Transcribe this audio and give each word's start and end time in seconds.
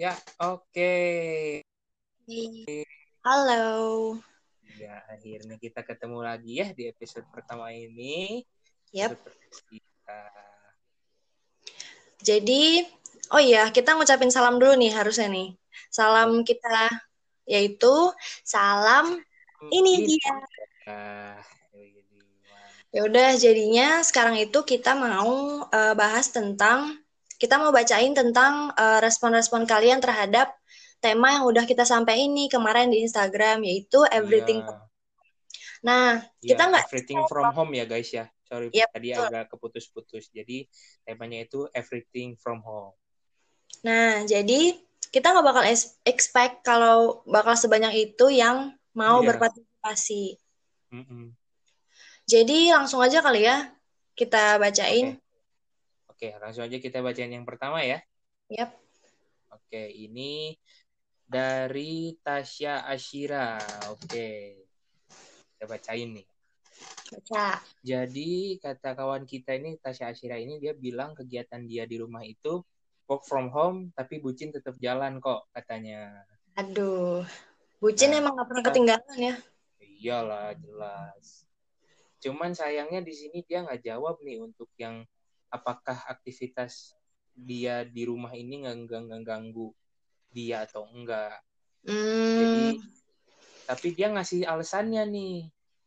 Ya, 0.00 0.16
oke. 0.40 0.96
Halo. 3.20 3.68
Ya, 4.80 5.04
akhirnya 5.12 5.60
kita 5.60 5.84
ketemu 5.84 6.24
lagi 6.24 6.64
ya 6.64 6.72
di 6.72 6.88
episode 6.88 7.28
pertama 7.28 7.68
ini. 7.68 8.40
Yap. 8.96 9.12
Episode 9.12 9.60
kita. 9.68 10.20
Jadi, 12.24 12.80
oh 13.28 13.44
iya, 13.44 13.68
kita 13.68 13.92
ngucapin 13.92 14.32
salam 14.32 14.56
dulu 14.56 14.72
nih 14.80 14.88
harusnya 14.88 15.28
nih. 15.28 15.52
Salam 15.92 16.48
kita 16.48 16.88
yaitu 17.44 17.92
salam 18.40 19.20
ini 19.68 20.16
dia. 20.16 20.32
Ya 22.88 23.04
udah, 23.04 23.36
jadinya 23.36 24.00
sekarang 24.00 24.40
itu 24.40 24.64
kita 24.64 24.96
mau 24.96 25.60
eh, 25.68 25.92
bahas 25.92 26.32
tentang 26.32 26.99
kita 27.40 27.56
mau 27.56 27.72
bacain 27.72 28.12
tentang 28.12 28.68
eh, 28.76 29.00
respon-respon 29.00 29.64
kalian 29.64 29.98
terhadap 30.04 30.52
tema 31.00 31.40
yang 31.40 31.48
udah 31.48 31.64
kita 31.64 31.88
sampai 31.88 32.28
ini 32.28 32.52
kemarin 32.52 32.92
di 32.92 33.00
Instagram 33.00 33.64
yaitu 33.64 34.04
everything. 34.12 34.60
Ya, 34.60 34.76
Nah, 35.80 36.20
ya, 36.44 36.52
kita 36.52 36.68
nggak 36.68 36.84
everything 36.92 37.20
from 37.24 37.56
home 37.56 37.72
ya 37.72 37.88
guys 37.88 38.12
ya. 38.12 38.28
Sorry 38.44 38.68
Yap, 38.68 38.92
tadi 38.92 39.16
betul. 39.16 39.26
agak 39.32 39.44
keputus-putus. 39.48 40.28
Jadi 40.28 40.68
temanya 41.08 41.40
itu 41.48 41.64
everything 41.72 42.36
from 42.36 42.60
home. 42.60 42.92
Nah, 43.80 44.28
jadi 44.28 44.76
kita 45.08 45.32
nggak 45.32 45.46
bakal 45.46 45.64
expect 46.04 46.60
kalau 46.60 47.24
bakal 47.24 47.56
sebanyak 47.56 48.12
itu 48.12 48.28
yang 48.28 48.76
mau 48.92 49.24
Iya. 49.24 49.32
berpartisipasi. 49.32 50.36
Mm-mm. 50.92 51.32
Jadi 52.28 52.70
langsung 52.76 53.00
aja 53.00 53.24
kali 53.24 53.48
ya 53.48 53.72
kita 54.12 54.60
bacain. 54.60 55.16
Oke, 56.20 56.36
langsung 56.36 56.68
aja 56.68 56.76
kita 56.76 57.00
bacain 57.00 57.32
yang 57.32 57.48
pertama 57.48 57.80
ya. 57.80 57.96
Yap. 58.52 58.76
Oke, 59.56 59.88
ini 59.88 60.52
dari 61.24 62.12
Tasya 62.20 62.84
Ashira. 62.84 63.56
Oke, 63.88 64.60
kita 65.56 65.64
bacain 65.64 66.12
nih. 66.12 66.28
Baca. 67.08 67.64
Jadi 67.80 68.60
kata 68.60 69.00
kawan 69.00 69.24
kita 69.24 69.56
ini 69.56 69.80
Tasya 69.80 70.12
Ashira 70.12 70.36
ini 70.36 70.60
dia 70.60 70.76
bilang 70.76 71.16
kegiatan 71.16 71.64
dia 71.64 71.88
di 71.88 71.96
rumah 71.96 72.20
itu 72.20 72.60
work 73.08 73.24
from 73.24 73.48
home 73.48 73.88
tapi 73.96 74.20
bucin 74.20 74.52
tetap 74.52 74.76
jalan 74.76 75.24
kok 75.24 75.48
katanya. 75.56 76.28
Aduh. 76.60 77.24
Bucin 77.80 78.12
Nah, 78.12 78.20
emang 78.20 78.36
gak 78.36 78.48
pernah 78.52 78.64
ketinggalan 78.68 79.16
ya. 79.16 79.34
Iyalah 79.80 80.52
jelas. 80.52 81.48
Cuman 82.20 82.52
sayangnya 82.52 83.00
di 83.00 83.16
sini 83.16 83.40
dia 83.40 83.64
nggak 83.64 83.80
jawab 83.80 84.20
nih 84.20 84.36
untuk 84.36 84.68
yang 84.76 85.00
apakah 85.50 85.98
aktivitas 86.06 86.94
dia 87.34 87.82
di 87.82 88.06
rumah 88.06 88.32
ini 88.32 88.64
nggak 88.64 89.22
ganggu 89.26 89.74
dia 90.30 90.64
atau 90.64 90.86
enggak. 90.90 91.42
Jadi 92.38 92.76
Hmm, 92.76 92.90
tapi 93.66 93.88
dia 93.96 94.08
ngasih 94.12 94.46
alasannya 94.46 95.02
nih. 95.10 95.36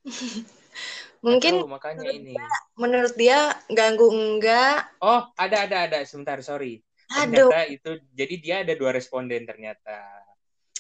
Mungkin 1.26 1.64
tahu, 1.64 1.72
makanya 1.72 2.04
menurut 2.04 2.20
ini. 2.20 2.36
menurut 2.76 3.14
dia 3.16 3.40
ganggu 3.72 4.08
enggak. 4.12 4.92
Oh, 5.00 5.32
ada 5.40 5.64
ada 5.64 5.78
ada. 5.88 5.98
Sebentar, 6.04 6.44
sorry. 6.44 6.84
Aduh. 7.16 7.48
Ternyata 7.48 7.60
itu 7.72 7.92
jadi 8.12 8.36
dia 8.42 8.56
ada 8.68 8.74
dua 8.76 8.92
responden 8.92 9.48
ternyata. 9.48 10.00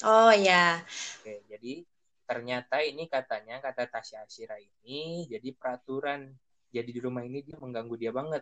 Oh 0.04 0.34
ya. 0.36 0.84
Oke, 1.22 1.48
jadi 1.48 1.88
ternyata 2.28 2.82
ini 2.84 3.08
katanya 3.08 3.60
kata 3.60 3.88
Tasya 3.88 4.26
Ashira 4.26 4.56
ini 4.58 5.28
jadi 5.28 5.54
peraturan 5.54 6.32
jadi 6.72 6.90
di 6.90 7.00
rumah 7.04 7.22
ini 7.22 7.44
dia 7.44 7.60
mengganggu 7.60 7.96
dia 8.00 8.10
banget 8.16 8.42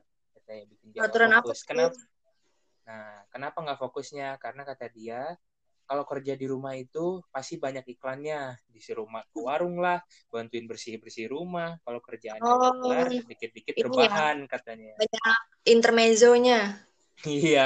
katanya 0.51 0.65
bikin 0.71 0.89
dia 0.95 1.05
apa 1.41 1.53
fokus. 1.53 1.63
tuh? 1.73 1.91
Kenapa? 1.91 1.95
Nah, 2.87 3.25
kenapa 3.33 3.57
nggak 3.63 3.79
fokusnya? 3.83 4.27
Karena 4.43 4.61
kata 4.69 4.85
dia 4.97 5.21
kalau 5.89 6.03
kerja 6.11 6.33
di 6.41 6.45
rumah 6.53 6.73
itu 6.79 7.21
pasti 7.35 7.55
banyak 7.65 7.85
iklannya 7.95 8.57
disuruh 8.73 9.07
ma- 9.13 9.27
ke 9.33 9.39
warung 9.47 9.77
lah 9.85 9.99
bantuin 10.33 10.65
bersih 10.71 10.95
bersih 11.03 11.27
rumah 11.35 11.69
kalau 11.85 11.99
kerjaannya 12.07 12.55
Oh, 12.55 12.71
kelar 12.81 13.09
dikit-dikit 13.29 13.77
ini 13.81 13.97
ya. 14.09 14.17
rebahan 14.17 14.37
katanya 14.53 14.95
Banyak 14.99 15.37
intermezzonya. 15.73 16.59
Iya, 17.27 17.61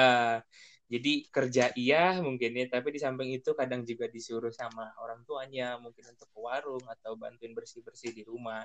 jadi 0.94 1.12
kerja 1.36 1.64
iya 1.82 1.98
mungkin 2.22 2.52
ya, 2.60 2.66
tapi 2.74 2.88
di 2.96 3.00
samping 3.02 3.30
itu 3.38 3.50
kadang 3.60 3.82
juga 3.90 4.06
disuruh 4.16 4.54
sama 4.54 4.84
orang 5.02 5.26
tuanya 5.28 5.82
mungkin 5.84 6.06
untuk 6.14 6.28
ke 6.34 6.40
warung 6.48 6.86
atau 6.94 7.18
bantuin 7.18 7.54
bersih-bersih 7.58 8.12
di 8.18 8.22
rumah 8.22 8.62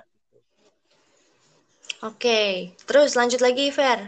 Oke. 2.01 2.73
Terus 2.89 3.13
lanjut 3.13 3.41
lagi, 3.45 3.69
Fer. 3.69 3.99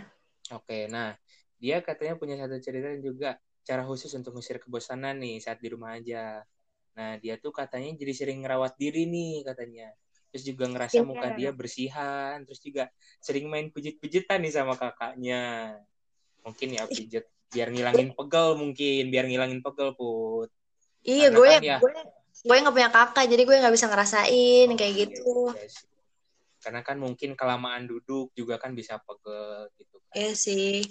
Oke, 0.51 0.89
nah 0.91 1.13
dia 1.61 1.79
katanya 1.79 2.13
punya 2.19 2.35
satu 2.35 2.57
cerita 2.59 2.91
dan 2.91 3.01
juga 3.01 3.29
cara 3.63 3.81
khusus 3.87 4.11
untuk 4.17 4.35
mengusir 4.35 4.59
kebosanan 4.59 5.15
nih 5.23 5.39
saat 5.39 5.61
di 5.63 5.71
rumah 5.71 5.95
aja. 5.95 6.43
Nah 6.97 7.15
dia 7.21 7.39
tuh 7.39 7.53
katanya 7.55 7.95
jadi 7.95 8.13
sering 8.13 8.43
ngerawat 8.43 8.75
diri 8.75 9.07
nih 9.07 9.45
katanya. 9.47 9.93
Terus 10.33 10.43
juga 10.49 10.65
ngerasa 10.67 10.99
muka 11.05 11.29
Skincare. 11.29 11.37
dia 11.39 11.49
bersihan, 11.53 12.35
terus 12.43 12.59
juga 12.59 12.83
sering 13.21 13.45
main 13.47 13.69
pijit-pijitan 13.69 14.41
nih 14.43 14.53
sama 14.53 14.73
kakaknya. 14.75 15.77
Mungkin 16.43 16.75
ya 16.75 16.83
pijit 16.89 17.25
biar 17.53 17.69
ngilangin 17.69 18.09
pegel 18.17 18.47
mungkin, 18.57 19.01
biar 19.13 19.25
ngilangin 19.29 19.61
pegel 19.61 19.93
put. 19.93 20.49
Iya, 21.05 21.29
Karena 21.29 21.37
gue 21.37 21.47
kan 21.47 21.61
ya- 21.63 21.79
gue 21.79 21.91
gue 22.43 22.55
nggak 22.65 22.75
punya 22.75 22.89
kakak, 22.91 23.25
jadi 23.31 23.41
gue 23.47 23.55
nggak 23.61 23.75
bisa 23.77 23.87
ngerasain 23.87 24.67
kayak 24.75 24.93
Iya 24.93 25.01
gitu. 25.07 25.31
sih. 25.69 25.92
Karena 26.63 26.79
kan 26.79 26.95
mungkin 26.95 27.35
kelamaan 27.35 27.83
duduk 27.83 28.31
juga 28.31 28.55
kan 28.55 28.71
bisa 28.71 28.95
pegel 29.03 29.67
gitu 29.75 29.99
kan. 30.07 30.15
Iya 30.15 30.31
sih. 30.31 30.87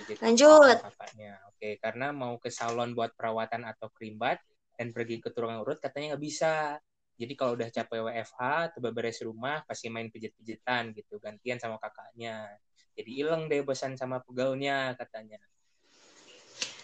Pijit 0.00 0.18
Lanjut. 0.24 0.80
sama 0.80 0.88
kakaknya. 0.88 1.32
Oke, 1.52 1.76
karena 1.76 2.08
mau 2.16 2.40
ke 2.40 2.48
salon 2.48 2.96
buat 2.96 3.12
perawatan 3.12 3.68
atau 3.68 3.92
krimbat 3.92 4.40
dan 4.74 4.90
pergi 4.90 5.20
ke 5.20 5.28
tukang 5.30 5.60
urut 5.60 5.76
katanya 5.76 6.16
nggak 6.16 6.24
bisa. 6.24 6.80
Jadi 7.14 7.32
kalau 7.38 7.54
udah 7.54 7.70
capek 7.70 8.00
WFH 8.10 8.40
atau 8.72 8.80
beberes 8.82 9.22
rumah 9.22 9.62
pasti 9.68 9.86
main 9.86 10.10
pijit-pijitan 10.10 10.90
gitu 10.98 11.22
gantian 11.22 11.62
sama 11.62 11.78
kakaknya. 11.78 12.58
Jadi 12.94 13.10
ileng 13.22 13.46
deh 13.46 13.62
bosan 13.62 13.94
sama 13.94 14.18
pegelnya 14.18 14.98
katanya. 14.98 15.38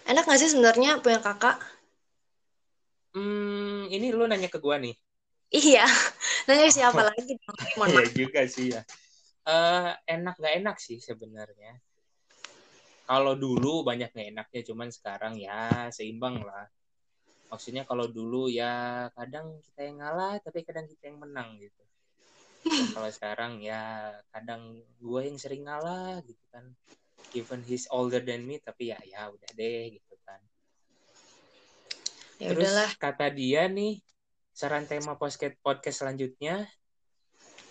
Enak 0.07 0.27
gak 0.27 0.39
sih 0.43 0.51
sebenarnya 0.51 0.99
punya 1.03 1.23
kakak? 1.23 1.59
Hmm, 3.15 3.91
ini 3.91 4.15
lu 4.15 4.27
nanya 4.27 4.47
ke 4.47 4.63
gua 4.63 4.79
nih. 4.79 4.95
Iya. 5.51 5.85
Nanya 6.47 6.69
siapa 6.71 7.03
lagi 7.03 7.35
dong? 7.35 7.59
Iya 7.91 8.05
juga 8.15 8.41
sih 8.47 8.71
ya. 8.71 8.83
Eh 9.47 9.91
enak 10.07 10.39
nggak 10.39 10.55
enak 10.63 10.77
sih 10.79 11.03
sebenarnya. 11.03 11.75
Kalau 13.11 13.35
dulu 13.35 13.83
banyak 13.83 14.15
nggak 14.15 14.29
enaknya, 14.31 14.61
cuman 14.71 14.89
sekarang 14.95 15.35
ya 15.35 15.91
seimbang 15.91 16.47
lah. 16.47 16.71
Maksudnya 17.51 17.83
kalau 17.83 18.07
dulu 18.07 18.47
ya 18.47 19.07
kadang 19.19 19.59
kita 19.67 19.91
yang 19.91 19.99
ngalah, 19.99 20.39
tapi 20.39 20.63
kadang 20.63 20.87
kita 20.87 21.11
yang 21.11 21.19
menang 21.19 21.59
gitu. 21.59 21.83
Dan 22.63 22.87
kalau 22.95 23.11
sekarang 23.11 23.59
ya 23.59 24.15
kadang 24.31 24.79
gue 25.03 25.21
yang 25.27 25.35
sering 25.43 25.67
ngalah 25.67 26.23
gitu 26.23 26.45
kan. 26.55 26.71
Even 27.35 27.67
he's 27.67 27.91
older 27.91 28.23
than 28.23 28.47
me, 28.47 28.63
tapi 28.63 28.95
ya 28.95 28.99
ya 29.03 29.27
udah 29.27 29.51
deh 29.59 29.99
gitu 29.99 30.15
kan. 30.23 30.39
Ya 32.39 32.55
Terus 32.55 32.71
udahlah. 32.71 32.91
kata 32.95 33.27
dia 33.35 33.67
nih, 33.67 33.99
saran 34.51 34.85
tema 34.85 35.17
podcast 35.17 35.57
podcast 35.63 36.05
selanjutnya 36.05 36.69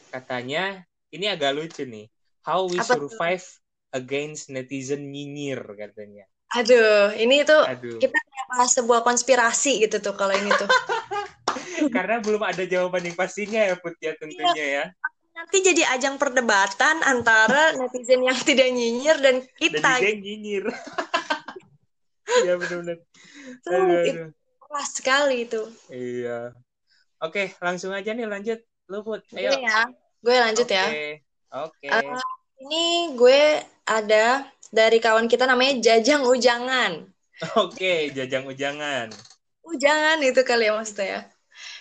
katanya 0.10 0.84
ini 1.10 1.26
agak 1.30 1.54
lucu 1.54 1.86
nih. 1.86 2.10
How 2.46 2.66
we 2.66 2.80
Apa 2.80 2.98
survive 2.98 3.46
against 3.94 4.50
netizen 4.50 5.12
nyinyir 5.12 5.60
katanya. 5.76 6.26
Aduh, 6.58 7.14
ini 7.14 7.46
tuh 7.46 7.62
Aduh, 7.62 8.02
kita 8.02 8.18
kayak 8.18 8.48
bahas 8.50 8.72
sebuah 8.74 9.06
konspirasi 9.06 9.86
gitu 9.86 10.02
tuh 10.02 10.18
kalau 10.18 10.34
ini 10.34 10.50
tuh. 10.50 10.70
karena 11.96 12.18
belum 12.22 12.42
ada 12.42 12.66
jawaban 12.66 13.06
yang 13.06 13.16
pastinya 13.18 13.62
ya 13.62 13.76
Put 13.78 13.98
ya 14.02 14.18
tentunya 14.18 14.66
ya. 14.82 14.86
Nanti 15.38 15.62
jadi 15.64 15.88
ajang 15.96 16.18
perdebatan 16.18 17.00
antara 17.06 17.72
netizen 17.80 18.26
yang 18.26 18.38
tidak 18.42 18.70
nyinyir 18.74 19.18
dan 19.22 19.36
Dan 19.46 19.56
kita. 19.56 19.90
juga 20.02 20.08
yang 20.10 20.22
nyinyir. 20.26 20.66
Iya 22.30 22.62
benar-benar. 22.62 22.98
Itu, 23.50 23.70
Aduh, 23.74 24.00
itu 24.06 24.12
aduh. 24.22 24.30
keras 24.62 24.90
sekali 24.94 25.50
itu. 25.50 25.62
Iya. 25.90 26.54
Oke, 27.20 27.52
langsung 27.60 27.92
aja 27.92 28.16
nih 28.16 28.28
lanjut. 28.28 28.60
Lu 28.88 29.04
Put, 29.04 29.22
ayo. 29.36 29.52
Gue 29.52 29.60
ya. 29.64 29.80
Gue 30.24 30.36
lanjut 30.40 30.68
ya. 30.68 30.86
Oke. 30.88 31.04
Oke. 31.52 31.88
Eh, 31.92 32.22
ini 32.64 32.86
gue 33.16 33.42
ada 33.88 34.48
dari 34.72 34.98
kawan 35.02 35.28
kita 35.28 35.44
namanya 35.44 35.80
Jajang 35.84 36.24
Ujangan. 36.28 36.94
Oke, 37.56 38.12
jajang 38.12 38.52
ujangan. 38.52 39.08
Ujangan 39.64 40.20
itu 40.20 40.42
kali 40.44 40.68
ya 40.68 40.76
maksudnya 40.76 41.08
ya. 41.08 41.22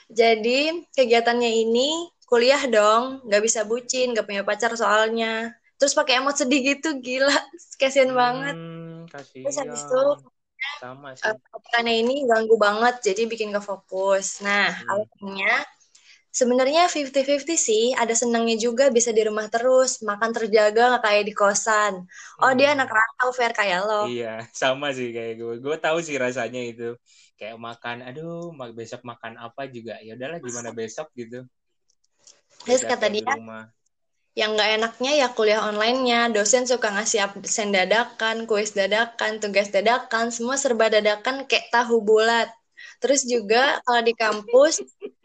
Jadi 0.08 0.86
kegiatannya 0.94 1.50
ini 1.66 2.06
kuliah 2.30 2.62
dong, 2.70 3.26
nggak 3.26 3.42
bisa 3.42 3.66
bucin, 3.66 4.14
nggak 4.14 4.26
punya 4.26 4.42
pacar 4.46 4.70
soalnya. 4.78 5.50
Terus 5.78 5.98
pakai 5.98 6.22
emot 6.22 6.38
sedih 6.38 6.60
gitu, 6.62 6.94
gila, 7.02 7.34
kasian 7.80 8.14
banget. 8.14 8.54
Hmm, 8.54 9.06
Terus 9.42 9.56
habis 9.58 9.82
itu 9.82 10.02
kasihan. 10.02 10.37
Sama 10.80 11.14
sih. 11.18 11.26
eh, 11.26 11.34
pacarannya 11.50 11.94
ini 12.02 12.14
ganggu 12.30 12.54
banget, 12.58 12.94
jadi 13.12 13.22
bikin 13.30 13.50
gak 13.54 13.66
fokus. 13.66 14.38
Nah, 14.46 14.70
Hmm. 14.70 14.88
alasannya 14.94 15.54
sebenarnya 16.30 16.82
50-50 16.86 17.58
sih. 17.58 17.84
Ada 17.98 18.14
senangnya 18.14 18.54
juga 18.60 18.84
bisa 18.94 19.10
di 19.10 19.22
rumah 19.26 19.50
terus, 19.50 19.98
makan 20.06 20.30
terjaga 20.30 20.82
nggak 20.94 21.02
kayak 21.02 21.24
di 21.26 21.34
kosan. 21.34 22.06
Oh, 22.38 22.50
hmm. 22.50 22.58
dia 22.58 22.68
anak 22.78 22.88
rantau 22.92 23.30
fair 23.34 23.50
kayak 23.50 23.80
lo. 23.88 24.06
Iya, 24.06 24.46
sama 24.54 24.94
sih 24.94 25.10
kayak 25.10 25.34
gue. 25.40 25.54
Gue 25.64 25.76
tahu 25.82 25.98
sih 26.04 26.14
rasanya 26.14 26.62
itu. 26.62 26.94
Kayak 27.38 27.58
makan, 27.58 27.96
aduh, 28.02 28.50
besok 28.74 29.02
makan 29.06 29.38
apa 29.38 29.66
juga. 29.70 29.98
Ya 30.02 30.14
udahlah 30.18 30.38
gimana 30.42 30.70
besok 30.74 31.10
gitu. 31.14 31.42
Terus 32.66 32.82
kata 32.82 33.06
dia, 33.08 33.22
rumah. 33.24 33.70
Yang 34.38 34.54
nggak 34.54 34.70
enaknya 34.78 35.12
ya 35.18 35.28
kuliah 35.34 35.66
online-nya. 35.66 36.30
Dosen 36.30 36.62
suka 36.62 36.94
ngasih 36.94 37.26
absen 37.26 37.74
dadakan, 37.74 38.46
kuis 38.46 38.70
dadakan, 38.70 39.42
tugas 39.42 39.74
dadakan, 39.74 40.30
semua 40.30 40.54
serba 40.54 40.86
dadakan 40.86 41.50
kayak 41.50 41.74
tahu 41.74 41.98
bulat. 41.98 42.46
Terus 43.02 43.26
juga 43.26 43.82
kalau 43.82 44.02
di 44.06 44.14
kampus 44.14 44.78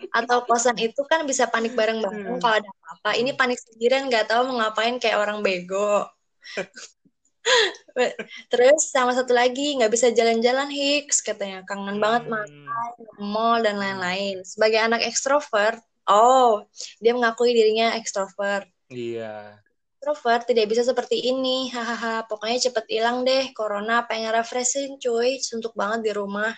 atau 0.09 0.41
kosan 0.49 0.77
itu 0.81 1.05
kan 1.05 1.29
bisa 1.29 1.45
panik 1.45 1.77
bareng-bareng 1.77 2.25
hmm. 2.25 2.41
kalau 2.41 2.57
ada 2.57 2.69
apa-apa. 2.73 3.21
Ini 3.21 3.37
panik 3.37 3.61
sendirian 3.61 4.09
nggak 4.09 4.33
tahu 4.33 4.49
mau 4.49 4.65
ngapain 4.65 4.97
kayak 4.97 5.21
orang 5.21 5.45
bego. 5.45 6.09
Terus 8.49 8.81
sama 8.89 9.13
satu 9.13 9.37
lagi 9.37 9.77
nggak 9.77 9.93
bisa 9.93 10.09
jalan-jalan 10.09 10.73
Hicks 10.73 11.21
katanya 11.21 11.61
kangen 11.69 12.01
hmm. 12.01 12.03
banget 12.03 12.23
makan, 12.33 12.49
mall 13.21 13.61
dan 13.61 13.77
lain-lain. 13.77 14.41
Sebagai 14.41 14.81
anak 14.81 15.05
ekstrovert, 15.05 15.77
oh 16.09 16.65
dia 16.97 17.13
mengakui 17.13 17.53
dirinya 17.53 17.93
ekstrovert. 17.93 18.72
Iya. 18.93 19.57
Ekstrovert 19.97 20.43
tidak 20.45 20.67
bisa 20.69 20.83
seperti 20.83 21.17
ini, 21.31 21.71
hahaha. 21.73 22.27
Pokoknya 22.27 22.69
cepet 22.69 22.85
hilang 22.91 23.23
deh. 23.23 23.51
Corona 23.55 24.03
pengen 24.05 24.35
refreshing 24.35 24.99
cuy, 24.99 25.39
suntuk 25.39 25.73
banget 25.73 26.07
di 26.07 26.11
rumah. 26.11 26.51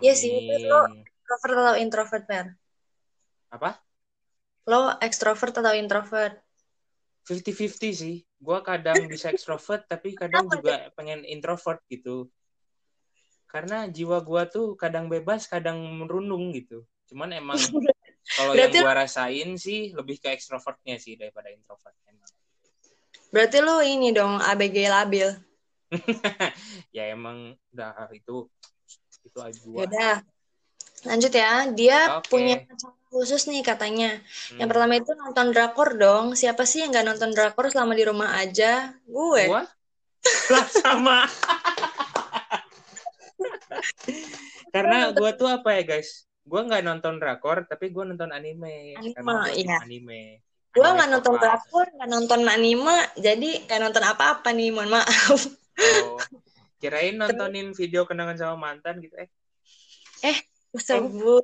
Iya 0.00 0.14
sih, 0.16 0.32
lo 0.66 0.80
extrovert 1.04 1.56
atau 1.60 1.76
introvert, 1.76 2.24
Per? 2.24 2.46
Apa? 3.52 3.70
Lo 4.68 4.96
extrovert 5.04 5.54
atau 5.60 5.74
introvert? 5.76 6.34
50-50 7.28 7.92
sih. 7.92 8.16
Gue 8.40 8.58
kadang 8.64 9.04
bisa 9.04 9.28
extrovert, 9.28 9.84
tapi 9.84 10.16
kadang 10.16 10.48
juga 10.48 10.88
pengen 10.96 11.28
introvert 11.28 11.84
gitu. 11.92 12.32
Karena 13.48 13.84
jiwa 13.88 14.24
gue 14.24 14.42
tuh 14.48 14.66
kadang 14.80 15.12
bebas, 15.12 15.44
kadang 15.44 15.80
merundung 16.00 16.52
gitu. 16.56 16.88
Cuman 17.08 17.36
emang 17.36 17.60
kalau 18.36 18.52
yang 18.52 18.68
gue 18.68 18.92
rasain 18.92 19.56
sih 19.56 19.96
lebih 19.96 20.20
ke 20.20 20.36
extrovertnya 20.36 21.00
sih 21.00 21.16
daripada 21.16 21.48
introvert 21.48 21.96
emang. 22.04 22.28
Berarti 23.32 23.58
lo 23.64 23.80
ini 23.80 24.12
dong 24.12 24.40
ABG 24.40 24.76
labil. 24.88 25.28
ya 26.96 27.08
emang 27.08 27.56
udah 27.72 28.12
itu 28.12 28.44
itu 29.24 29.38
aja 29.40 29.60
Yaudah. 29.64 30.20
Lanjut 31.08 31.32
ya. 31.32 31.72
Dia 31.72 32.20
okay. 32.20 32.28
punya 32.28 32.54
khusus 33.08 33.48
nih 33.48 33.64
katanya. 33.64 34.20
Hmm. 34.52 34.60
Yang 34.60 34.68
pertama 34.68 34.92
itu 35.00 35.10
nonton 35.16 35.46
drakor 35.56 35.96
dong. 35.96 36.36
Siapa 36.36 36.68
sih 36.68 36.84
yang 36.84 36.92
nggak 36.92 37.06
nonton 37.06 37.32
drakor 37.32 37.72
selama 37.72 37.96
di 37.96 38.04
rumah 38.04 38.36
aja? 38.36 38.92
Gue. 39.08 39.48
Gua? 39.48 39.64
Lah 40.52 40.66
sama. 40.68 41.24
Karena 44.74 45.16
gue 45.16 45.30
tuh 45.32 45.48
apa 45.48 45.80
ya 45.80 45.96
guys? 45.96 46.27
Gue 46.48 46.60
nggak 46.64 46.80
nonton 46.80 47.20
drakor, 47.20 47.68
tapi 47.68 47.92
gue 47.92 48.04
nonton 48.08 48.32
anime. 48.32 48.96
Anime, 48.96 49.52
iya. 49.52 49.78
Anime. 49.84 50.40
Gue 50.72 50.88
nggak 50.88 51.10
nonton 51.12 51.34
drakor, 51.36 51.86
nggak 51.92 52.08
nonton 52.08 52.40
anime, 52.48 52.96
jadi 53.20 53.68
nggak 53.68 53.80
nonton 53.84 54.04
apa-apa 54.08 54.48
nih, 54.56 54.72
mohon 54.72 54.96
maaf. 54.96 55.40
Oh. 55.78 56.18
Kirain 56.78 57.14
nontonin 57.18 57.74
video 57.74 58.06
kenangan 58.06 58.38
sama 58.38 58.56
mantan 58.56 59.02
gitu 59.02 59.14
eh. 59.18 59.28
Eh, 60.22 60.38
sebut. 60.78 61.42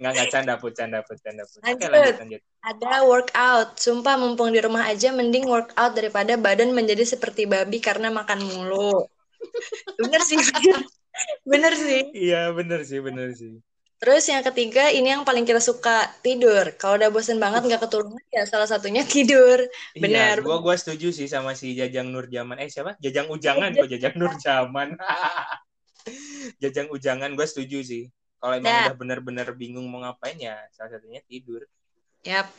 nggak 0.00 0.12
nggak 0.12 0.28
canda 0.32 0.54
put 0.60 0.72
canda 0.76 1.00
put 1.04 1.16
canda 1.20 1.44
put. 1.48 1.60
Lanjut. 1.64 1.88
Lanjut, 1.88 2.16
lanjut. 2.20 2.40
Ada 2.64 2.92
workout. 3.04 3.70
Sumpah 3.80 4.16
mumpung 4.20 4.52
di 4.52 4.60
rumah 4.60 4.88
aja 4.88 5.12
mending 5.12 5.48
workout 5.48 5.92
daripada 5.96 6.36
badan 6.36 6.76
menjadi 6.76 7.04
seperti 7.04 7.48
babi 7.48 7.80
karena 7.80 8.12
makan 8.12 8.40
mulu. 8.44 9.08
Bener 10.00 10.20
sih. 10.24 10.38
bener 11.50 11.72
sih. 11.76 12.00
Iya, 12.12 12.50
bener 12.56 12.80
sih, 12.86 12.98
bener 13.02 13.28
sih. 13.36 13.60
Terus 14.02 14.26
yang 14.26 14.42
ketiga 14.42 14.90
ini 14.90 15.14
yang 15.14 15.22
paling 15.22 15.46
kita 15.46 15.62
suka 15.62 16.10
tidur. 16.26 16.74
Kalau 16.74 16.98
udah 16.98 17.06
bosen 17.14 17.38
banget 17.38 17.62
nggak 17.62 17.86
ketulungan 17.86 18.24
ya 18.34 18.42
salah 18.50 18.66
satunya 18.66 19.06
tidur. 19.06 19.62
Iya, 19.94 20.02
Benar. 20.02 20.36
Iya, 20.42 20.46
gua 20.46 20.58
gua 20.58 20.74
setuju 20.74 21.14
sih 21.14 21.30
sama 21.30 21.54
si 21.54 21.78
Jajang 21.78 22.10
Nur 22.10 22.26
Jaman. 22.26 22.58
Eh 22.58 22.66
siapa? 22.66 22.98
Jajang 22.98 23.30
Ujangan 23.30 23.70
kok 23.70 23.86
Jajang 23.86 24.14
Nur 24.18 24.34
Jaman. 24.42 24.98
Jajang 26.62 26.90
Ujangan 26.90 27.30
gue 27.38 27.46
setuju 27.46 27.78
sih. 27.86 28.10
Kalau 28.42 28.58
emang 28.58 28.74
nah. 28.74 28.90
udah 28.90 28.98
bener-bener 28.98 29.48
bingung 29.54 29.86
mau 29.86 30.02
ngapain 30.02 30.34
ya 30.34 30.58
salah 30.74 30.98
satunya 30.98 31.22
tidur. 31.30 31.62
Yap. 32.26 32.50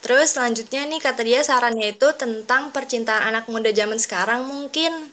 Terus 0.00 0.32
selanjutnya 0.32 0.88
nih 0.88 1.00
kata 1.04 1.20
dia 1.24 1.40
sarannya 1.44 1.92
itu 1.92 2.08
tentang 2.16 2.72
percintaan 2.72 3.36
anak 3.36 3.52
muda 3.52 3.68
zaman 3.68 4.00
sekarang 4.00 4.48
mungkin 4.48 5.12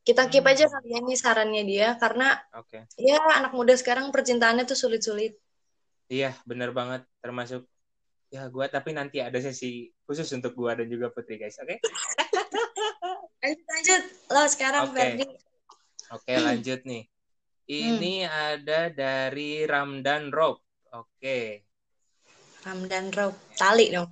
kita 0.00 0.32
keep 0.32 0.44
aja 0.48 0.64
kali 0.64 0.96
ya 0.96 0.98
ini 1.04 1.14
sarannya 1.16 1.62
dia 1.68 1.88
karena 2.00 2.40
okay. 2.56 2.88
ya 2.96 3.20
anak 3.36 3.52
muda 3.52 3.76
sekarang 3.76 4.08
percintaannya 4.08 4.64
tuh 4.64 4.78
sulit-sulit. 4.78 5.36
Iya, 6.10 6.34
bener 6.48 6.72
banget 6.72 7.04
termasuk 7.20 7.68
ya 8.30 8.46
gue 8.46 8.66
tapi 8.70 8.94
nanti 8.96 9.18
ada 9.20 9.36
sesi 9.42 9.90
khusus 10.06 10.26
untuk 10.32 10.56
gue 10.56 10.72
dan 10.72 10.86
juga 10.88 11.12
Putri 11.12 11.36
guys, 11.36 11.60
oke? 11.60 11.68
Okay? 11.68 11.78
lanjut 13.40 13.64
lanjut 13.68 14.02
lo 14.32 14.42
sekarang 14.48 14.84
okay. 14.88 14.96
Ferdi. 14.96 15.26
Oke, 16.10 16.24
okay, 16.26 16.36
lanjut 16.42 16.80
nih. 16.88 17.04
Ini 17.70 18.14
hmm. 18.26 18.34
ada 18.34 18.80
dari 18.90 19.62
Ramdan 19.62 20.34
Rob. 20.34 20.58
Oke. 20.90 21.06
Okay. 21.22 21.46
Ramdan 22.66 23.14
Rob. 23.14 23.36
Tali 23.54 23.94
dong. 23.94 24.10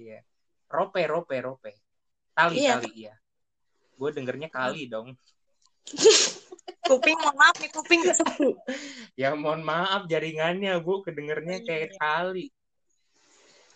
Iya. 0.00 0.24
Rope, 0.72 1.04
rope, 1.04 1.36
rope. 1.44 1.72
Tali, 2.32 2.56
iya. 2.56 2.80
tali, 2.80 2.90
iya 2.96 3.14
gue 3.96 4.10
dengernya 4.12 4.48
kali 4.52 4.86
dong. 4.86 5.16
Kuping 6.86 7.18
mohon 7.18 7.34
maaf 7.34 7.56
nih 7.58 7.70
kuping 7.74 7.98
ya 9.18 9.34
mohon 9.34 9.66
maaf 9.66 10.06
jaringannya 10.06 10.78
bu. 10.78 11.02
Kedengernya 11.02 11.66
kayak 11.66 11.98
kali. 11.98 12.54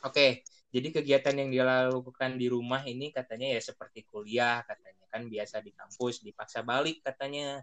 Oke 0.07 0.47
jadi 0.71 0.89
kegiatan 0.95 1.35
yang 1.35 1.51
dia 1.51 1.65
lakukan 1.67 2.39
di 2.39 2.47
rumah 2.47 2.87
ini 2.87 3.11
katanya 3.11 3.59
ya 3.59 3.61
seperti 3.61 4.07
kuliah 4.07 4.63
katanya. 4.63 5.05
Kan 5.11 5.27
biasa 5.27 5.59
di 5.59 5.75
kampus 5.75 6.23
dipaksa 6.23 6.63
balik 6.63 7.03
katanya. 7.03 7.59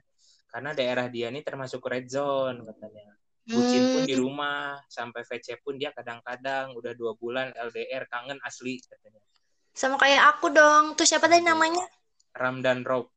Karena 0.52 0.76
daerah 0.76 1.08
dia 1.08 1.32
ini 1.32 1.40
termasuk 1.40 1.80
red 1.88 2.12
zone 2.12 2.68
katanya. 2.68 3.08
Bucin 3.48 3.96
pun 3.96 4.04
di 4.04 4.12
hmm. 4.12 4.24
rumah 4.28 4.76
sampai 4.92 5.24
VC 5.24 5.64
pun 5.64 5.80
dia 5.80 5.96
kadang-kadang 5.96 6.76
udah 6.76 6.92
dua 7.00 7.16
bulan 7.16 7.56
LDR 7.56 8.04
kangen 8.12 8.44
asli 8.44 8.76
katanya. 8.84 9.24
Sama 9.72 9.96
kayak 9.96 10.36
aku 10.36 10.52
dong. 10.52 11.00
Tuh 11.00 11.08
siapa 11.08 11.32
tadi 11.32 11.48
namanya 11.48 11.88
Ramdan 12.38 12.86
Rob. 12.86 13.10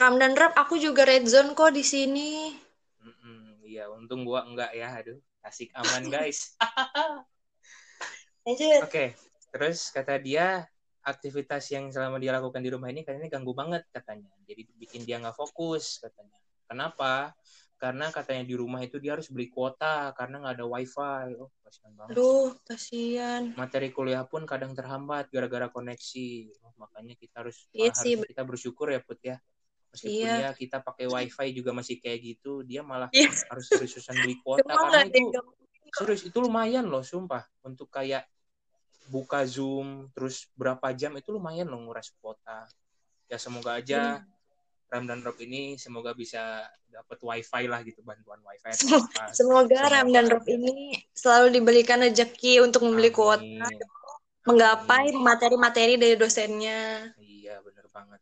Ramdan 0.00 0.34
Rob, 0.34 0.52
aku 0.56 0.80
juga 0.80 1.04
red 1.04 1.28
zone 1.28 1.52
kok 1.52 1.70
di 1.70 1.84
sini. 1.84 2.30
Iya, 3.74 3.90
untung 3.90 4.22
gua 4.22 4.46
enggak 4.46 4.70
ya. 4.72 4.88
Aduh, 4.94 5.18
asik 5.42 5.74
aman 5.74 6.06
guys. 6.14 6.54
Oke, 8.46 8.80
okay. 8.80 9.08
terus 9.50 9.90
kata 9.90 10.16
dia 10.20 10.64
aktivitas 11.04 11.68
yang 11.68 11.92
selama 11.92 12.16
dia 12.16 12.32
lakukan 12.32 12.64
di 12.64 12.70
rumah 12.72 12.88
ini 12.88 13.04
katanya 13.04 13.28
ganggu 13.28 13.52
banget 13.52 13.84
katanya. 13.92 14.32
Jadi 14.48 14.62
bikin 14.80 15.02
dia 15.04 15.20
nggak 15.20 15.36
fokus 15.36 16.00
katanya. 16.00 16.38
Kenapa? 16.70 17.36
Karena 17.84 18.08
katanya 18.08 18.48
di 18.48 18.56
rumah 18.56 18.80
itu 18.80 18.96
dia 18.96 19.12
harus 19.12 19.28
beli 19.28 19.52
kuota 19.52 20.08
karena 20.16 20.40
nggak 20.40 20.54
ada 20.56 20.64
wifi. 20.64 21.36
Oh, 21.36 21.52
kasihan 21.60 21.92
banget. 21.92 22.16
Aduh, 22.16 22.56
kasihan. 22.64 23.42
Materi 23.60 23.92
kuliah 23.92 24.24
pun 24.24 24.48
kadang 24.48 24.72
terhambat 24.72 25.28
gara-gara 25.28 25.68
koneksi. 25.68 26.56
Oh, 26.64 26.72
makanya 26.80 27.12
kita 27.20 27.44
harus 27.44 27.68
iya 27.76 27.92
sih. 27.92 28.16
kita 28.16 28.40
bersyukur 28.40 28.88
ya 28.88 29.04
put 29.04 29.20
ya 29.20 29.36
meskipun 29.94 30.26
iya. 30.26 30.36
ya 30.42 30.50
kita 30.58 30.82
pakai 30.82 31.06
wifi 31.06 31.54
juga 31.54 31.70
masih 31.70 32.02
kayak 32.02 32.18
gitu 32.34 32.66
dia 32.66 32.82
malah 32.82 33.06
iya. 33.14 33.30
harus 33.30 33.70
seriusan 33.70 34.18
beli 34.18 34.34
kuota 34.42 34.66
karena 34.66 35.06
itu 35.06 35.30
serius 35.94 36.26
itu 36.26 36.38
lumayan 36.42 36.90
loh 36.90 37.06
sumpah 37.06 37.46
untuk 37.62 37.86
kayak 37.94 38.26
buka 39.06 39.46
zoom 39.46 40.10
terus 40.10 40.50
berapa 40.58 40.90
jam 40.98 41.14
itu 41.14 41.30
lumayan 41.30 41.70
loh 41.70 41.78
nguras 41.86 42.10
kuota 42.18 42.66
ya 43.30 43.38
semoga 43.38 43.78
aja 43.78 44.18
hmm. 44.18 44.33
Ram 44.94 45.10
dan 45.10 45.26
Rob 45.26 45.34
ini 45.42 45.74
semoga 45.74 46.14
bisa 46.14 46.62
dapat 46.86 47.18
wifi 47.18 47.66
lah 47.66 47.82
gitu 47.82 47.98
bantuan 48.06 48.38
wifi 48.46 48.70
semoga, 48.78 49.22
semoga 49.34 49.80
Ram 49.90 50.08
dan 50.14 50.30
Rob 50.30 50.46
ini 50.46 50.94
selalu 51.10 51.58
diberikan 51.58 51.98
rezeki 51.98 52.62
untuk 52.62 52.86
membeli 52.86 53.10
Amin. 53.10 53.18
kuota 53.18 53.66
menggapai 54.44 55.16
materi-materi 55.16 55.96
dari 55.96 56.14
dosennya. 56.20 57.10
Iya, 57.16 57.64
bener 57.64 57.88
banget. 57.88 58.20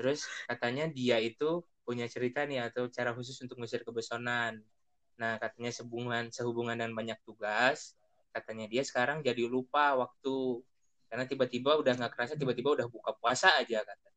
Terus 0.00 0.24
katanya 0.48 0.88
dia 0.88 1.20
itu 1.20 1.60
punya 1.84 2.08
cerita 2.08 2.44
nih 2.48 2.68
atau 2.68 2.88
cara 2.88 3.12
khusus 3.12 3.36
untuk 3.44 3.60
mengusir 3.60 3.84
kebosanan. 3.84 4.60
Nah, 5.20 5.36
katanya 5.36 5.72
sehubungan 5.72 6.32
sehubungan 6.32 6.80
dan 6.80 6.96
banyak 6.96 7.18
tugas, 7.28 7.92
katanya 8.32 8.70
dia 8.70 8.80
sekarang 8.84 9.20
jadi 9.20 9.44
lupa 9.44 9.96
waktu 10.00 10.64
karena 11.08 11.24
tiba-tiba 11.24 11.76
udah 11.80 11.92
nggak 11.96 12.12
kerasa 12.12 12.36
tiba-tiba 12.36 12.76
udah 12.76 12.86
buka 12.88 13.16
puasa 13.16 13.52
aja 13.56 13.84
kata. 13.84 14.08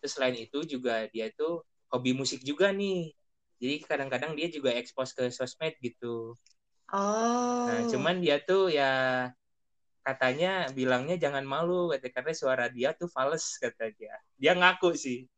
Terus 0.00 0.12
selain 0.16 0.36
itu 0.36 0.64
juga 0.64 1.06
dia 1.12 1.28
itu 1.28 1.60
hobi 1.92 2.16
musik 2.16 2.40
juga 2.40 2.72
nih. 2.72 3.12
Jadi 3.60 3.74
kadang-kadang 3.84 4.32
dia 4.32 4.48
juga 4.48 4.72
ekspos 4.72 5.12
ke 5.12 5.28
sosmed 5.28 5.76
gitu. 5.84 6.32
Oh. 6.90 7.68
Nah, 7.68 7.86
cuman 7.86 8.18
dia 8.18 8.40
tuh 8.40 8.72
ya 8.72 9.28
katanya 10.00 10.72
bilangnya 10.72 11.20
jangan 11.20 11.44
malu 11.44 11.92
kata 11.92 12.08
karena 12.08 12.32
suara 12.32 12.66
dia 12.72 12.96
tuh 12.96 13.06
fals 13.12 13.60
kata 13.60 13.92
dia. 13.94 14.16
Dia 14.40 14.56
ngaku 14.56 14.96
sih. 14.96 15.28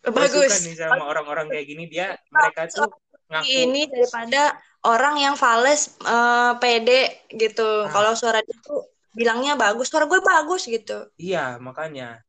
Bagus. 0.00 0.48
Suka 0.48 0.64
nih 0.64 0.74
sama 0.80 1.04
orang-orang 1.04 1.52
kayak 1.52 1.66
gini 1.68 1.84
dia 1.86 2.16
mereka 2.32 2.72
tuh 2.72 2.88
ngaku. 3.28 3.46
Ini 3.46 3.80
daripada 3.92 4.42
orang 4.88 5.20
yang 5.20 5.34
fals 5.36 6.00
uh, 6.08 6.56
pede 6.56 7.28
gitu. 7.36 7.84
Ah. 7.84 7.92
Kalau 7.92 8.12
suara 8.16 8.40
dia 8.40 8.56
tuh 8.64 8.88
bilangnya 9.12 9.58
bagus, 9.58 9.90
suara 9.90 10.06
gue 10.06 10.20
bagus 10.22 10.64
gitu. 10.64 11.10
Iya, 11.18 11.58
makanya. 11.58 12.22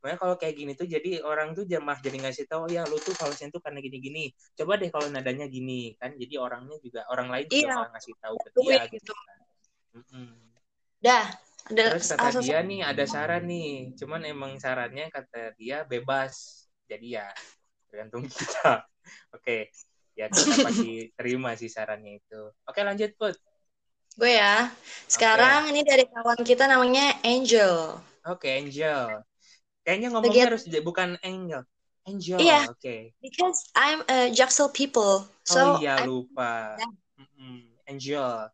Makanya 0.00 0.18
kalau 0.18 0.34
kayak 0.40 0.54
gini 0.56 0.72
tuh 0.72 0.88
jadi 0.88 1.20
orang 1.20 1.52
tuh 1.52 1.68
jamah 1.68 2.00
jadi 2.00 2.16
ngasih 2.24 2.48
tahu 2.48 2.72
ya 2.72 2.88
lu 2.88 2.96
tuh 3.00 3.12
falsnya 3.12 3.52
tuh 3.52 3.60
karena 3.60 3.84
gini-gini. 3.84 4.32
Coba 4.56 4.80
deh 4.80 4.88
kalau 4.88 5.12
nadanya 5.12 5.44
gini 5.44 5.92
kan 6.00 6.16
jadi 6.16 6.40
orangnya 6.40 6.80
juga 6.80 7.04
orang 7.12 7.28
lain 7.28 7.46
juga 7.52 7.68
Iya. 7.68 7.92
ngasih 7.92 8.14
tahu 8.16 8.34
ke 8.40 8.48
dia 8.56 8.80
gitu. 8.88 8.94
gitu 8.96 9.12
kan. 9.12 9.38
Mm-mm. 9.90 10.28
Dah, 11.00 11.26
ada 11.68 11.82
Terus 11.92 12.04
kata 12.12 12.28
dia 12.40 12.58
nih 12.64 12.80
ada 12.84 13.04
saran 13.04 13.44
nih, 13.48 13.92
cuman 13.96 14.20
emang 14.24 14.52
sarannya 14.56 15.08
kata 15.12 15.52
dia 15.60 15.84
bebas. 15.84 16.64
Jadi 16.88 17.16
ya 17.16 17.28
tergantung 17.88 18.24
kita. 18.26 18.84
Oke, 19.36 19.68
ya 20.16 20.28
kita 20.28 20.54
pasti 20.66 21.12
terima 21.16 21.52
sih 21.56 21.68
sarannya 21.68 22.20
itu. 22.20 22.40
Oke 22.64 22.80
lanjut 22.84 23.10
Put. 23.16 23.36
gue 24.18 24.32
ya. 24.36 24.68
Sekarang 25.08 25.70
ini 25.70 25.80
dari 25.86 26.04
kawan 26.04 26.40
kita 26.44 26.68
namanya 26.68 27.16
Angel. 27.24 27.96
Oke 28.26 28.48
Angel. 28.60 29.24
Kayaknya 29.90 30.08
ngomongnya 30.14 30.44
harus 30.54 30.62
bukan 30.86 31.18
Angel. 31.26 31.66
Angel. 32.06 32.38
Iya. 32.38 32.70
Oke. 32.70 33.10
Because 33.18 33.66
I'm 33.74 34.06
a 34.06 34.30
Jaksel 34.30 34.70
people. 34.70 35.26
oh 35.26 35.42
So 35.42 35.82
iya 35.82 35.98
I'm- 35.98 36.06
lupa. 36.06 36.78
Ya. 36.78 36.86
Mm-mm. 37.18 37.58
Angel. 37.90 38.46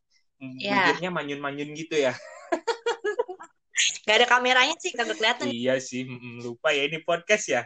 Ya. 0.57 0.97
Bibirnya 0.97 1.13
manyun-manyun 1.13 1.77
gitu 1.77 1.93
ya. 2.01 2.17
gak 4.09 4.17
ada 4.23 4.27
kameranya 4.27 4.73
sih, 4.81 4.97
kagak 4.97 5.19
kelihatan. 5.21 5.53
iya 5.53 5.77
sih, 5.77 6.09
mm, 6.09 6.41
lupa 6.41 6.73
ya 6.73 6.89
ini 6.89 7.05
podcast 7.05 7.45
ya. 7.53 7.63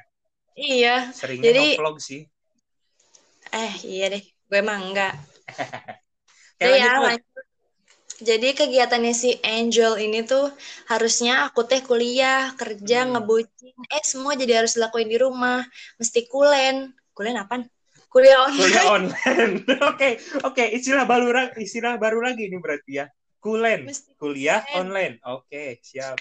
Iya. 0.59 1.15
Seringnya 1.15 1.47
Jadi- 1.55 1.79
vlog 1.79 2.03
sih. 2.03 2.27
Eh, 3.51 3.73
iya 3.87 4.07
deh. 4.11 4.23
Gue 4.51 4.59
emang 4.59 4.91
enggak. 4.91 5.15
Udah 6.59 6.67
lanjut, 6.67 6.83
ya, 6.83 6.93
lanjut. 6.99 7.30
Jadi 8.21 8.49
kegiatannya 8.53 9.15
si 9.17 9.31
Angel 9.41 9.93
ini 9.97 10.21
tuh 10.33 10.53
harusnya 10.93 11.49
aku 11.49 11.61
teh 11.71 11.81
kuliah, 11.81 12.53
kerja, 12.61 13.09
Hmm. 13.09 13.11
ngebucin. 13.17 13.75
Eh, 13.97 14.03
semua 14.05 14.33
jadi 14.37 14.61
harus 14.61 14.77
dilakuin 14.77 15.09
di 15.09 15.19
rumah. 15.25 15.61
Mesti 16.01 16.21
kulen. 16.33 16.93
Kulen 17.17 17.37
apaan? 17.41 17.63
Kuliah 18.13 18.39
online. 18.45 18.61
Kuliah 18.61 18.87
online. 18.97 19.53
Oke, 19.91 20.09
oke, 20.43 20.65
istilah 20.77 21.05
baru 21.07 21.27
istilah 21.57 21.95
baru 21.97 22.19
lagi 22.27 22.43
ini 22.51 22.59
berarti 22.59 22.93
ya. 23.01 23.07
Kulen, 23.41 23.89
Mesti 23.89 24.11
kuliah 24.21 24.61
kulen. 24.67 24.77
online. 24.85 25.15
Oke, 25.25 25.81
siap. 25.81 26.19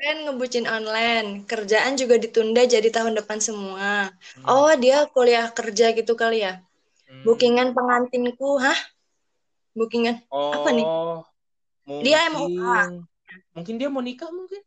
Kan 0.00 0.16
ngebucin 0.24 0.64
online. 0.64 1.28
Kerjaan 1.44 1.92
juga 2.00 2.16
ditunda 2.16 2.64
jadi 2.64 2.88
tahun 2.88 3.14
depan 3.20 3.38
semua. 3.38 4.08
Hmm, 4.34 4.44
Oh, 4.48 4.72
dia 4.80 5.04
kuliah 5.14 5.46
kerja 5.52 5.92
gitu 5.92 6.12
kali 6.16 6.40
ya. 6.46 6.52
hmm. 7.06 7.22
Bookingan 7.26 7.68
pengantinku, 7.76 8.56
hah? 8.64 8.78
Bookingan. 9.74 10.26
Oh, 10.30 10.50
apa 10.54 10.70
nih? 10.74 10.86
Mungkin, 11.86 12.04
Dia 12.06 12.18
MUA. 12.30 12.80
Mungkin 13.54 13.74
dia 13.78 13.88
mau 13.90 14.02
nikah 14.02 14.30
mungkin. 14.30 14.62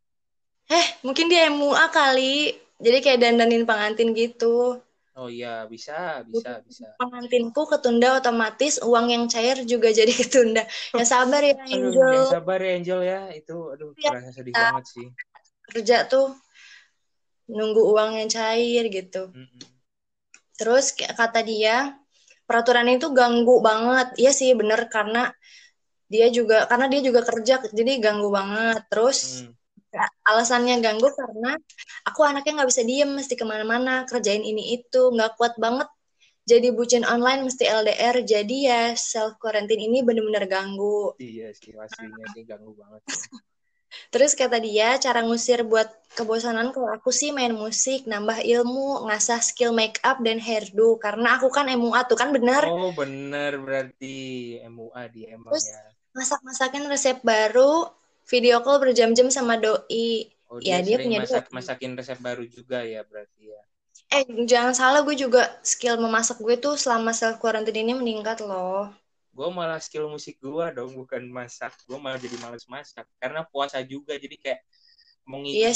Eh, 0.72 0.88
mungkin 1.04 1.26
dia 1.28 1.48
MUA 1.52 1.86
kali. 1.92 2.56
Jadi 2.84 2.98
kayak 3.00 3.20
dandanin 3.24 3.64
pengantin 3.64 4.12
gitu. 4.12 4.80
Oh 5.14 5.30
iya, 5.30 5.70
bisa, 5.70 6.26
bisa, 6.26 6.66
bisa. 6.66 6.90
Pengantinku 6.98 7.70
ketunda 7.70 8.18
otomatis, 8.18 8.82
uang 8.82 9.14
yang 9.14 9.26
cair 9.30 9.62
juga 9.62 9.94
jadi 9.94 10.10
ketunda. 10.10 10.66
Ya 10.98 11.06
sabar 11.06 11.46
ya 11.46 11.54
Aduh, 11.54 11.70
Angel. 11.70 12.12
yang 12.18 12.34
sabar 12.34 12.58
ya 12.60 12.72
Angel 12.82 13.00
ya. 13.06 13.22
Itu 13.30 13.78
aduh, 13.78 13.94
terasa 13.94 14.34
sedih 14.34 14.58
Ya. 14.58 14.74
banget 14.74 14.86
sih. 14.90 15.08
Kerja 15.70 15.98
tuh 16.10 16.34
nunggu 17.46 17.82
uang 17.94 18.20
yang 18.26 18.30
cair 18.32 18.90
gitu. 18.90 19.30
Mm-mm. 19.32 19.62
Terus 20.58 20.92
kayak 20.98 21.14
kata 21.14 21.46
dia, 21.46 21.94
peraturan 22.48 22.88
itu 22.92 23.08
ganggu 23.16 23.60
banget. 23.64 24.08
Iya 24.22 24.32
sih 24.40 24.50
bener 24.60 24.88
karena 24.92 25.32
dia 26.14 26.28
juga 26.30 26.68
karena 26.70 26.86
dia 26.92 27.02
juga 27.08 27.22
kerja 27.26 27.54
jadi 27.72 27.92
ganggu 28.04 28.30
banget. 28.30 28.82
Terus 28.92 29.20
Hmm. 29.44 29.52
alasannya 30.26 30.82
ganggu 30.82 31.06
karena 31.14 31.54
aku 32.10 32.26
anaknya 32.26 32.52
nggak 32.58 32.70
bisa 32.74 32.82
diem 32.82 33.14
mesti 33.14 33.38
ke 33.38 33.46
mana-mana 33.46 34.10
kerjain 34.10 34.42
ini 34.42 34.74
itu 34.82 35.14
nggak 35.14 35.38
kuat 35.38 35.54
banget 35.62 35.86
jadi 36.50 36.74
bucin 36.76 37.06
online 37.06 37.46
mesti 37.46 37.64
LDR 37.70 38.26
jadi 38.26 38.58
ya 38.70 38.82
self 38.98 39.38
quarantine 39.38 39.86
ini 39.86 40.02
bener-bener 40.02 40.50
ganggu 40.50 41.14
Iya 41.22 41.54
sih, 41.54 41.78
aslinya 41.78 42.26
sih 42.34 42.44
ganggu 42.44 42.74
banget. 42.74 43.02
Terus 44.14 44.32
kata 44.40 44.58
dia 44.62 44.96
cara 45.02 45.20
ngusir 45.28 45.60
buat 45.66 45.90
kebosanan 46.18 46.70
kalau 46.76 46.90
aku 46.94 47.10
sih 47.10 47.30
main 47.34 47.54
musik 47.54 48.06
nambah 48.06 48.46
ilmu 48.46 49.10
ngasah 49.10 49.42
skill 49.42 49.74
make 49.74 49.98
up 50.06 50.18
dan 50.26 50.38
hairdo. 50.38 50.98
Karena 51.02 51.38
aku 51.38 51.48
kan 51.50 51.66
MUA 51.70 52.02
tuh 52.10 52.18
kan 52.22 52.30
bener? 52.36 52.64
Oh, 52.70 52.92
bener 52.94 53.52
berarti 53.66 54.16
MUA 54.70 55.04
dia 55.14 55.28
emang 55.36 55.52
Terus- 55.54 55.70
ya. 55.74 55.82
masak-masakin 56.14 56.84
resep 56.94 57.18
baru 57.26 57.90
video 58.30 58.62
call 58.62 58.78
berjam-jam 58.84 59.28
sama 59.34 59.58
doi. 59.58 60.30
Oh, 60.54 60.62
Ya, 60.62 60.78
dia, 60.78 60.86
dia 60.86 60.96
sering 61.02 61.08
punya 61.10 61.20
masak 61.26 61.46
masakin 61.50 61.92
resep 61.98 62.20
baru 62.22 62.44
juga 62.46 62.86
ya 62.86 63.02
berarti 63.02 63.44
ya. 63.50 63.62
eh 64.14 64.24
jangan 64.46 64.74
salah 64.78 65.02
gue 65.02 65.16
juga 65.18 65.42
skill 65.66 65.98
memasak 65.98 66.38
gue 66.46 66.56
tuh 66.62 66.78
selama 66.78 67.12
self 67.18 67.42
quarantine 67.42 67.82
ini 67.82 67.94
meningkat 67.98 68.38
loh 68.46 68.94
Gue 69.34 69.50
malah 69.50 69.82
skill 69.82 70.06
musik 70.14 70.38
gue 70.38 70.66
dong, 70.78 70.94
bukan 70.94 71.26
masak. 71.26 71.74
Gue 71.90 71.98
malah 71.98 72.22
jadi 72.22 72.38
males 72.38 72.70
masak. 72.70 73.10
Karena 73.18 73.42
puasa 73.42 73.82
juga, 73.82 74.14
jadi 74.14 74.38
kayak 74.38 74.62
mau 75.26 75.42
Iya 75.42 75.74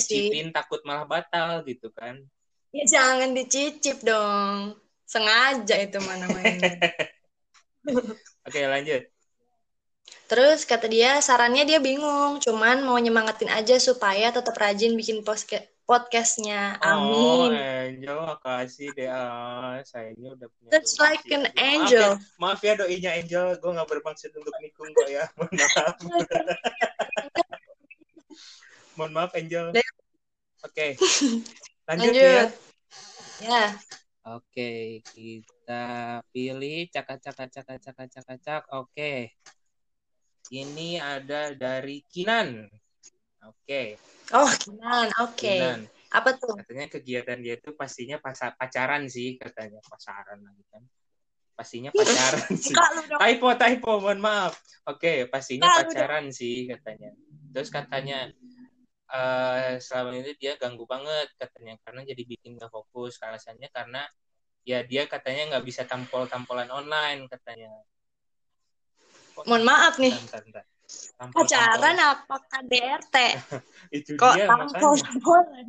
takut 0.54 0.86
malah 0.86 1.10
batal 1.10 1.66
gitu 1.66 1.90
kan. 1.90 2.22
Ya 2.70 2.86
jangan 2.86 3.34
dicicip 3.34 4.06
dong. 4.06 4.78
Sengaja 5.08 5.76
itu 5.82 5.98
mana 6.04 6.30
mainnya. 6.30 6.78
Oke 8.48 8.62
lanjut. 8.62 9.08
Terus 10.28 10.68
kata 10.68 10.92
dia 10.92 11.18
sarannya 11.24 11.64
dia 11.64 11.80
bingung, 11.80 12.44
cuman 12.44 12.84
mau 12.84 13.00
nyemangatin 13.00 13.48
aja 13.48 13.80
supaya 13.80 14.32
tetap 14.32 14.56
rajin 14.60 14.94
bikin 15.00 15.24
poske- 15.24 15.64
podcastnya. 15.88 16.76
Oh, 16.84 17.48
Amin. 17.48 17.56
Angel, 17.56 18.18
makasih 18.28 18.92
deh. 18.92 19.08
Ah, 19.08 19.80
sayangnya 19.88 20.36
udah 20.36 20.48
punya. 20.52 20.70
That's 20.76 21.00
doi 21.00 21.16
like 21.16 21.24
an 21.32 21.48
Aduh, 21.48 21.56
maaf 21.56 21.64
angel. 21.64 22.04
ya- 22.04 22.20
Maaf 22.38 22.60
ya, 22.62 22.74
doinya 22.76 23.12
Angel, 23.16 23.48
gue 23.56 23.72
nggak 23.72 23.90
bermaksud 23.90 24.32
untuk 24.36 24.56
nikung 24.60 24.92
kok 24.92 25.08
ya. 25.08 25.24
Mohon 25.40 25.56
maaf. 25.56 25.96
Mohon 29.00 29.12
maaf 29.16 29.32
Angel. 29.34 29.66
Oke. 30.62 30.88
Lanjut, 31.88 32.14
Lanjut. 32.14 32.20
ya. 32.20 32.44
Ya, 33.38 33.66
Oke, 34.28 35.08
kita 35.08 36.20
pilih 36.36 36.92
cakak 36.92 37.24
cakak 37.24 37.48
cakak 37.48 37.80
cakak 37.80 38.08
cakak 38.12 38.38
cak. 38.44 38.64
Oke. 38.76 39.32
Ini 40.52 41.00
ada 41.00 41.56
dari 41.56 42.04
Kinan. 42.12 42.68
Oke, 43.46 44.02
oh 44.34 44.50
Kinan, 44.50 45.08
oke. 45.22 45.38
Kinan. 45.38 45.80
Apa 46.10 46.34
tuh? 46.40 46.58
Katanya 46.58 46.88
kegiatan 46.90 47.38
dia 47.38 47.56
itu 47.60 47.70
pastinya 47.78 48.18
pas 48.18 48.34
pacaran 48.58 49.06
sih 49.06 49.38
katanya, 49.38 49.78
pasaran 49.86 50.42
lagi 50.42 50.64
kan. 50.74 50.84
Pastinya 51.54 51.94
pacaran 51.94 52.50
sih. 52.66 52.74
Typo, 53.22 53.48
typo, 53.60 53.92
mohon 54.02 54.20
maaf. 54.24 54.58
Oke, 54.88 55.28
pastinya 55.30 55.70
Buka 55.70 55.84
lu 55.84 55.90
pacaran 55.94 56.26
sih 56.34 56.66
katanya. 56.66 57.12
Terus 57.54 57.70
katanya 57.70 58.20
eh 59.08 59.80
selama 59.80 60.12
ini 60.20 60.36
dia 60.36 60.60
ganggu 60.60 60.84
banget 60.84 61.32
katanya 61.40 61.80
karena 61.86 62.02
jadi 62.04 62.24
bikin 62.28 62.60
gak 62.60 62.72
fokus. 62.72 63.20
Alasannya 63.24 63.70
karena 63.72 64.04
ya 64.68 64.84
dia 64.84 65.08
katanya 65.08 65.56
nggak 65.56 65.66
bisa 65.66 65.88
tampol-tampolan 65.88 66.68
online 66.72 67.28
katanya. 67.32 67.72
Kok- 69.36 69.48
Mohon 69.48 69.64
maaf 69.64 69.94
nih. 70.02 70.12
Bentar, 70.12 70.42
bentar, 70.44 70.64
Tampol-tampol- 71.20 71.84
Pacaran 71.84 71.98
apa 72.00 72.36
KDRT? 72.48 73.16
itu 73.98 74.12
Kok 74.16 74.34
dia 74.36 74.46
tampol 74.48 74.72
makanya. 74.72 75.04
tampolan? 75.04 75.68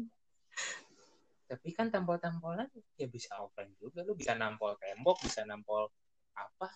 Tapi 1.49 1.69
kan 1.73 1.87
tampol-tampolan 1.89 2.69
ya 2.95 3.07
bisa 3.09 3.35
offline 3.41 3.73
juga. 3.81 4.05
Lu 4.05 4.15
bisa 4.15 4.37
nampol 4.37 4.77
tembok, 4.79 5.19
bisa 5.25 5.43
nampol 5.49 5.91
apa? 6.37 6.69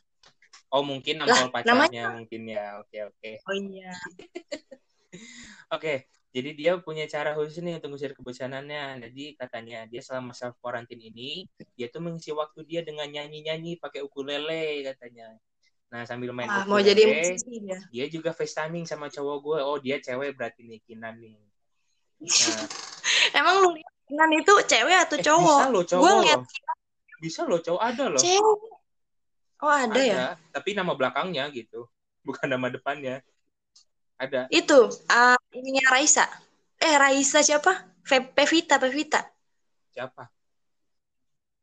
Oh 0.72 0.80
mungkin 0.80 1.20
nampol 1.20 1.52
Lah, 1.52 1.54
pacarnya 1.54 2.04
mungkin 2.16 2.42
ya. 2.48 2.80
Oke 2.80 2.98
oke. 3.04 3.30
Oh 3.46 3.54
iya. 3.54 3.92
Oke, 5.72 6.08
jadi 6.32 6.50
dia 6.56 6.72
punya 6.80 7.04
cara 7.04 7.36
khusus 7.36 7.60
nih 7.60 7.76
untuk 7.76 7.92
mengusir 7.92 8.16
kebosanannya. 8.16 9.04
Jadi 9.04 9.36
katanya 9.36 9.84
dia 9.84 10.00
selama 10.00 10.32
self 10.32 10.56
quarantine 10.56 11.04
ini, 11.12 11.44
dia 11.76 11.92
tuh 11.92 12.00
mengisi 12.00 12.32
waktu 12.32 12.64
dia 12.64 12.80
dengan 12.80 13.04
nyanyi-nyanyi 13.12 13.76
pakai 13.76 14.00
ukulele 14.00 14.80
katanya. 14.88 15.36
Nah 15.92 16.08
sambil 16.08 16.32
main 16.32 16.48
ukulele, 16.48 16.72
mau 16.72 16.80
jadi 16.80 17.02
musisi 17.04 17.60
dia. 17.60 17.78
dia 17.92 18.04
juga 18.08 18.32
FaceTiming 18.32 18.88
sama 18.88 19.12
cowok 19.12 19.36
gue. 19.44 19.58
Oh 19.60 19.76
dia 19.76 20.00
cewek 20.00 20.32
berarti 20.32 20.64
nih 20.64 20.80
Kinan 20.80 21.20
nih. 21.20 21.36
Nah, 21.36 22.64
Emang 23.38 23.60
lu 23.60 23.76
lihat 23.76 23.92
Kinan 24.08 24.30
itu 24.32 24.54
cewek 24.64 24.96
atau 25.04 25.16
eh, 25.20 25.24
cowok? 25.28 25.58
bisa 25.60 25.64
loh 25.68 25.82
Gue 25.84 25.90
cowok 25.92 26.12
ngeliat 26.16 26.40
loh. 26.40 26.48
Bisa 27.20 27.40
loh 27.44 27.60
cowok 27.60 27.82
ada 27.84 28.04
loh. 28.08 28.20
cewek. 28.24 28.60
Oh 29.62 29.70
ada, 29.70 30.00
ya? 30.00 30.16
Ada, 30.16 30.26
tapi 30.50 30.74
nama 30.74 30.96
belakangnya 30.96 31.46
gitu. 31.52 31.86
bukan 32.26 32.46
nama 32.50 32.66
depannya. 32.70 33.20
Ada. 34.16 34.46
Itu 34.48 34.90
uh, 34.90 35.38
ininya 35.52 35.86
Raisa. 35.92 36.24
Eh 36.80 36.94
Raisa 36.98 37.42
siapa? 37.44 37.90
Pevita, 38.06 38.78
Pevita. 38.80 39.22
Siapa? 39.92 40.30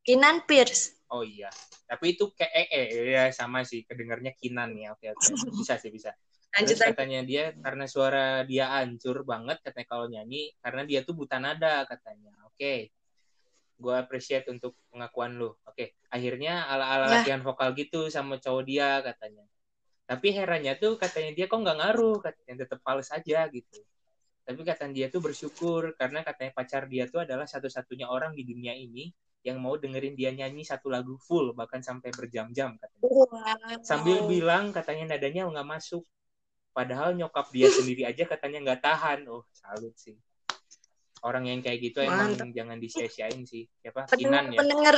Kinan 0.04 0.44
Pierce. 0.48 0.99
Oh 1.10 1.25
iya. 1.25 1.50
Tapi 1.89 2.13
itu 2.13 2.30
kayak 2.38 2.54
eh, 2.54 2.68
eh 2.70 2.88
ya 3.18 3.24
sama 3.34 3.66
sih 3.66 3.82
kedengarnya 3.82 4.38
Kinan 4.38 4.78
ya. 4.78 4.94
Oke 4.94 5.10
oke. 5.10 5.25
Bisa 5.60 5.82
sih 5.82 5.89
bisa. 5.89 6.13
Lanjut 6.50 6.78
Terus 6.78 6.89
katanya 6.94 7.20
dia 7.25 7.54
karena 7.62 7.86
suara 7.86 8.42
dia 8.46 8.74
hancur 8.74 9.22
banget 9.22 9.62
katanya 9.62 9.88
kalau 9.89 10.06
nyanyi 10.10 10.50
karena 10.62 10.82
dia 10.86 11.01
tuh 11.06 11.13
buta 11.18 11.38
nada 11.42 11.86
katanya. 11.89 12.34
Oke. 12.46 12.94
Gue 13.80 13.96
appreciate 13.96 14.46
untuk 14.50 14.78
pengakuan 14.94 15.38
lu. 15.38 15.54
Oke. 15.66 15.98
Akhirnya 16.13 16.66
ala-ala 16.70 17.06
Ya. 17.10 17.12
latihan 17.22 17.42
vokal 17.42 17.74
gitu 17.74 18.10
sama 18.13 18.38
cowok 18.38 18.63
dia 18.66 19.01
katanya. 19.01 19.46
Tapi 20.10 20.34
herannya 20.34 20.74
tuh 20.82 20.98
katanya 20.98 21.38
dia 21.38 21.46
kok 21.46 21.62
nggak 21.62 21.78
ngaruh 21.86 22.18
katanya 22.18 22.66
tetap 22.66 22.82
fals 22.82 23.13
aja 23.13 23.46
gitu. 23.54 23.82
Tapi 24.42 24.62
katanya 24.66 24.94
dia 24.98 25.08
tuh 25.13 25.22
bersyukur 25.22 25.94
karena 25.94 26.25
katanya 26.25 26.50
pacar 26.58 26.89
dia 26.89 27.06
tuh 27.06 27.22
adalah 27.22 27.46
satu-satunya 27.46 28.10
orang 28.10 28.34
di 28.34 28.42
dunia 28.42 28.74
ini 28.74 29.13
yang 29.43 29.58
mau 29.63 29.79
dengerin 29.79 30.19
dia 30.19 30.36
nyanyi 30.36 30.67
satu 30.67 30.91
lagu 30.91 31.15
full 31.24 31.55
bahkan 31.55 31.79
sampai 31.79 32.12
berjam-jam 32.12 32.75
katanya 32.75 33.00
Wow. 33.00 33.79
sambil 33.81 34.27
bilang 34.27 34.75
katanya 34.75 35.15
nadanya 35.15 35.48
nggak 35.48 35.67
masuk 35.67 36.03
padahal 36.75 37.15
nyokap 37.15 37.48
dia 37.51 37.67
sendiri 37.77 38.03
aja 38.03 38.27
katanya 38.27 38.60
nggak 38.63 38.81
tahan 38.84 39.19
oh 39.31 39.48
salut 39.55 39.96
sih 39.96 40.19
orang 41.24 41.51
yang 41.51 41.60
kayak 41.60 41.79
gitu 41.84 42.03
emang 42.03 42.36
Mantap. 42.36 42.51
jangan 42.55 42.77
disia-siain 42.79 43.43
sih 43.43 43.67
siapa 43.79 44.08
pendengar 44.08 44.43
Kinan 44.48 44.55
ya 44.55 44.60
pendengar 44.60 44.96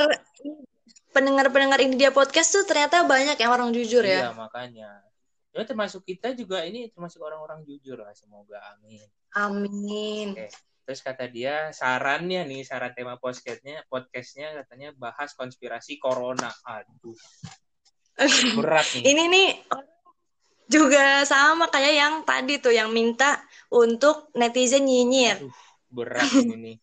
pendengar 1.14 1.46
pendengar 1.50 1.78
ini 1.82 1.94
dia 1.98 2.10
podcast 2.14 2.54
tuh 2.54 2.64
ternyata 2.66 3.06
banyak 3.06 3.38
yang 3.38 3.50
orang 3.50 3.70
jujur 3.74 4.02
iya 4.02 4.30
ya. 4.30 4.34
makanya 4.34 5.02
ya 5.52 5.62
termasuk 5.66 6.02
kita 6.06 6.32
juga 6.34 6.62
ini 6.66 6.90
termasuk 6.90 7.22
orang-orang 7.22 7.62
jujur 7.66 7.98
lah 7.98 8.14
semoga 8.14 8.58
amin 8.74 9.06
Amin. 9.32 10.36
Oke. 10.36 10.48
Terus 10.92 11.08
kata 11.08 11.24
dia 11.24 11.72
sarannya 11.72 12.44
nih 12.44 12.68
saran 12.68 12.92
tema 12.92 13.16
podcastnya 13.16 13.80
podcastnya 13.88 14.60
katanya 14.60 14.92
bahas 14.92 15.32
konspirasi 15.32 15.96
corona. 15.96 16.52
Aduh. 16.68 17.16
Berat 18.60 18.84
nih. 19.00 19.02
Ini 19.08 19.24
nih 19.32 19.48
juga 20.68 21.24
sama 21.24 21.72
kayak 21.72 21.94
yang 21.96 22.14
tadi 22.28 22.60
tuh 22.60 22.76
yang 22.76 22.92
minta 22.92 23.40
untuk 23.72 24.28
netizen 24.36 24.84
nyinyir. 24.84 25.40
aduh 25.40 25.56
berat 25.88 26.28
ini 26.44 26.56
nih. 26.60 26.76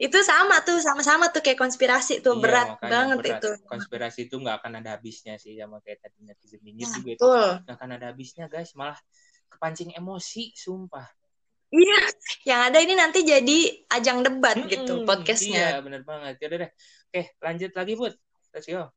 Itu 0.00 0.24
sama 0.24 0.64
tuh, 0.64 0.80
sama-sama 0.80 1.28
tuh 1.28 1.44
kayak 1.44 1.60
konspirasi 1.60 2.24
tuh 2.24 2.40
Iya, 2.40 2.42
berat 2.48 2.68
banget 2.80 3.18
berat. 3.20 3.44
itu. 3.44 3.50
konspirasi 3.68 4.32
itu 4.32 4.40
nggak 4.40 4.56
akan 4.64 4.80
ada 4.80 4.96
habisnya 4.96 5.36
sih 5.36 5.52
sama 5.60 5.84
kayak 5.84 6.00
tadi 6.00 6.24
netizen 6.24 6.64
nyinyir 6.64 6.88
Nah, 6.88 6.96
juga 6.96 7.10
itu. 7.12 7.24
Nggak 7.68 7.76
akan 7.76 7.90
ada 7.92 8.06
habisnya 8.08 8.48
guys. 8.48 8.72
Malah 8.72 8.96
kepancing 9.52 9.92
emosi 9.92 10.56
sumpah 10.56 11.19
Iya, 11.70 11.98
yang 12.44 12.60
ada 12.66 12.78
ini 12.82 12.94
nanti 12.94 13.22
jadi 13.22 13.58
ajang 13.88 14.26
debat 14.26 14.58
gitu 14.66 15.00
Mm-mm, 15.00 15.06
podcastnya. 15.06 15.78
iya 15.78 15.78
bener 15.78 16.02
banget. 16.02 16.34
Ya 16.38 16.46
udah 16.50 16.58
deh. 16.66 16.70
Oke 17.06 17.22
lanjut 17.38 17.70
lagi 17.72 17.92
bud 17.94 18.14
let's 18.50 18.66
go. 18.66 18.90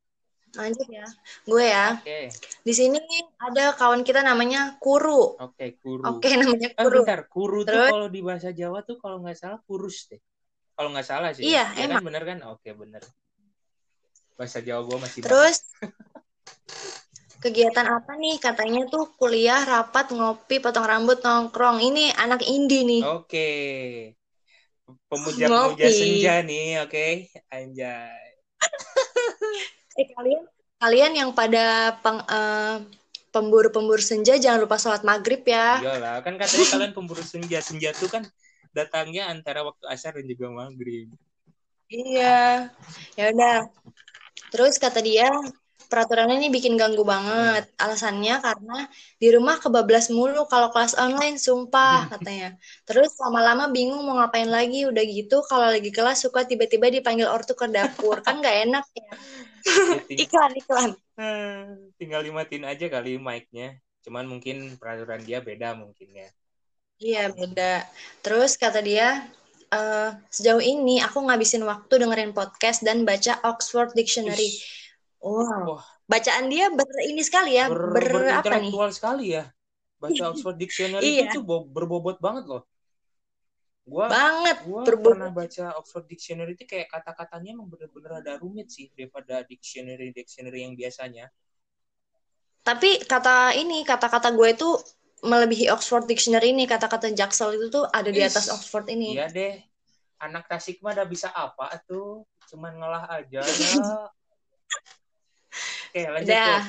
Lanjut 0.54 0.86
ya, 0.86 1.02
gue 1.42 1.64
ya. 1.66 1.98
oke. 1.98 2.18
Di 2.62 2.70
sini 2.70 2.98
ada 3.38 3.74
kawan 3.74 4.02
kita 4.02 4.22
namanya 4.22 4.78
Kuru. 4.78 5.34
oke 5.34 5.66
kuru. 5.78 6.02
Oke, 6.06 6.30
namanya 6.34 6.70
Eh, 6.70 6.78
Kuru. 6.78 7.02
bentar. 7.02 7.20
Kuru 7.26 7.58
tuh 7.62 7.74
Terus? 7.74 7.90
kalau 7.90 8.06
di 8.06 8.20
bahasa 8.22 8.50
Jawa 8.50 8.82
tuh 8.82 8.98
kalau 8.98 9.18
nggak 9.18 9.34
salah 9.34 9.58
kurus 9.66 10.06
deh. 10.06 10.22
Kalau 10.74 10.94
nggak 10.94 11.06
salah 11.06 11.30
sih. 11.30 11.42
Iya, 11.46 11.74
Ya 11.74 11.86
emang. 11.86 12.02
kan 12.02 12.06
bener 12.06 12.22
kan? 12.22 12.38
Oke 12.50 12.70
bener. 12.70 13.02
Bahasa 14.34 14.58
Jawa 14.58 14.82
gue 14.82 14.98
masih 14.98 15.20
Terus 15.22 15.58
kegiatan 17.44 17.84
apa 17.84 18.16
nih? 18.16 18.40
Katanya 18.40 18.88
tuh 18.88 19.12
kuliah, 19.20 19.60
rapat, 19.60 20.08
ngopi, 20.16 20.64
potong 20.64 20.88
rambut, 20.88 21.20
nongkrong. 21.20 21.84
Ini 21.84 22.16
anak 22.16 22.40
indie 22.48 22.88
nih. 22.88 23.02
oke 23.04 23.50
pemuja-pemuja 25.08 25.86
Ngopi. 25.88 25.96
senja 25.96 26.34
nih 26.44 26.84
oke 26.84 27.06
anjay 27.48 28.28
Eh 30.00 30.06
kalian 30.10 30.42
kalian 30.82 31.12
yang 31.14 31.30
pada 31.32 31.94
peng- 32.02 32.26
eh, 32.26 32.82
pemburu-pemburu 33.30 34.02
senja 34.02 34.34
jangan 34.38 34.66
lupa 34.66 34.74
sholat 34.74 35.06
maghrib 35.06 35.42
ya. 35.46 35.78
Iyalah, 35.78 36.18
kan 36.22 36.34
katanya 36.34 36.66
kalian 36.70 36.92
pemburu 36.94 37.22
senja. 37.22 37.62
Senja 37.62 37.94
tuh 37.94 38.10
kan 38.10 38.22
datangnya 38.74 39.30
antara 39.30 39.62
waktu 39.62 39.86
asar 39.86 40.18
dan 40.18 40.26
juga 40.26 40.50
maghrib. 40.50 41.14
Iya. 41.86 42.70
Ya 43.14 43.24
udah. 43.30 43.70
Terus 44.50 44.82
kata 44.82 44.98
dia 44.98 45.30
peraturannya 45.94 46.42
ini 46.42 46.50
bikin 46.50 46.74
ganggu 46.74 47.06
banget. 47.06 47.70
Alasannya 47.78 48.42
karena 48.42 48.90
di 49.22 49.30
rumah 49.30 49.62
kebablas 49.62 50.10
mulu 50.10 50.50
kalau 50.50 50.74
kelas 50.74 50.98
online, 50.98 51.38
sumpah 51.38 52.10
katanya. 52.10 52.58
Terus 52.82 53.14
lama-lama 53.22 53.70
bingung 53.70 54.02
mau 54.02 54.18
ngapain 54.18 54.50
lagi. 54.50 54.90
Udah 54.90 55.06
gitu 55.06 55.46
kalau 55.46 55.70
lagi 55.70 55.94
kelas 55.94 56.26
suka 56.26 56.42
tiba-tiba 56.42 56.90
dipanggil 56.90 57.30
ortu 57.30 57.54
ke 57.54 57.70
dapur. 57.70 58.18
Kan 58.26 58.42
nggak 58.42 58.56
enak 58.66 58.84
ya. 58.90 59.06
Ya, 59.64 60.00
ting- 60.02 60.20
Iklan, 60.26 60.50
iklan. 60.58 60.90
Ah, 61.14 61.78
tinggal 61.94 62.26
dimatiin 62.26 62.66
aja 62.66 62.90
kali 62.90 63.16
mic-nya. 63.22 63.78
Cuman 64.02 64.26
mungkin 64.26 64.74
peraturan 64.76 65.22
dia 65.22 65.38
beda 65.40 65.78
mungkin 65.78 66.10
ya. 66.10 66.28
Iya, 67.00 67.32
beda. 67.32 67.86
Terus 68.20 68.58
kata 68.60 68.84
dia, 68.84 69.24
eh, 69.72 70.10
sejauh 70.30 70.60
ini 70.60 71.00
aku 71.00 71.24
ngabisin 71.24 71.64
waktu 71.64 72.02
dengerin 72.02 72.36
podcast 72.36 72.84
dan 72.84 73.02
baca 73.08 73.40
Oxford 73.46 73.96
Dictionary. 73.96 74.50
Ish, 74.52 74.83
Wow. 75.24 75.80
Wah. 75.80 75.84
Bacaan 76.04 76.52
dia 76.52 76.68
ber 76.68 76.84
ini 77.08 77.24
sekali 77.24 77.56
ya, 77.56 77.72
ber, 77.72 77.96
ber, 77.96 78.28
apa 78.28 78.60
nih? 78.60 78.68
sekali 78.92 79.32
ya. 79.32 79.48
Baca 79.96 80.22
Oxford 80.36 80.60
Dictionary 80.60 81.24
Iya. 81.24 81.32
itu 81.32 81.40
berbobot 81.44 82.20
banget 82.20 82.44
loh. 82.44 82.62
Gua 83.88 84.08
Banget. 84.12 84.68
gua 84.68 84.84
berbobot. 84.84 85.16
pernah 85.16 85.30
baca 85.32 85.64
Oxford 85.80 86.04
Dictionary 86.12 86.52
itu 86.52 86.68
kayak 86.68 86.92
kata-katanya 86.92 87.56
emang 87.56 87.72
bener-bener 87.72 88.20
ada 88.20 88.32
rumit 88.36 88.68
sih 88.68 88.92
daripada 88.92 89.40
dictionary 89.48 90.12
dictionary 90.12 90.68
yang 90.68 90.76
biasanya. 90.76 91.32
Tapi 92.64 93.04
kata 93.04 93.52
ini, 93.60 93.84
kata-kata 93.84 94.32
gue 94.32 94.56
itu 94.56 94.68
melebihi 95.24 95.68
Oxford 95.68 96.08
Dictionary 96.08 96.56
ini, 96.56 96.64
kata-kata 96.64 97.12
Jaksel 97.12 97.60
itu 97.60 97.68
tuh 97.68 97.84
ada 97.88 98.08
di 98.08 98.24
atas 98.24 98.48
Oxford 98.48 98.88
ini. 98.88 99.16
Iya 99.16 99.28
deh. 99.28 99.56
Anak 100.20 100.48
Tasik 100.48 100.80
mah 100.80 100.96
udah 100.96 101.04
bisa 101.04 101.28
apa 101.28 101.76
tuh? 101.84 102.24
Cuman 102.48 102.72
ngolah 102.80 103.04
aja 103.08 103.44
ya. 103.44 104.08
Oke, 105.94 106.10
lanjut 106.10 106.26
Udah. 106.26 106.62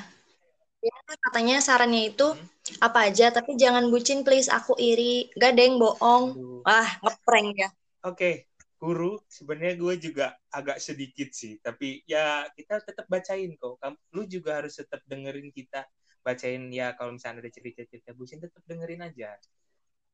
Ya, 0.86 0.98
katanya 1.18 1.58
sarannya 1.58 2.14
itu 2.14 2.38
Hmm. 2.38 2.46
apa 2.78 3.10
aja, 3.10 3.34
tapi 3.34 3.58
jangan 3.58 3.90
bucin 3.90 4.22
please, 4.22 4.54
aku 4.54 4.78
iri. 4.78 5.34
Gadeng, 5.34 5.82
bohong. 5.82 6.38
Aduh. 6.38 6.62
Wah, 6.62 6.90
ngeprank 7.02 7.58
ya. 7.58 7.70
Oke, 8.06 8.46
guru, 8.78 9.18
sebenarnya 9.26 9.82
gue 9.82 9.94
juga 9.98 10.38
agak 10.54 10.78
sedikit 10.78 11.34
sih, 11.34 11.58
tapi 11.58 12.06
ya 12.06 12.46
kita 12.54 12.86
tetap 12.86 13.10
bacain 13.10 13.58
kok. 13.58 13.82
Kamu, 13.82 13.98
lu 14.14 14.30
juga 14.30 14.62
harus 14.62 14.78
tetap 14.78 15.02
dengerin 15.10 15.50
kita 15.50 15.90
bacain 16.22 16.70
ya 16.70 16.94
kalau 16.94 17.18
misalnya 17.18 17.42
ada 17.42 17.50
cerita-cerita 17.50 18.14
bucin 18.14 18.38
tetap 18.38 18.62
dengerin 18.70 19.10
aja. 19.10 19.42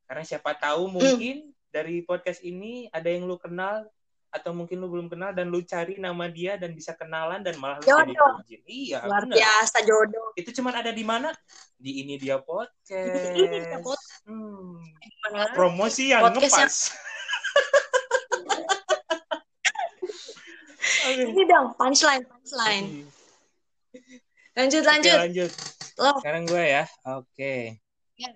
Karena 0.08 0.24
siapa 0.24 0.56
tahu 0.56 0.88
mungkin 0.88 1.52
dari 1.68 2.00
podcast 2.08 2.40
ini 2.48 2.88
ada 2.96 3.12
yang 3.12 3.28
lu 3.28 3.36
kenal 3.36 3.92
atau 4.32 4.56
mungkin 4.56 4.80
lu 4.80 4.88
belum 4.88 5.12
kenal 5.12 5.36
dan 5.36 5.52
lu 5.52 5.60
cari 5.62 6.00
nama 6.00 6.32
dia 6.32 6.56
dan 6.56 6.72
bisa 6.72 6.96
kenalan 6.96 7.44
dan 7.44 7.60
malah 7.60 7.78
lu 7.80 7.86
jadi 7.86 8.16
Jodoh. 8.16 8.34
Iya, 8.64 9.00
Luar 9.04 9.28
benar. 9.28 9.36
biasa 9.36 9.78
jodoh. 9.84 10.28
Itu 10.40 10.50
cuman 10.56 10.74
ada 10.80 10.92
di 10.96 11.04
mana? 11.04 11.36
Di 11.76 12.00
ini 12.00 12.16
dia 12.16 12.40
podcast. 12.40 13.36
Ini 13.36 13.46
dia 13.52 13.78
podcast. 13.84 14.24
Hmm, 14.24 14.80
Mana? 15.28 15.52
promosi 15.52 16.16
yang 16.16 16.24
Podcast 16.24 16.48
yang- 16.48 16.64
ngepas. 16.64 16.76
Oke. 21.02 21.24
Ini 21.28 21.44
dong, 21.46 21.68
punchline, 21.76 22.24
punchline. 22.24 22.88
Lanjut, 24.56 24.84
Oke, 24.84 24.90
lanjut. 24.90 25.18
lanjut. 25.18 25.52
Lo, 26.00 26.12
Sekarang 26.24 26.44
gue 26.48 26.64
ya. 26.64 26.84
Oke. 27.20 27.56
Ya. 28.16 28.32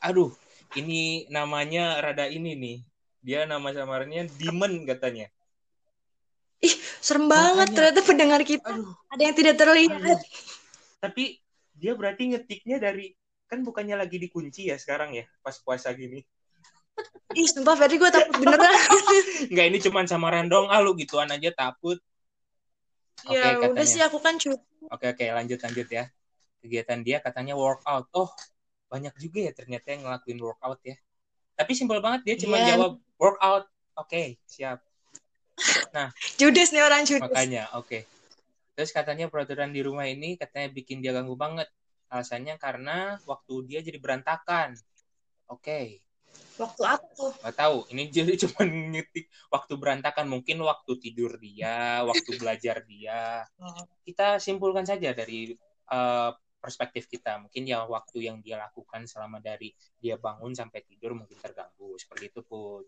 Aduh, 0.00 0.32
ini 0.74 1.28
namanya 1.28 2.00
rada 2.00 2.24
ini 2.26 2.56
nih. 2.56 2.78
Dia 3.20 3.44
nama 3.44 3.68
samarnya 3.72 4.26
Demon 4.40 4.88
katanya. 4.88 5.28
serem 7.00 7.32
banget 7.32 7.72
Makanya. 7.72 7.76
ternyata 7.76 8.00
pendengar 8.04 8.40
kita. 8.44 8.68
Aduh, 8.68 8.92
Ada 9.08 9.22
yang 9.24 9.36
tidak 9.36 9.54
terlihat. 9.56 9.96
aduh. 9.96 10.20
Tapi 11.00 11.24
dia 11.72 11.92
berarti 11.96 12.22
ngetiknya 12.36 12.76
dari 12.76 13.16
kan 13.48 13.64
bukannya 13.64 13.96
lagi 13.96 14.20
dikunci 14.20 14.68
ya 14.68 14.76
sekarang 14.76 15.16
ya 15.16 15.24
pas 15.40 15.56
puasa 15.64 15.88
gini. 15.96 16.20
Ih, 17.32 17.48
sumpah 17.48 17.74
Ferdi 17.80 17.96
gue 17.96 18.10
takut 18.12 18.36
beneran. 18.36 18.68
Enggak 19.48 19.66
ini 19.72 19.78
cuman 19.80 20.04
samaran 20.04 20.46
dong. 20.52 20.68
Ah 20.68 20.84
lu 20.84 20.92
gituan 20.92 21.32
aja 21.32 21.48
takut. 21.56 21.96
Oke, 23.24 23.36
ya 23.36 23.56
udah 23.56 23.72
katanya. 23.72 23.88
sih 23.88 24.00
aku 24.04 24.18
kan 24.20 24.36
cuti. 24.36 24.60
Oke 24.92 25.06
oke 25.12 25.24
lanjut 25.32 25.58
lanjut 25.64 25.88
ya. 25.88 26.04
Kegiatan 26.60 27.00
dia 27.00 27.24
katanya 27.24 27.56
workout. 27.56 28.12
Oh 28.12 28.28
banyak 28.92 29.14
juga 29.16 29.48
ya 29.48 29.52
ternyata 29.56 29.96
yang 29.96 30.04
ngelakuin 30.04 30.38
workout 30.42 30.80
ya. 30.84 31.00
Tapi 31.60 31.72
simpel 31.76 32.00
banget 32.00 32.24
dia 32.24 32.36
cuma 32.40 32.56
Iya. 32.56 32.80
jawab 32.80 32.96
workout. 33.20 33.68
Oke 34.00 34.40
siap. 34.48 34.80
Judes 36.40 36.72
nih 36.72 36.80
orang 36.80 37.04
Judes. 37.04 37.28
Makanya 37.28 37.68
oke. 37.76 38.08
Terus 38.72 38.96
katanya 38.96 39.28
peraturan 39.28 39.76
di 39.76 39.84
rumah 39.84 40.08
ini 40.08 40.40
katanya 40.40 40.72
bikin 40.72 41.04
dia 41.04 41.12
ganggu 41.12 41.36
banget. 41.36 41.68
alasannya 42.10 42.58
karena 42.58 43.22
waktu 43.22 43.70
dia 43.70 43.86
jadi 43.86 44.02
berantakan 44.02 44.74
oke 45.50 45.66
okay. 45.66 45.98
waktu 46.58 46.82
apa 46.86 47.06
tuh 47.14 47.34
Gak 47.42 47.56
tahu 47.58 47.76
ini 47.90 48.06
jadi 48.14 48.34
cuma 48.46 48.62
ngetik 48.66 49.26
waktu 49.50 49.72
berantakan 49.74 50.26
mungkin 50.30 50.62
waktu 50.62 50.92
tidur 51.02 51.34
dia 51.42 52.06
waktu 52.06 52.30
belajar 52.38 52.86
dia 52.86 53.46
oh. 53.58 53.86
kita 54.06 54.38
simpulkan 54.38 54.86
saja 54.86 55.10
dari 55.10 55.54
uh, 55.90 56.30
perspektif 56.60 57.08
kita. 57.08 57.40
Mungkin 57.40 57.64
ya 57.64 57.82
waktu 57.88 58.28
yang 58.28 58.44
dia 58.44 58.60
lakukan 58.60 59.08
selama 59.08 59.40
dari 59.40 59.72
dia 59.96 60.20
bangun 60.20 60.52
sampai 60.52 60.84
tidur 60.84 61.16
mungkin 61.16 61.40
terganggu. 61.40 61.96
Seperti 61.96 62.30
itu 62.30 62.40
pun 62.44 62.84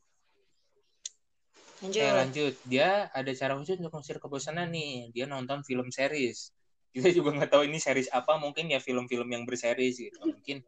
lanjut. 1.83 1.99
Oke, 1.99 2.07
lanjut. 2.15 2.55
Dia 2.63 3.11
ada 3.11 3.33
cara 3.35 3.59
khusus 3.59 3.81
untuk 3.81 3.91
mengusir 3.91 4.23
kebosanan 4.23 4.71
nih. 4.71 5.11
Dia 5.11 5.27
nonton 5.27 5.67
film 5.67 5.91
series. 5.91 6.55
Kita 6.93 7.09
juga 7.11 7.35
nggak 7.35 7.51
tahu 7.51 7.67
ini 7.67 7.83
series 7.83 8.13
apa. 8.13 8.39
Mungkin 8.39 8.71
ya 8.71 8.79
film-film 8.79 9.27
yang 9.33 9.43
berseries 9.43 9.99
gitu. 9.99 10.23
Mungkin 10.23 10.63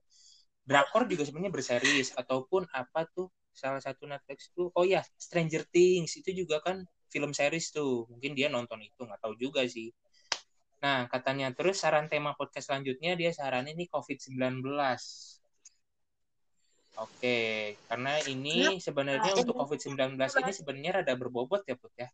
drakor 0.65 1.07
juga 1.07 1.23
sebenarnya 1.29 1.53
berseries 1.55 2.11
ataupun 2.17 2.67
apa 2.73 3.07
tuh 3.13 3.31
salah 3.55 3.79
satu 3.79 4.11
Netflix 4.11 4.51
tuh. 4.51 4.75
Oh 4.75 4.83
ya 4.83 5.07
Stranger 5.15 5.63
Things. 5.71 6.19
Itu 6.19 6.35
juga 6.35 6.59
kan 6.65 6.83
film 7.13 7.31
series 7.31 7.71
tuh. 7.71 8.11
Mungkin 8.11 8.35
dia 8.35 8.51
nonton 8.51 8.83
itu. 8.83 9.07
Nggak 9.07 9.23
tahu 9.23 9.39
juga 9.39 9.63
sih 9.71 9.95
Nah, 10.85 11.09
katanya 11.09 11.49
terus 11.57 11.81
saran 11.81 12.13
tema 12.13 12.37
podcast 12.37 12.69
selanjutnya 12.69 13.17
dia 13.17 13.33
saranin 13.33 13.73
ini 13.73 13.89
COVID-19. 13.89 14.61
Oke, 17.01 17.75
karena 17.89 18.21
ini 18.29 18.77
sebenarnya 18.77 19.33
nah, 19.33 19.41
untuk 19.41 19.57
COVID-19 19.65 20.21
ini 20.21 20.53
sebenarnya 20.53 20.93
rada 21.01 21.15
berbobot 21.17 21.65
ya, 21.65 21.75
Put 21.81 21.97
ya. 21.97 22.13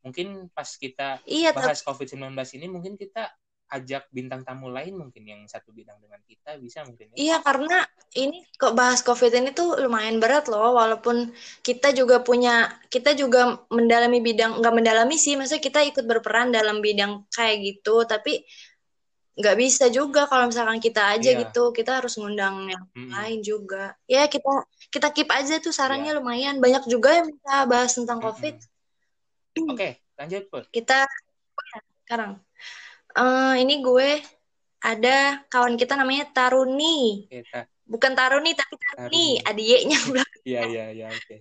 Mungkin 0.00 0.48
pas 0.48 0.64
kita 0.80 1.20
iya, 1.28 1.52
bahas 1.52 1.84
COVID-19 1.84 2.32
ini 2.56 2.66
mungkin 2.72 2.96
kita 2.96 3.36
ajak 3.66 4.06
bintang 4.14 4.46
tamu 4.46 4.70
lain 4.70 4.94
mungkin 4.94 5.26
yang 5.26 5.42
satu 5.50 5.74
bidang 5.74 5.98
dengan 5.98 6.22
kita 6.22 6.54
bisa 6.62 6.86
mungkin 6.86 7.10
ya. 7.12 7.16
Iya 7.18 7.36
karena 7.42 7.82
ini 8.14 8.46
kok 8.54 8.78
bahas 8.78 9.02
covid 9.02 9.34
ini 9.34 9.50
tuh 9.50 9.82
lumayan 9.82 10.22
berat 10.22 10.46
loh 10.46 10.78
walaupun 10.78 11.34
kita 11.66 11.90
juga 11.90 12.22
punya 12.22 12.70
kita 12.86 13.18
juga 13.18 13.58
mendalami 13.74 14.22
bidang 14.22 14.62
nggak 14.62 14.74
mendalami 14.74 15.18
sih 15.18 15.34
maksudnya 15.34 15.62
kita 15.62 15.80
ikut 15.82 16.04
berperan 16.06 16.54
dalam 16.54 16.78
bidang 16.78 17.26
kayak 17.34 17.58
gitu 17.66 18.06
tapi 18.06 18.46
nggak 19.36 19.56
bisa 19.60 19.92
juga 19.92 20.24
kalau 20.24 20.48
misalkan 20.48 20.80
kita 20.80 21.12
aja 21.12 21.36
iya. 21.36 21.40
gitu 21.44 21.68
kita 21.76 22.00
harus 22.00 22.16
ngundang 22.16 22.72
yang 22.72 22.84
hmm. 22.96 23.12
lain 23.12 23.38
juga 23.44 23.92
ya 24.08 24.24
kita 24.32 24.64
kita 24.88 25.12
keep 25.12 25.28
aja 25.28 25.60
tuh 25.60 25.76
sarannya 25.76 26.16
yeah. 26.16 26.18
lumayan 26.22 26.56
banyak 26.56 26.88
juga 26.88 27.20
yang 27.20 27.28
kita 27.28 27.68
bahas 27.68 27.92
tentang 27.92 28.24
covid 28.24 28.56
oke 28.56 29.76
okay, 29.76 30.00
lanjut 30.16 30.48
pun 30.48 30.64
kita 30.72 31.04
sekarang 32.08 32.40
uh, 33.16 33.54
ini 33.56 33.80
gue 33.80 34.20
ada 34.84 35.42
kawan 35.48 35.74
kita 35.74 35.96
namanya 35.96 36.28
Taruni. 36.30 37.26
Kita. 37.26 37.66
Bukan 37.86 38.12
Taruni 38.12 38.52
tapi 38.52 38.74
Taruni, 38.76 39.40
Taruni. 39.40 39.48
adiknya 39.48 39.98
Iya 40.46 40.62
iya 40.68 40.84
iya 40.94 41.06
oke. 41.10 41.36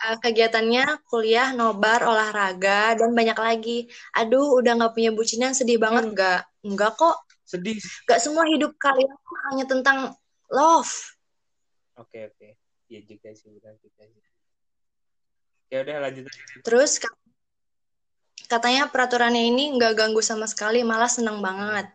Uh, 0.00 0.16
kegiatannya 0.16 1.04
kuliah, 1.04 1.52
nobar, 1.52 2.06
olahraga 2.06 2.96
dan 2.96 3.12
banyak 3.12 3.36
lagi. 3.36 3.78
Aduh, 4.16 4.56
udah 4.62 4.78
nggak 4.80 4.94
punya 4.96 5.10
bucinan 5.12 5.52
sedih 5.52 5.76
banget 5.76 6.08
hmm. 6.08 6.12
nggak? 6.16 6.40
Nggak 6.64 6.92
kok. 6.96 7.16
Sedih. 7.44 7.76
Gak 8.06 8.22
semua 8.22 8.46
hidup 8.46 8.78
kalian 8.78 9.10
hanya 9.50 9.66
tentang 9.66 10.14
love. 10.54 11.18
Oke 11.98 12.30
oke. 12.30 12.54
Iya 12.86 13.00
juga 13.02 13.34
sih, 13.34 13.50
juga 13.50 13.74
sih. 13.74 14.22
Ya 15.70 15.82
udah 15.82 15.96
lanjut. 16.02 16.26
Terus 16.62 16.98
katanya 18.50 18.90
peraturannya 18.90 19.46
ini 19.46 19.78
nggak 19.78 19.94
ganggu 19.94 20.18
sama 20.18 20.50
sekali, 20.50 20.82
malah 20.82 21.06
seneng 21.06 21.38
banget. 21.38 21.86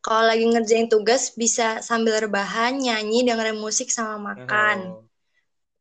Kalau 0.00 0.24
lagi 0.24 0.48
ngerjain 0.48 0.88
tugas 0.88 1.36
bisa 1.36 1.84
sambil 1.84 2.16
rebahan, 2.16 2.80
nyanyi, 2.80 3.28
dengerin 3.28 3.60
musik 3.60 3.92
sama 3.92 4.32
makan. 4.32 4.88
Oh. 4.88 5.04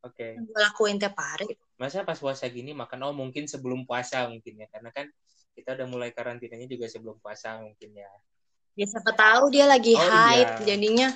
Oke. 0.04 0.36
Okay. 0.36 0.44
Gue 0.44 0.60
lakuin 0.60 1.00
tiap 1.00 1.16
hari. 1.16 1.48
Masa 1.80 2.04
pas 2.04 2.20
puasa 2.20 2.44
gini 2.52 2.76
makan? 2.76 3.08
Oh 3.08 3.16
mungkin 3.16 3.48
sebelum 3.48 3.88
puasa 3.88 4.28
mungkin 4.28 4.60
ya, 4.60 4.68
karena 4.68 4.92
kan 4.92 5.08
kita 5.56 5.80
udah 5.80 5.88
mulai 5.88 6.10
karantinanya 6.12 6.68
juga 6.68 6.92
sebelum 6.92 7.22
puasa 7.24 7.62
mungkin 7.63 7.96
ya. 7.96 8.10
Ya 8.78 8.86
siapa 8.86 9.13
tahu 9.16 9.50
dia 9.54 9.66
lagi 9.66 9.96
oh, 9.96 10.02
haid, 10.02 10.50
iya. 10.62 10.66
jadinya. 10.76 11.10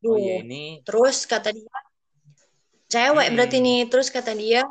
Duh. 0.00 0.14
Oh 0.14 0.18
iya 0.18 0.40
ini. 0.40 0.80
Terus 0.86 1.26
kata 1.26 1.50
dia, 1.50 1.78
cewek 2.88 3.26
hmm. 3.30 3.34
berarti 3.34 3.58
nih. 3.58 3.80
Terus 3.90 4.08
kata 4.10 4.32
dia, 4.38 4.62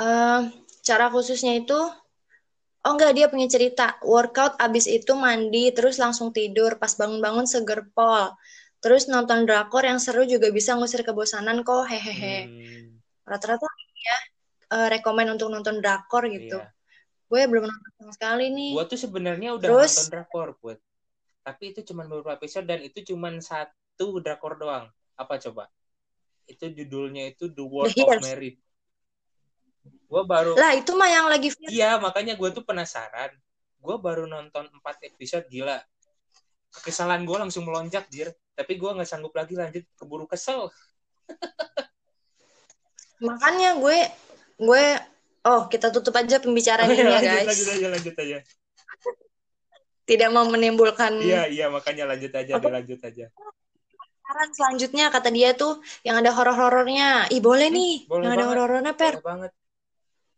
uh, 0.00 0.40
cara 0.84 1.08
khususnya 1.08 1.56
itu 1.58 1.74
oh 2.84 2.92
enggak 2.92 3.16
dia 3.16 3.26
punya 3.32 3.48
cerita. 3.48 3.96
Workout 4.04 4.60
abis 4.60 4.86
itu 4.86 5.16
mandi 5.16 5.72
terus 5.72 5.96
langsung 5.96 6.30
tidur. 6.30 6.76
Pas 6.76 6.92
bangun-bangun 6.94 7.48
seger 7.48 7.88
pol. 7.96 8.36
Terus 8.84 9.08
nonton 9.08 9.48
drakor 9.48 9.88
yang 9.88 9.96
seru 9.96 10.28
juga 10.28 10.52
bisa 10.52 10.76
ngusir 10.76 11.02
kebosanan 11.02 11.64
kok. 11.64 11.88
Hehehe. 11.88 12.38
Hmm. 12.44 12.82
rata-rata 13.24 13.64
ya 14.04 14.18
uh, 14.76 14.88
rekomen 14.92 15.32
untuk 15.32 15.48
nonton 15.48 15.80
drakor 15.80 16.28
gitu. 16.28 16.60
Iya. 16.60 16.68
gue 17.24 17.40
belum 17.48 17.64
nonton 17.64 17.90
sama 17.96 18.12
sekali 18.12 18.52
nih. 18.52 18.76
Gue 18.76 18.84
tuh 18.84 19.00
sebenarnya 19.00 19.56
udah 19.56 19.64
terus, 19.64 19.96
nonton 19.96 20.12
drakor 20.12 20.48
buat 20.60 20.76
tapi 21.44 21.76
itu 21.76 21.84
cuma 21.92 22.08
beberapa 22.08 22.40
episode 22.40 22.64
dan 22.64 22.80
itu 22.80 23.04
cuma 23.12 23.28
satu 23.36 24.16
drakor 24.24 24.56
doang. 24.56 24.88
Apa 25.14 25.36
coba? 25.36 25.68
Itu 26.48 26.72
judulnya 26.72 27.28
itu 27.28 27.52
The 27.52 27.64
World 27.64 27.92
of 27.92 28.24
Merit 28.24 28.56
gue 29.84 30.22
baru 30.24 30.54
lah 30.54 30.78
itu 30.78 30.94
mah 30.94 31.10
yang 31.10 31.26
lagi 31.26 31.50
iya 31.68 31.98
makanya 31.98 32.38
gue 32.38 32.48
tuh 32.54 32.62
penasaran. 32.62 33.34
Gue 33.84 34.00
baru 34.00 34.24
nonton 34.24 34.64
empat 34.72 34.96
episode 35.04 35.44
gila. 35.52 35.76
Kesalahan 36.72 37.28
gue 37.28 37.36
langsung 37.36 37.68
melonjak 37.68 38.08
dir 38.08 38.32
tapi 38.56 38.80
gue 38.80 38.86
nggak 38.86 39.04
sanggup 39.04 39.34
lagi 39.36 39.58
lanjut 39.58 39.84
keburu 39.98 40.24
kesel. 40.24 40.72
Makanya 43.28 43.76
gue 43.76 43.98
gue 44.56 44.84
oh 45.44 45.66
kita 45.66 45.90
tutup 45.90 46.14
aja 46.16 46.38
pembicaraan 46.38 46.88
oh, 46.88 46.94
ini 46.94 47.02
ya 47.02 47.20
guys. 47.20 47.48
lanjut 47.50 47.68
aja 47.74 47.88
lanjut 47.92 48.14
aja. 48.16 48.38
Tidak 50.08 50.28
mau 50.32 50.48
menimbulkan 50.48 51.20
iya 51.20 51.48
iya 51.48 51.66
makanya 51.72 52.12
lanjut 52.12 52.32
aja 52.32 52.60
Apa? 52.60 52.68
lanjut 52.70 53.00
aja. 53.02 53.26
Saran 54.24 54.50
selanjutnya 54.56 55.12
kata 55.12 55.28
dia 55.28 55.52
tuh 55.52 55.84
yang 56.04 56.20
ada 56.20 56.32
horor-horornya. 56.32 57.28
Ih 57.28 57.44
boleh 57.44 57.68
hmm, 57.68 57.76
nih 57.76 57.94
boleh 58.08 58.24
yang 58.24 58.32
banget. 58.32 58.40
ada 58.40 58.48
horor-horornya 58.48 58.92
per. 58.96 59.20
boleh 59.20 59.24
banget 59.24 59.52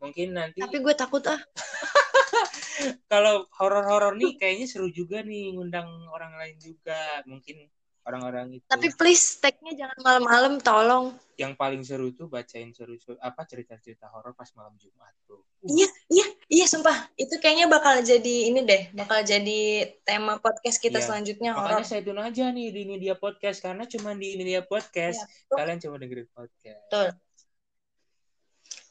mungkin 0.01 0.37
nanti 0.37 0.61
tapi 0.61 0.79
gue 0.81 0.95
takut 0.95 1.25
ah. 1.29 1.41
Kalau 3.13 3.49
horor-horor 3.57 4.15
nih 4.21 4.37
kayaknya 4.37 4.67
seru 4.69 4.93
juga 4.93 5.25
nih 5.25 5.57
ngundang 5.57 5.89
orang 6.13 6.37
lain 6.37 6.57
juga 6.61 7.25
mungkin 7.25 7.69
orang-orang 8.07 8.63
itu. 8.63 8.67
Tapi 8.71 8.89
please 8.95 9.43
tagnya 9.43 9.75
jangan 9.75 9.99
malam-malam 10.01 10.55
tolong. 10.63 11.07
Yang 11.37 11.53
paling 11.59 11.83
seru 11.83 12.15
tuh 12.15 12.31
bacain 12.31 12.71
seru-seru 12.73 13.19
apa 13.21 13.45
cerita-cerita 13.45 14.09
horor 14.09 14.33
pas 14.33 14.49
malam 14.55 14.73
Jumat 14.79 15.13
tuh. 15.27 15.43
Iya 15.67 15.89
iya 16.09 16.27
iya 16.49 16.67
sumpah. 16.71 17.11
Itu 17.19 17.43
kayaknya 17.43 17.67
bakal 17.67 18.01
jadi 18.01 18.37
ini 18.49 18.63
deh 18.63 18.83
bakal 18.95 19.27
jadi 19.27 19.91
tema 20.07 20.39
podcast 20.39 20.79
kita 20.79 21.03
iya. 21.03 21.05
selanjutnya 21.05 21.51
makanya 21.53 21.83
horror. 21.83 21.91
saya 21.91 22.01
tune 22.07 22.23
aja 22.23 22.45
nih 22.55 22.67
di 22.71 22.81
ini 22.87 22.97
dia 23.03 23.19
podcast 23.19 23.59
karena 23.61 23.85
cuma 23.91 24.15
di 24.15 24.39
ini 24.39 24.45
dia 24.47 24.63
podcast 24.63 25.27
ya, 25.27 25.57
kalian 25.59 25.79
coba 25.83 25.97
dengerin 25.99 26.29
podcast. 26.31 26.85
Betul 26.89 27.26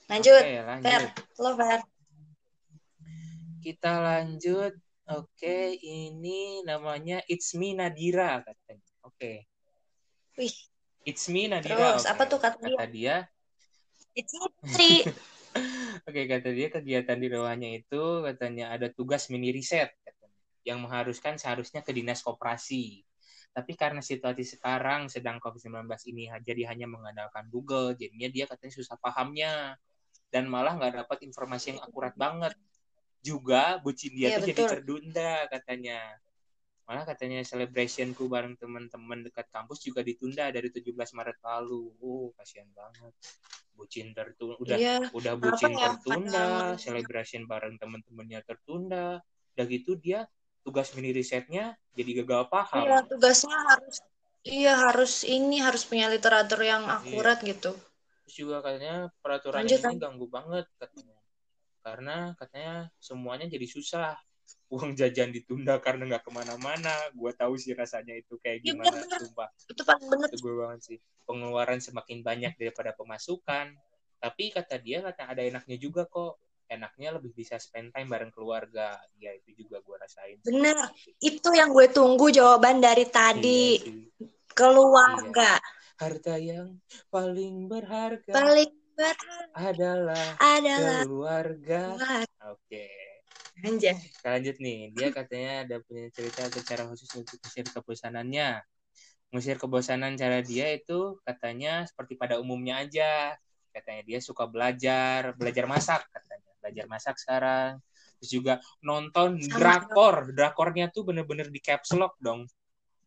Lanjut. 0.05 0.41
Oke, 0.41 0.55
lanjut. 0.61 0.85
Fer, 0.85 1.03
lo 1.41 1.51
Fer. 1.57 1.81
Kita 3.61 3.91
lanjut. 4.01 4.73
Oke, 5.05 5.77
ini 5.85 6.65
namanya 6.65 7.21
It's 7.29 7.53
Me 7.53 7.77
Nadira 7.77 8.41
katanya. 8.41 8.89
Oke. 9.05 9.45
Wih. 10.37 10.55
It's 11.05 11.29
Me 11.29 11.45
Nadira. 11.45 11.77
Terus 11.77 12.09
okay. 12.09 12.13
apa 12.13 12.23
tuh 12.25 12.39
kata 12.41 12.57
dia? 12.57 12.77
Kata 12.77 12.87
dia. 12.89 13.15
It's 14.15 14.33
me 14.79 15.03
Oke, 16.07 16.21
kata 16.29 16.49
dia 16.55 16.67
kegiatan 16.71 17.17
di 17.17 17.27
rumahnya 17.31 17.69
itu 17.81 18.21
katanya 18.23 18.71
ada 18.71 18.91
tugas 18.91 19.31
mini 19.31 19.49
riset 19.51 19.91
katanya, 20.03 20.39
yang 20.67 20.79
mengharuskan 20.83 21.39
seharusnya 21.39 21.81
ke 21.81 21.91
dinas 21.95 22.21
koperasi. 22.21 23.01
Tapi 23.55 23.71
karena 23.79 24.03
situasi 24.03 24.43
sekarang 24.43 25.07
sedang 25.07 25.39
COVID-19 25.39 25.87
ini 26.11 26.27
jadi 26.43 26.75
hanya 26.75 26.91
mengandalkan 26.91 27.47
Google, 27.47 27.95
jadinya 27.95 28.27
dia 28.27 28.45
katanya 28.45 28.73
susah 28.75 28.99
pahamnya 28.99 29.79
dan 30.29 30.49
malah 30.49 30.75
nggak 30.75 31.05
dapat 31.05 31.17
informasi 31.25 31.75
yang 31.75 31.81
akurat 31.83 32.13
banget 32.17 32.53
juga 33.25 33.81
bucin 33.81 34.13
dia 34.13 34.35
ya, 34.35 34.37
tuh 34.37 34.45
betul. 34.45 34.53
jadi 34.53 34.63
tertunda 34.77 35.33
katanya 35.49 35.99
malah 36.85 37.01
katanya 37.01 37.41
celebrationku 37.41 38.29
bareng 38.29 38.53
teman-teman 38.61 39.25
dekat 39.25 39.49
kampus 39.49 39.81
juga 39.81 40.05
ditunda 40.05 40.45
dari 40.53 40.69
17 40.69 40.93
Maret 40.93 41.37
lalu 41.41 41.89
oh 41.97 42.29
kasihan 42.37 42.69
banget 42.77 43.13
bucin 43.73 44.13
tertunda 44.13 44.55
udah 44.61 44.77
ya, 44.77 44.97
udah 45.09 45.33
bucin 45.33 45.73
ya? 45.73 45.97
tertunda 45.97 46.45
celebration 46.77 47.49
bareng 47.49 47.81
teman-temannya 47.81 48.39
tertunda 48.45 49.19
udah 49.57 49.65
gitu 49.65 49.97
dia 49.97 50.29
tugas 50.61 50.93
mini 50.93 51.09
risetnya 51.09 51.73
jadi 51.97 52.21
gagal 52.21 52.53
paham 52.53 52.85
iya 52.85 53.01
tugasnya 53.01 53.57
harus 53.65 53.95
iya 54.45 54.73
harus 54.77 55.13
ini 55.25 55.57
harus 55.65 55.83
punya 55.89 56.05
literatur 56.05 56.61
yang 56.61 56.85
iya. 56.85 57.01
akurat 57.01 57.41
iya. 57.41 57.57
gitu 57.57 57.73
terus 58.25 58.35
juga 58.41 58.65
katanya 58.65 59.13
peraturan 59.21 59.61
Lanjut, 59.63 59.79
ini 59.85 59.95
ganggu 60.01 60.27
banget 60.27 60.65
katanya. 60.81 61.17
Karena 61.85 62.17
katanya 62.35 62.73
semuanya 62.97 63.45
jadi 63.45 63.67
susah. 63.69 64.17
Uang 64.69 64.93
jajan 64.97 65.29
ditunda 65.33 65.77
karena 65.77 66.09
nggak 66.09 66.25
ke 66.25 66.31
mana-mana. 66.33 66.93
Gue 67.13 67.33
tahu 67.37 67.57
sih 67.57 67.77
rasanya 67.77 68.17
itu 68.17 68.37
kayak 68.41 68.65
Iya, 68.65 68.73
gimana 68.73 68.93
bener-bener. 68.93 69.19
sumpah. 69.21 69.49
Itu 69.69 69.81
paling 69.85 70.07
bener. 70.09 70.27
Itu 70.33 70.37
gue 70.41 70.55
banget 70.57 70.79
sih. 70.81 70.97
Pengeluaran 71.25 71.79
semakin 71.81 72.17
banyak 72.25 72.53
daripada 72.57 72.91
pemasukan. 72.97 73.77
Tapi 74.17 74.43
kata 74.53 74.81
dia 74.81 75.05
kata 75.05 75.37
ada 75.37 75.41
enaknya 75.45 75.77
juga 75.77 76.09
kok. 76.09 76.41
Enaknya 76.65 77.21
lebih 77.21 77.29
bisa 77.37 77.61
spend 77.61 77.93
time 77.93 78.09
bareng 78.09 78.33
keluarga. 78.33 78.97
Ya 79.21 79.33
itu 79.37 79.65
juga 79.65 79.81
gue 79.85 79.95
rasain. 80.01 80.41
Bener. 80.41 80.77
itu 81.21 81.49
yang 81.53 81.69
gue 81.69 81.89
tunggu 81.93 82.33
jawaban 82.33 82.81
dari 82.81 83.05
tadi. 83.05 83.77
Iya 83.77 84.33
keluarga 84.55 85.59
harta 85.95 86.35
yang 86.35 86.75
paling 87.07 87.71
berharga 87.71 88.33
paling 88.35 88.71
berat 88.95 89.19
adalah 89.55 90.27
adalah 90.39 91.03
keluarga. 91.03 91.83
keluarga. 91.99 92.17
oke. 92.51 92.87
Anjay. 93.63 93.95
lanjut 94.23 94.55
nih. 94.59 94.91
Dia 94.91 95.07
katanya 95.15 95.63
ada 95.63 95.75
punya 95.79 96.11
cerita 96.11 96.47
atau 96.47 96.59
cara 96.63 96.83
khusus 96.91 97.07
untuk 97.15 97.39
mengusir 97.39 97.65
kebosanannya. 97.71 98.49
Mengusir 99.31 99.55
kebosanan 99.55 100.19
cara 100.19 100.43
dia 100.43 100.75
itu 100.75 101.19
katanya 101.23 101.87
seperti 101.87 102.19
pada 102.19 102.39
umumnya 102.39 102.83
aja. 102.83 103.35
Katanya 103.71 104.03
dia 104.03 104.19
suka 104.19 104.47
belajar 104.47 105.35
belajar 105.39 105.67
masak 105.67 106.03
katanya. 106.11 106.51
Belajar 106.59 106.85
masak 106.91 107.15
sekarang. 107.15 107.79
Terus 108.19 108.31
juga 108.31 108.53
nonton 108.83 109.39
Sama. 109.39 109.55
drakor. 109.55 110.15
Drakornya 110.35 110.91
tuh 110.91 111.07
bener-bener 111.07 111.47
di 111.47 111.59
caps 111.63 111.95
lock 111.95 112.19
dong 112.19 112.47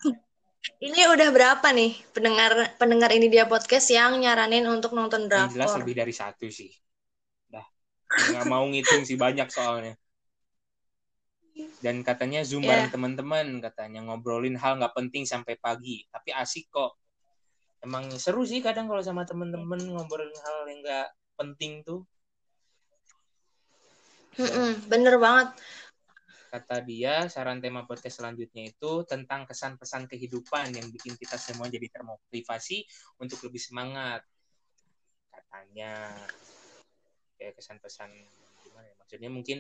Ini 0.59 1.07
udah 1.15 1.29
berapa 1.31 1.69
nih 1.71 1.95
pendengar 2.11 2.75
pendengar 2.79 3.11
ini 3.15 3.31
dia 3.31 3.47
podcast 3.47 3.89
yang 3.95 4.19
nyaranin 4.19 4.67
untuk 4.67 4.91
nonton 4.91 5.31
yang 5.31 5.47
jelas 5.51 5.71
drakor? 5.71 5.79
lebih 5.83 5.95
dari 6.03 6.15
satu 6.15 6.47
sih 6.51 6.71
dah 7.47 7.63
nggak 8.11 8.45
mau 8.51 8.67
ngitung 8.67 9.07
sih 9.07 9.15
banyak 9.15 9.47
soalnya 9.51 9.95
dan 11.83 12.03
katanya 12.03 12.43
zoom 12.43 12.67
Iya. 12.67 12.75
bareng 12.75 12.91
teman-teman 12.91 13.47
katanya 13.63 14.01
ngobrolin 14.11 14.59
hal 14.59 14.79
nggak 14.83 14.95
penting 14.95 15.27
sampai 15.27 15.55
pagi 15.59 16.07
tapi 16.11 16.35
asik 16.35 16.71
kok 16.75 16.99
emang 17.83 18.11
seru 18.19 18.43
sih 18.43 18.59
kadang 18.59 18.91
kalau 18.91 19.03
sama 19.03 19.23
teman-teman 19.23 19.79
ngobrolin 19.79 20.35
hal 20.43 20.67
yang 20.67 20.83
nggak 20.83 21.09
penting 21.39 21.87
tuh 21.87 22.03
bener 24.87 25.19
banget. 25.19 25.51
Kata 26.49 26.81
dia 26.83 27.29
saran 27.29 27.61
tema 27.61 27.85
podcast 27.85 28.25
selanjutnya 28.25 28.73
itu 28.73 29.05
tentang 29.05 29.45
kesan-pesan 29.45 30.09
kehidupan 30.09 30.73
yang 30.73 30.89
bikin 30.89 31.15
kita 31.15 31.37
semua 31.37 31.69
jadi 31.69 31.87
termotivasi 31.93 32.89
untuk 33.21 33.45
lebih 33.47 33.61
semangat 33.61 34.25
katanya 35.29 36.25
kayak 37.39 37.55
kesan-pesan 37.55 38.11
gimana 38.65 38.89
ya 38.89 38.95
maksudnya 38.99 39.31
mungkin 39.31 39.59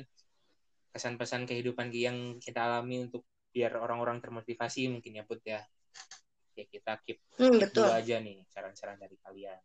kesan-pesan 0.90 1.46
kehidupan 1.46 1.92
yang 1.94 2.42
kita 2.42 2.64
alami 2.64 3.06
untuk 3.06 3.28
biar 3.52 3.76
orang-orang 3.78 4.18
termotivasi 4.18 4.88
mungkin 4.90 5.20
ya 5.20 5.24
Put 5.24 5.44
ya 5.44 5.60
ya 6.58 6.64
kita 6.66 6.98
keep, 7.06 7.22
Hmm, 7.38 7.54
keep 7.54 7.70
betul. 7.70 7.86
dulu 7.86 7.94
aja 7.94 8.18
nih 8.18 8.42
saran-saran 8.50 8.98
dari 8.98 9.14
kalian 9.22 9.60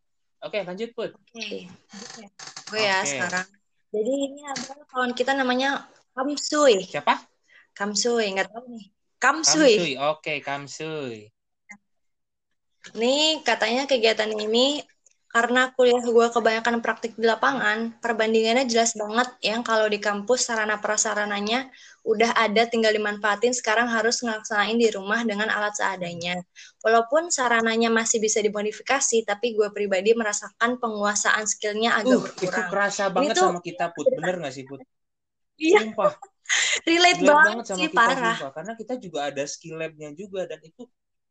oke 0.46 0.58
lanjut 0.62 0.90
Put 0.94 1.12
Oke. 1.34 1.66
Gue 2.70 2.80
ya 2.80 3.02
Oke. 3.02 3.10
sekarang. 3.10 3.48
Jadi 3.94 4.10
ini 4.10 4.40
adalah 4.42 4.86
kawan 4.90 5.12
kita 5.14 5.32
namanya 5.34 5.86
Kamsui. 6.14 6.86
siapa 6.86 7.18
Kamsui, 7.74 8.38
nggak 8.38 8.48
tahu 8.54 8.64
nih. 8.70 8.86
Kamsui. 9.18 9.74
Kamsuy 9.74 9.92
oke 9.98 10.34
Kamsuy 10.40 11.34
Nih 12.94 13.40
katanya 13.40 13.88
kegiatan 13.88 14.28
ini 14.28 14.84
karena 15.34 15.74
kuliah 15.74 15.98
gue 15.98 16.26
kebanyakan 16.30 16.78
praktik 16.78 17.18
di 17.18 17.26
lapangan, 17.26 17.98
perbandingannya 17.98 18.70
jelas 18.70 18.94
banget 18.94 19.34
yang 19.42 19.66
kalau 19.66 19.90
di 19.90 19.98
kampus 19.98 20.46
sarana 20.46 20.78
prasarananya 20.78 21.74
udah 22.06 22.38
ada 22.38 22.70
tinggal 22.70 22.94
dimanfaatin, 22.94 23.50
sekarang 23.50 23.90
harus 23.90 24.22
ngelaksanain 24.22 24.78
di 24.78 24.94
rumah 24.94 25.26
dengan 25.26 25.50
alat 25.50 25.74
seadanya. 25.74 26.38
Walaupun 26.86 27.34
sarananya 27.34 27.90
masih 27.90 28.22
bisa 28.22 28.38
dimodifikasi, 28.46 29.26
tapi 29.26 29.58
gue 29.58 29.74
pribadi 29.74 30.14
merasakan 30.14 30.78
penguasaan 30.78 31.50
skillnya 31.50 31.98
agak 31.98 32.14
uh 32.14 32.24
itu 32.30 32.46
berkurang. 32.46 32.70
kerasa 32.70 33.04
banget 33.10 33.34
tuh- 33.34 33.50
sama 33.50 33.58
kita 33.58 33.90
Put 33.90 34.06
bener 34.14 34.38
gak 34.38 34.54
sih 34.54 34.62
Put 34.62 34.86
Iya, 35.54 35.80
sumpah 35.86 36.12
relate 36.88 37.20
relate 37.20 37.30
banget, 37.30 37.46
banget 37.46 37.64
sama 37.66 37.78
sih, 37.78 37.88
kita 37.90 37.98
parah. 38.02 38.36
sumpah 38.36 38.50
karena 38.54 38.72
kita 38.74 38.94
juga 38.98 39.18
ada 39.30 39.42
skill 39.46 39.76
labnya 39.80 40.10
juga 40.12 40.40
dan 40.50 40.60
itu 40.62 40.82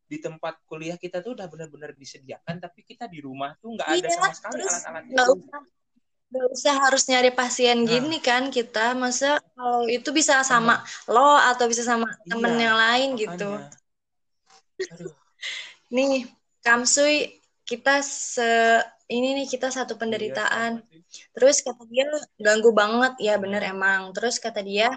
di 0.04 0.18
tempat 0.20 0.60
kuliah 0.70 1.00
kita 1.00 1.24
tuh 1.24 1.34
udah 1.34 1.48
benar-benar 1.50 1.96
disediakan 1.98 2.60
tapi 2.62 2.84
kita 2.86 3.08
di 3.10 3.24
rumah 3.24 3.56
tuh 3.58 3.74
nggak 3.74 3.88
ada 3.88 4.08
Iya, 4.08 4.16
sama 4.20 4.34
sekali 4.36 4.62
alat-alatnya 4.62 5.16
tuh. 5.26 5.40
usah 6.34 6.74
harus 6.82 7.04
nyari 7.06 7.30
pasien 7.30 7.86
Nah. 7.86 7.90
gini 7.90 8.18
kan 8.18 8.50
kita 8.50 8.98
masa 8.98 9.38
kalau 9.54 9.86
itu 9.86 10.10
bisa 10.10 10.42
sama 10.42 10.82
lo 11.06 11.38
atau 11.38 11.70
bisa 11.70 11.86
sama 11.86 12.10
temen 12.26 12.58
Iya, 12.58 12.64
yang 12.70 12.78
lain 12.78 13.10
gitu 13.22 13.50
Makanya. 13.54 13.70
aduh 14.94 15.14
nih 15.94 16.26
Kamsui 16.66 17.38
kita 17.64 18.02
se 18.02 18.82
ini 19.14 19.28
nih 19.38 19.48
kita 19.48 19.70
satu 19.70 19.94
penderitaan 19.96 20.82
iya, 20.82 21.02
sih. 21.14 21.24
terus 21.36 21.62
kata 21.62 21.84
dia 21.88 22.06
ganggu 22.42 22.74
banget 22.74 23.14
ya 23.22 23.38
bener 23.38 23.62
emang 23.64 24.10
terus 24.16 24.42
kata 24.42 24.66
dia 24.66 24.90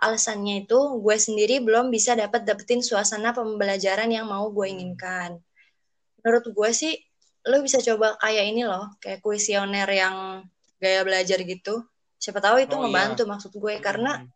alasannya 0.00 0.64
itu 0.64 0.78
gue 1.00 1.16
sendiri 1.16 1.60
belum 1.60 1.88
bisa 1.88 2.16
dapat 2.16 2.44
dapetin 2.48 2.80
suasana 2.80 3.36
pembelajaran 3.36 4.08
yang 4.08 4.26
mau 4.28 4.48
gue 4.48 4.66
Hmm. 4.66 4.74
inginkan 4.74 5.30
menurut 6.20 6.44
gue 6.52 6.70
sih 6.72 6.92
lo 7.48 7.60
bisa 7.64 7.80
coba 7.80 8.16
kayak 8.20 8.44
ini 8.52 8.62
loh 8.68 8.92
kayak 9.00 9.20
kuesioner 9.24 9.88
yang 9.88 10.44
gaya 10.76 11.00
belajar 11.04 11.40
gitu 11.40 11.84
siapa 12.16 12.40
tahu 12.40 12.60
itu 12.64 12.76
Oh, 12.76 12.84
iya. 12.84 12.88
ngebantu 12.88 13.22
maksud 13.24 13.52
gue 13.54 13.74
karena 13.80 14.20
Hmm. 14.20 14.28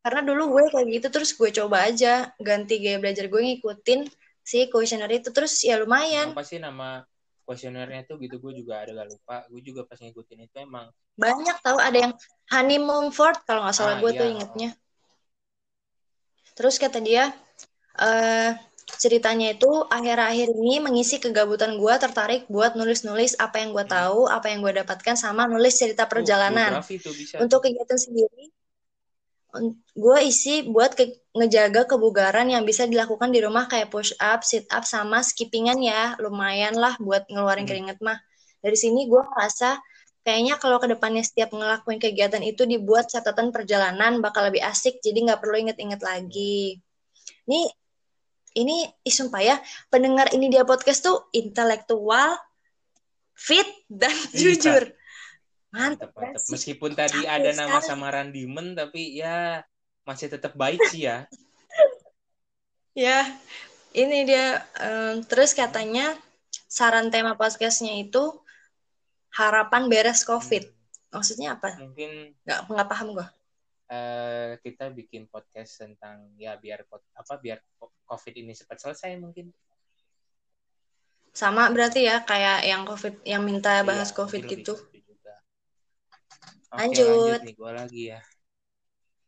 karena 0.00 0.20
dulu 0.24 0.42
gue 0.56 0.64
kayak 0.72 0.86
gitu 0.88 1.06
terus 1.12 1.30
gue 1.36 1.50
coba 1.52 1.88
aja 1.88 2.32
ganti 2.40 2.80
gaya 2.80 2.96
belajar 2.96 3.28
gue 3.28 3.40
ngikutin 3.42 4.08
si 4.40 4.70
kuesioner 4.70 5.10
itu 5.10 5.28
terus 5.34 5.60
ya 5.60 5.76
lumayan 5.76 6.32
apa 6.32 6.46
sih 6.46 6.56
nama 6.56 7.02
kuesionernya 7.46 8.02
tuh 8.04 8.18
gitu 8.18 8.36
gue 8.42 8.52
juga 8.60 8.82
ada 8.82 8.90
gak 8.92 9.08
lupa. 9.14 9.36
Gue 9.46 9.62
juga 9.62 9.86
pas 9.86 9.98
ngikutin 10.02 10.50
itu 10.50 10.56
emang 10.58 10.90
banyak 11.16 11.56
tahu 11.64 11.78
ada 11.80 11.98
yang 12.04 12.12
Honey 12.52 12.76
Mumford 12.76 13.40
kalau 13.48 13.64
nggak 13.64 13.76
salah 13.78 13.96
Ah, 13.96 14.00
gue 14.04 14.10
iya, 14.12 14.20
tuh 14.20 14.26
ingetnya. 14.28 14.70
Terus 16.56 16.76
kata 16.76 16.98
dia 17.00 17.32
eh 17.96 18.52
ceritanya 19.00 19.50
itu 19.56 19.66
akhir-akhir 19.90 20.48
ini 20.62 20.78
mengisi 20.78 21.16
kegabutan 21.18 21.74
gue 21.80 21.94
tertarik 21.98 22.46
buat 22.46 22.76
nulis-nulis 22.78 23.34
apa 23.40 23.58
yang 23.64 23.74
gue 23.74 23.82
Hmm. 23.82 23.94
tahu 23.96 24.20
apa 24.30 24.46
yang 24.52 24.60
gue 24.62 24.72
dapatkan 24.84 25.16
sama 25.18 25.48
nulis 25.50 25.74
cerita 25.74 26.04
Oh, 26.04 26.10
perjalanan. 26.12 26.70
biografi 26.76 26.96
tuh 27.02 27.14
bisa 27.16 27.40
untuk 27.42 27.64
kegiatan 27.64 27.98
sendiri 27.98 28.52
gue 29.96 30.18
isi 30.24 30.64
buat 30.66 30.96
ke- 30.96 31.20
ngejaga 31.36 31.84
kebugaran 31.84 32.48
yang 32.48 32.64
bisa 32.64 32.88
dilakukan 32.88 33.28
di 33.28 33.44
rumah 33.44 33.68
kayak 33.68 33.92
push 33.92 34.16
up, 34.18 34.40
sit 34.42 34.64
up 34.72 34.82
sama 34.88 35.20
skippingan 35.20 35.78
ya. 35.84 36.16
Lumayan 36.20 36.74
lah 36.76 36.96
buat 36.96 37.28
ngeluarin 37.28 37.64
Hmm. 37.64 37.70
keringet 37.70 37.98
mah. 38.00 38.16
Dari 38.64 38.74
sini 38.74 39.04
gue 39.06 39.20
ngerasa 39.20 39.78
kayaknya 40.26 40.58
kalau 40.58 40.82
ke 40.82 40.90
depannya 40.90 41.22
setiap 41.22 41.54
ngelakuin 41.54 42.02
kegiatan 42.02 42.42
itu 42.42 42.66
dibuat 42.66 43.06
catatan 43.06 43.54
perjalanan 43.54 44.18
bakal 44.18 44.48
lebih 44.48 44.64
asik 44.64 44.98
jadi 44.98 45.22
nggak 45.22 45.38
perlu 45.38 45.68
inget-inget 45.68 46.02
lagi. 46.02 46.82
Ini 47.46 47.60
ini 48.56 48.88
sumpah 49.04 49.42
ya 49.44 49.56
pendengar 49.92 50.32
ini 50.32 50.48
dia 50.48 50.64
podcast 50.64 51.04
tuh 51.04 51.28
intelektual 51.36 52.40
fit 53.36 53.68
dan 53.92 54.16
jujur 54.32 54.95
mantap 55.70 56.10
mantap 56.14 56.38
mantap 56.38 56.42
sih. 56.42 56.52
meskipun 56.52 56.92
tadi 56.94 57.26
ada 57.26 57.50
nama 57.52 57.78
sekali. 57.78 57.88
samaran 57.88 58.28
Dimen 58.30 58.74
tapi 58.74 59.18
ya 59.18 59.62
masih 60.02 60.28
tetap 60.30 60.54
baik 60.54 60.82
sih 60.84 61.06
ya 61.06 61.26
Ya, 62.96 63.28
ini 63.92 64.24
dia. 64.24 64.64
em, 64.80 65.20
terus 65.20 65.52
katanya 65.52 66.16
saran 66.66 67.12
tema 67.12 67.36
podcastnya 67.36 67.92
itu 68.00 68.24
harapan 69.30 69.92
beres 69.92 70.24
COVID. 70.24 70.64
Maksudnya 71.12 71.60
apa? 71.60 71.76
mungkin 71.76 72.32
Nggak 72.40 72.60
nggak 72.72 72.88
paham 72.88 73.08
gue. 73.12 73.26
eh, 73.86 74.58
kita 74.64 74.90
bikin 74.90 75.28
podcast 75.28 75.78
tentang 75.78 76.32
ya 76.34 76.56
biar 76.56 76.88
apa 76.88 77.34
biar 77.38 77.60
covid 78.02 78.34
ini 78.34 78.50
cepat 78.50 78.78
selesai 78.80 79.14
mungkin 79.14 79.52
Sama 81.30 81.68
berarti 81.68 82.00
ya 82.02 82.24
kayak 82.24 82.64
yang 82.64 82.82
COVID 82.82 83.14
yang 83.22 83.44
minta 83.44 83.84
bahas 83.84 84.08
Iya, 84.08 84.16
COVID 84.16 84.42
mungkin 84.42 84.56
lebih 84.56 84.64
gitu. 84.64 84.72
ke 84.72 84.82
situ 84.88 84.98
juga. 85.12 85.34
Oke, 86.76 87.00
Lanjut. 87.00 87.40
nih 87.40 87.54
gue 87.56 87.70
lagi 87.72 88.02
ya 88.12 88.20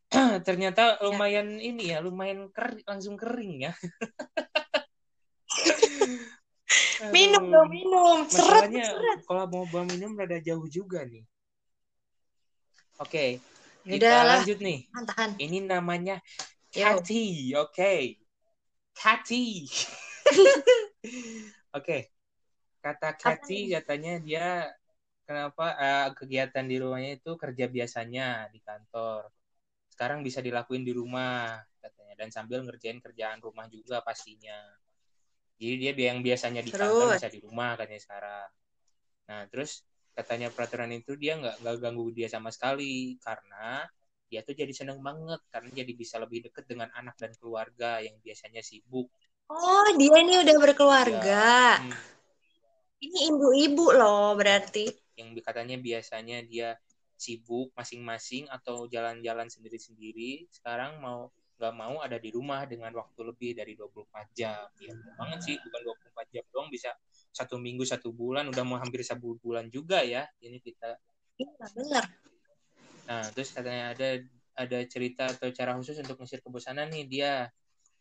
ternyata 0.46 0.96
lumayan 1.04 1.60
ini 1.60 1.92
ya 1.92 2.00
lumayan 2.00 2.48
kering 2.52 2.84
langsung 2.88 3.16
kering 3.16 3.68
ya. 3.68 3.72
Minum 7.14 7.44
dong, 7.48 7.68
minum. 7.72 8.18
Seret, 8.28 8.68
seret. 8.68 9.18
kalau 9.24 9.48
mau 9.48 9.64
bawa 9.70 9.86
minum 9.88 10.12
rada 10.18 10.36
jauh 10.42 10.66
juga 10.68 11.06
nih 11.06 11.24
oke 12.98 13.38
kita 13.86 14.04
Yaudah 14.04 14.20
lah, 14.20 14.42
lanjut 14.42 14.58
nih 14.60 14.78
tahan. 15.08 15.30
ini 15.38 15.58
namanya. 15.64 16.16
Cathy 16.68 17.56
oke 17.56 18.20
Cathy 18.92 19.64
oke 21.78 21.98
kata 22.84 23.08
Cathy 23.16 23.72
katanya 23.72 24.20
dia 24.20 24.46
kenapa? 25.28 25.76
Eh, 25.76 26.08
kegiatan 26.16 26.64
di 26.64 26.80
rumahnya 26.80 27.20
itu 27.20 27.36
kerja 27.36 27.68
biasanya 27.68 28.48
di 28.48 28.64
kantor. 28.64 29.28
Sekarang 29.92 30.24
bisa 30.24 30.40
dilakuin 30.40 30.88
di 30.88 30.96
rumah 30.96 31.60
katanya. 31.84 32.14
Dan 32.16 32.32
sambil 32.32 32.64
ngerjain 32.64 33.04
kerjaan 33.04 33.44
rumah 33.44 33.68
juga 33.68 34.00
pastinya. 34.00 34.56
Jadi 35.60 35.74
dia 35.92 35.92
yang 36.14 36.24
biasanya 36.24 36.64
di 36.64 36.72
kantor 36.72 37.18
bisa 37.18 37.28
di 37.28 37.40
rumah 37.44 37.76
katanya 37.76 38.00
sekarang. 38.00 38.48
Nah 39.28 39.40
terus 39.50 39.84
katanya 40.14 40.48
peraturan 40.54 40.90
itu 40.94 41.18
dia 41.18 41.34
nggak 41.38 41.62
nggak 41.62 41.76
ganggu 41.78 42.10
dia 42.14 42.26
sama 42.30 42.50
sekali 42.50 43.18
karena 43.22 43.86
dia 44.30 44.42
tuh 44.42 44.54
jadi 44.54 44.70
seneng 44.70 45.02
banget 45.02 45.40
karena 45.50 45.70
jadi 45.72 45.92
bisa 45.94 46.18
lebih 46.22 46.46
deket 46.46 46.66
dengan 46.66 46.90
anak 46.94 47.18
dan 47.18 47.34
keluarga 47.38 47.98
yang 47.98 48.14
biasanya 48.22 48.62
sibuk. 48.62 49.10
Oh 49.50 49.88
dia 49.98 50.14
ini 50.22 50.46
udah 50.46 50.56
berkeluarga? 50.62 51.42
Ya, 51.80 51.80
hmm. 51.80 51.94
ini 53.02 53.18
ibu-ibu 53.34 53.86
loh 53.96 54.36
berarti 54.38 55.07
yang 55.18 55.34
katanya 55.42 55.76
biasanya 55.76 56.46
dia 56.46 56.78
sibuk 57.18 57.74
masing-masing 57.74 58.46
atau 58.46 58.86
jalan-jalan 58.86 59.50
sendiri-sendiri 59.50 60.46
sekarang 60.54 61.02
mau 61.02 61.34
nggak 61.58 61.74
mau 61.74 61.98
ada 61.98 62.14
di 62.22 62.30
rumah 62.30 62.62
dengan 62.70 62.94
waktu 62.94 63.18
lebih 63.26 63.58
dari 63.58 63.74
24 63.74 64.30
jam. 64.30 64.70
Ya 64.78 64.94
banget 65.18 65.38
sih 65.42 65.54
bukan 65.58 65.80
24 66.14 66.30
jam 66.30 66.44
doang 66.54 66.70
bisa 66.70 66.94
satu 67.34 67.58
minggu 67.58 67.82
satu 67.82 68.14
bulan 68.14 68.46
udah 68.46 68.62
mau 68.62 68.78
hampir 68.78 69.02
satu 69.02 69.34
bulan 69.42 69.66
juga 69.66 70.06
ya 70.06 70.22
ini 70.38 70.62
kita. 70.62 70.94
Iya 71.34 71.50
benar 71.74 72.06
nah 73.08 73.24
terus 73.32 73.56
katanya 73.56 73.96
ada 73.96 74.20
ada 74.52 74.78
cerita 74.84 75.24
atau 75.32 75.48
cara 75.48 75.72
khusus 75.80 75.96
untuk 75.96 76.20
mengusir 76.20 76.44
kebosanan 76.44 76.92
nih 76.92 77.08
dia. 77.08 77.34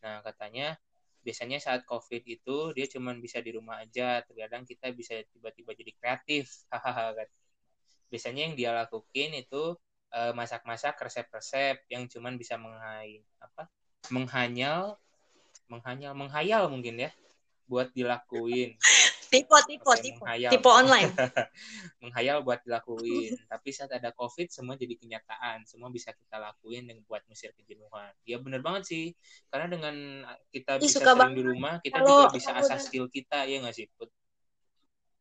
Nah 0.04 0.20
katanya 0.20 0.76
biasanya 1.22 1.58
saat 1.58 1.84
covid 1.84 2.22
itu 2.24 2.72
dia 2.72 2.86
cuma 2.88 3.14
bisa 3.16 3.38
di 3.42 3.54
rumah 3.54 3.82
aja. 3.82 4.22
Terkadang 4.24 4.64
kita 4.64 4.90
bisa 4.94 5.18
tiba-tiba 5.34 5.74
jadi 5.74 5.92
kreatif. 5.98 6.50
Hahaha 6.72 7.26
biasanya 8.08 8.48
yang 8.48 8.54
dia 8.56 8.70
lakuin 8.72 9.36
itu 9.36 9.76
uh, 10.12 10.32
masak-masak 10.32 10.96
resep-resep 10.96 11.84
yang 11.92 12.08
cuman 12.08 12.40
bisa 12.40 12.56
menghai 12.56 13.20
apa 13.40 13.68
menghanyal 14.08 14.96
menghanyal 15.68 16.16
menghayal 16.16 16.72
mungkin 16.72 16.96
ya 16.96 17.10
buat 17.68 17.92
dilakuin 17.92 18.80
tipe 19.28 19.56
tipe 19.68 19.92
tipe. 20.02 20.20
menghayal. 20.20 20.50
tipe 20.50 20.68
online. 20.68 21.12
Menghayal 22.02 22.40
buat 22.42 22.60
dilakuin. 22.64 23.36
Tapi 23.52 23.68
saat 23.70 23.92
ada 23.92 24.10
covid 24.16 24.48
semua 24.48 24.74
jadi 24.74 24.96
kenyataan. 24.96 25.68
Semua 25.68 25.92
bisa 25.92 26.10
kita 26.16 26.40
lakuin 26.40 26.88
dan 26.88 26.98
buat 27.04 27.22
mesir 27.28 27.52
kejenuhan. 27.54 28.12
Ya 28.24 28.40
bener 28.40 28.64
banget 28.64 28.88
sih. 28.88 29.04
Karena 29.52 29.66
dengan 29.68 29.94
kita 30.50 30.80
bisa 30.80 31.04
sering 31.04 31.36
di 31.36 31.44
rumah 31.44 31.78
kita 31.84 32.00
Halo, 32.00 32.28
juga 32.28 32.36
bisa 32.40 32.50
asah 32.56 32.80
skill 32.80 33.06
kita 33.12 33.44
ya 33.44 33.60
nggak 33.60 33.76
sih 33.76 33.86
put? 33.94 34.08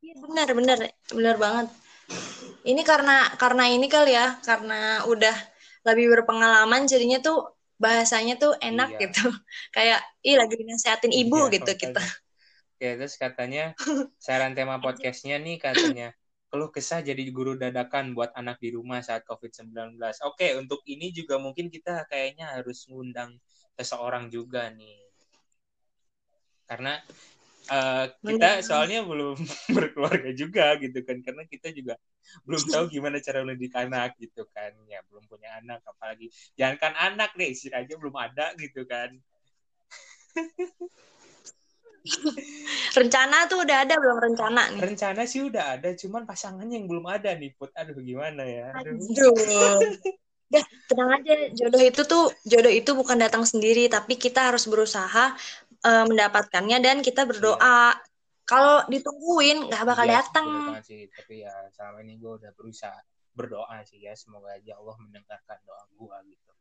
Iya 0.01 0.15
benar 0.23 0.47
benar 0.55 0.77
benar 1.11 1.35
banget. 1.35 1.67
Ini 2.63 2.81
karena 2.87 3.27
karena 3.35 3.63
ini 3.67 3.87
kali 3.91 4.15
ya, 4.15 4.39
karena 4.43 5.03
udah 5.07 5.35
lebih 5.87 6.11
berpengalaman 6.19 6.87
jadinya 6.87 7.19
tuh 7.19 7.57
bahasanya 7.77 8.35
tuh 8.41 8.53
enak 8.59 8.97
iya. 8.97 8.99
gitu. 9.07 9.25
Kayak 9.75 9.99
ih 10.25 10.35
lagi 10.35 10.55
nasehatin 10.65 11.13
ibu 11.13 11.47
iya, 11.47 11.53
gitu 11.59 11.71
kita. 11.77 12.03
Ya 12.77 12.93
terus 12.93 13.17
katanya 13.17 13.73
saran 14.25 14.53
tema 14.53 14.77
podcastnya 14.77 15.41
nih 15.41 15.57
katanya 15.57 16.13
keluh 16.47 16.71
kesah 16.71 17.03
jadi 17.03 17.19
guru 17.33 17.59
dadakan 17.59 18.15
buat 18.15 18.31
anak 18.37 18.61
di 18.63 18.71
rumah 18.71 19.03
saat 19.03 19.27
COVID-19. 19.27 19.99
Oke, 20.23 20.55
untuk 20.55 20.79
ini 20.87 21.11
juga 21.11 21.35
mungkin 21.41 21.67
kita 21.67 22.07
kayaknya 22.07 22.55
harus 22.55 22.87
ngundang 22.87 23.35
seseorang 23.75 24.31
juga 24.31 24.71
nih. 24.71 24.95
Karena 26.69 27.03
uh, 27.71 28.05
kita 28.23 28.63
soalnya 28.63 29.03
belum 29.03 29.35
berkeluarga 29.75 30.31
juga 30.31 30.79
gitu 30.79 31.03
kan 31.03 31.19
karena 31.23 31.43
kita 31.47 31.71
juga 31.75 31.95
belum 32.43 32.63
tahu 32.67 32.85
gimana 32.91 33.23
cara 33.23 33.43
mendidik 33.43 33.75
anak 33.75 34.15
gitu 34.19 34.43
kan 34.51 34.75
ya 34.87 34.99
belum 35.07 35.23
punya 35.31 35.59
anak 35.63 35.79
apalagi 35.87 36.27
jangankan 36.59 36.95
anak 36.95 37.31
deh 37.39 37.47
istri 37.47 37.71
aja 37.71 37.95
belum 37.95 38.15
ada 38.15 38.51
gitu 38.59 38.83
kan 38.83 39.15
rencana 42.97 43.45
tuh 43.51 43.63
udah 43.65 43.77
ada 43.83 43.95
belum 43.99 44.17
rencana 44.17 44.61
nih 44.73 44.81
rencana 44.81 45.21
sih 45.25 45.45
udah 45.45 45.79
ada 45.79 45.93
cuman 45.97 46.23
pasangannya 46.23 46.79
yang 46.79 46.87
belum 46.87 47.05
ada 47.09 47.35
nih 47.35 47.53
put 47.57 47.71
aduh 47.75 47.97
gimana 47.99 48.43
ya 48.45 48.73
aduh, 48.75 48.95
aduh. 48.97 49.93
Ya, 50.47 50.63
tenang 50.87 51.11
aja. 51.19 51.51
Jodoh 51.51 51.83
itu 51.83 52.01
tuh 52.07 52.31
jodoh 52.47 52.71
itu 52.71 52.95
bukan 52.95 53.19
datang 53.19 53.43
sendiri, 53.43 53.91
tapi 53.91 54.15
kita 54.15 54.47
harus 54.47 54.63
berusaha 54.63 55.35
uh, 55.83 56.05
mendapatkannya 56.07 56.79
dan 56.79 57.03
kita 57.03 57.27
berdoa. 57.27 57.59
Iya. 57.59 57.99
Kalau 58.47 58.79
ditungguin 58.87 59.67
nggak 59.67 59.83
bakal 59.83 60.07
iya, 60.07 60.23
datang. 60.23 60.47
sih, 60.79 61.11
tapi 61.11 61.43
ya 61.43 61.51
selama 61.75 61.99
ini 61.99 62.15
gue 62.15 62.31
udah 62.31 62.55
berusaha 62.55 62.95
berdoa 63.35 63.83
sih 63.83 63.99
ya 63.99 64.15
semoga 64.15 64.55
aja 64.55 64.79
Allah 64.79 64.95
mendengarkan 65.03 65.59
doa 65.67 65.83
gue 65.99 66.17
gitu. 66.31 66.51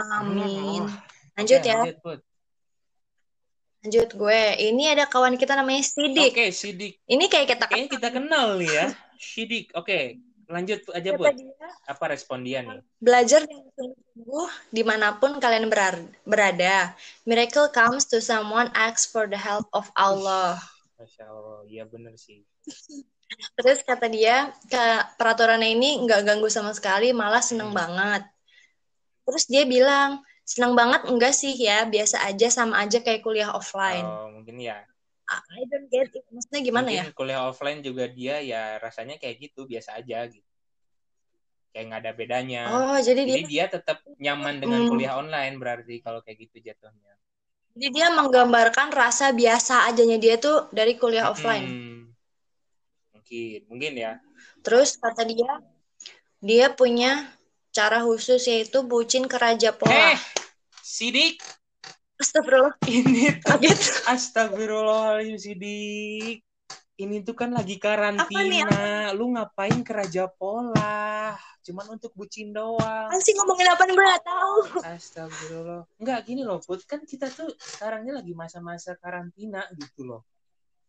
Amin. 0.00 0.88
Lanjut 1.36 1.60
okay, 1.60 1.68
ya. 1.68 1.80
Lanjut, 1.84 2.20
Lanjut 3.80 4.08
gue. 4.12 4.42
Ini 4.60 4.84
ada 4.92 5.04
kawan 5.08 5.40
kita 5.40 5.56
namanya 5.56 5.80
Sidik. 5.84 6.32
Oke, 6.32 6.36
okay, 6.36 6.48
Sidik. 6.52 6.92
Ini 7.08 7.24
kayak 7.32 7.46
kita 7.56 7.64
Kayaknya 7.68 7.88
kita 7.88 8.08
kenal 8.12 8.46
nih 8.60 8.70
ya. 8.70 8.86
Sidik. 9.16 9.72
Oke. 9.72 9.84
Okay 9.84 10.04
lanjut 10.50 10.82
aja 10.90 11.10
bu 11.14 11.24
apa 11.86 12.04
respon 12.10 12.42
dia 12.42 12.60
nih 12.66 12.82
belajar 12.98 13.46
dengan 13.46 13.70
sungguh 13.78 14.50
di 14.74 14.82
mana 14.82 15.14
pun 15.16 15.38
kalian 15.38 15.70
berada 16.26 16.92
miracle 17.22 17.70
comes 17.70 18.10
to 18.10 18.18
someone 18.18 18.66
asks 18.74 19.06
for 19.06 19.30
the 19.30 19.38
help 19.38 19.70
of 19.70 19.86
Allah 19.94 20.58
Masya 20.98 21.24
Allah 21.30 21.62
iya 21.70 21.86
bener 21.86 22.18
sih 22.18 22.42
terus 23.56 23.86
kata 23.86 24.10
dia 24.10 24.50
peraturannya 25.14 25.70
ini 25.70 26.02
nggak 26.02 26.26
ganggu 26.26 26.50
sama 26.50 26.74
sekali 26.74 27.14
malah 27.14 27.40
seneng 27.40 27.70
hmm. 27.70 27.78
banget 27.78 28.22
terus 29.22 29.46
dia 29.46 29.62
bilang 29.62 30.18
seneng 30.50 30.74
banget 30.74 31.06
enggak 31.06 31.30
sih 31.30 31.54
ya 31.54 31.86
biasa 31.86 32.26
aja 32.26 32.50
sama 32.50 32.82
aja 32.82 32.98
kayak 32.98 33.22
kuliah 33.22 33.54
offline 33.54 34.02
oh 34.02 34.34
mungkin 34.34 34.58
ya 34.58 34.82
I 35.30 35.62
don't 35.70 35.86
get 35.86 36.10
it. 36.10 36.26
Maksudnya 36.26 36.60
gimana 36.60 36.88
Mungkin 36.90 37.06
ya? 37.06 37.14
Kuliah 37.14 37.42
offline 37.46 37.80
juga 37.86 38.10
dia 38.10 38.42
ya 38.42 38.82
rasanya 38.82 39.14
kayak 39.14 39.50
gitu, 39.50 39.62
biasa 39.62 40.02
aja 40.02 40.26
gitu. 40.26 40.46
Kayak 41.70 41.84
nggak 41.86 42.00
ada 42.02 42.12
bedanya. 42.18 42.62
Oh, 42.66 42.98
jadi, 42.98 43.22
jadi 43.22 43.46
dia, 43.46 43.46
dia 43.46 43.64
tetap 43.70 44.02
nyaman 44.18 44.58
dengan 44.58 44.82
hmm. 44.82 44.90
kuliah 44.90 45.14
online 45.14 45.54
berarti 45.54 46.02
kalau 46.02 46.18
kayak 46.26 46.50
gitu 46.50 46.66
jatuhnya. 46.66 47.14
Jadi 47.78 47.86
dia 47.94 48.10
menggambarkan 48.10 48.90
rasa 48.90 49.30
biasa 49.30 49.86
ajanya 49.86 50.18
dia 50.18 50.34
tuh 50.34 50.66
dari 50.74 50.98
kuliah 50.98 51.30
hmm. 51.30 51.34
offline. 51.38 51.66
Mungkin, 53.14 53.58
mungkin 53.70 53.92
ya. 53.94 54.18
Terus 54.66 54.98
kata 54.98 55.22
dia, 55.22 55.62
dia 56.42 56.74
punya 56.74 57.30
cara 57.70 58.02
khusus 58.02 58.42
yaitu 58.50 58.82
bucin 58.82 59.30
ke 59.30 59.38
Raja 59.38 59.70
Pola. 59.70 59.94
Eh, 59.94 60.18
Sidik, 60.90 61.38
Astagfirullah. 62.18 62.74
Ini 62.90 63.38
kaget. 63.46 64.10
Astagfirullahaladzim 64.10 65.38
Sidik. 65.38 66.42
Ini 66.98 67.22
tuh 67.22 67.38
kan 67.38 67.54
lagi 67.54 67.78
karantina. 67.78 69.14
Lu 69.14 69.30
ngapain 69.30 69.86
ke 69.86 69.92
Raja 69.94 70.26
Pola? 70.26 71.38
Cuman 71.62 71.94
untuk 71.94 72.10
bucin 72.18 72.50
doang. 72.50 73.06
Masih 73.06 73.38
ngomongin 73.38 73.70
apa 73.70 73.86
nih 73.86 73.94
gue 73.94 74.18
tahu. 74.26 74.82
Astagfirullah. 74.82 75.86
Enggak 76.02 76.26
gini 76.26 76.42
loh, 76.42 76.58
Put. 76.58 76.82
Kan 76.90 77.06
kita 77.06 77.30
tuh 77.30 77.54
sekarang 77.54 78.10
ini 78.10 78.10
lagi 78.10 78.34
masa-masa 78.34 78.98
karantina 78.98 79.62
gitu 79.78 80.10
loh. 80.10 80.26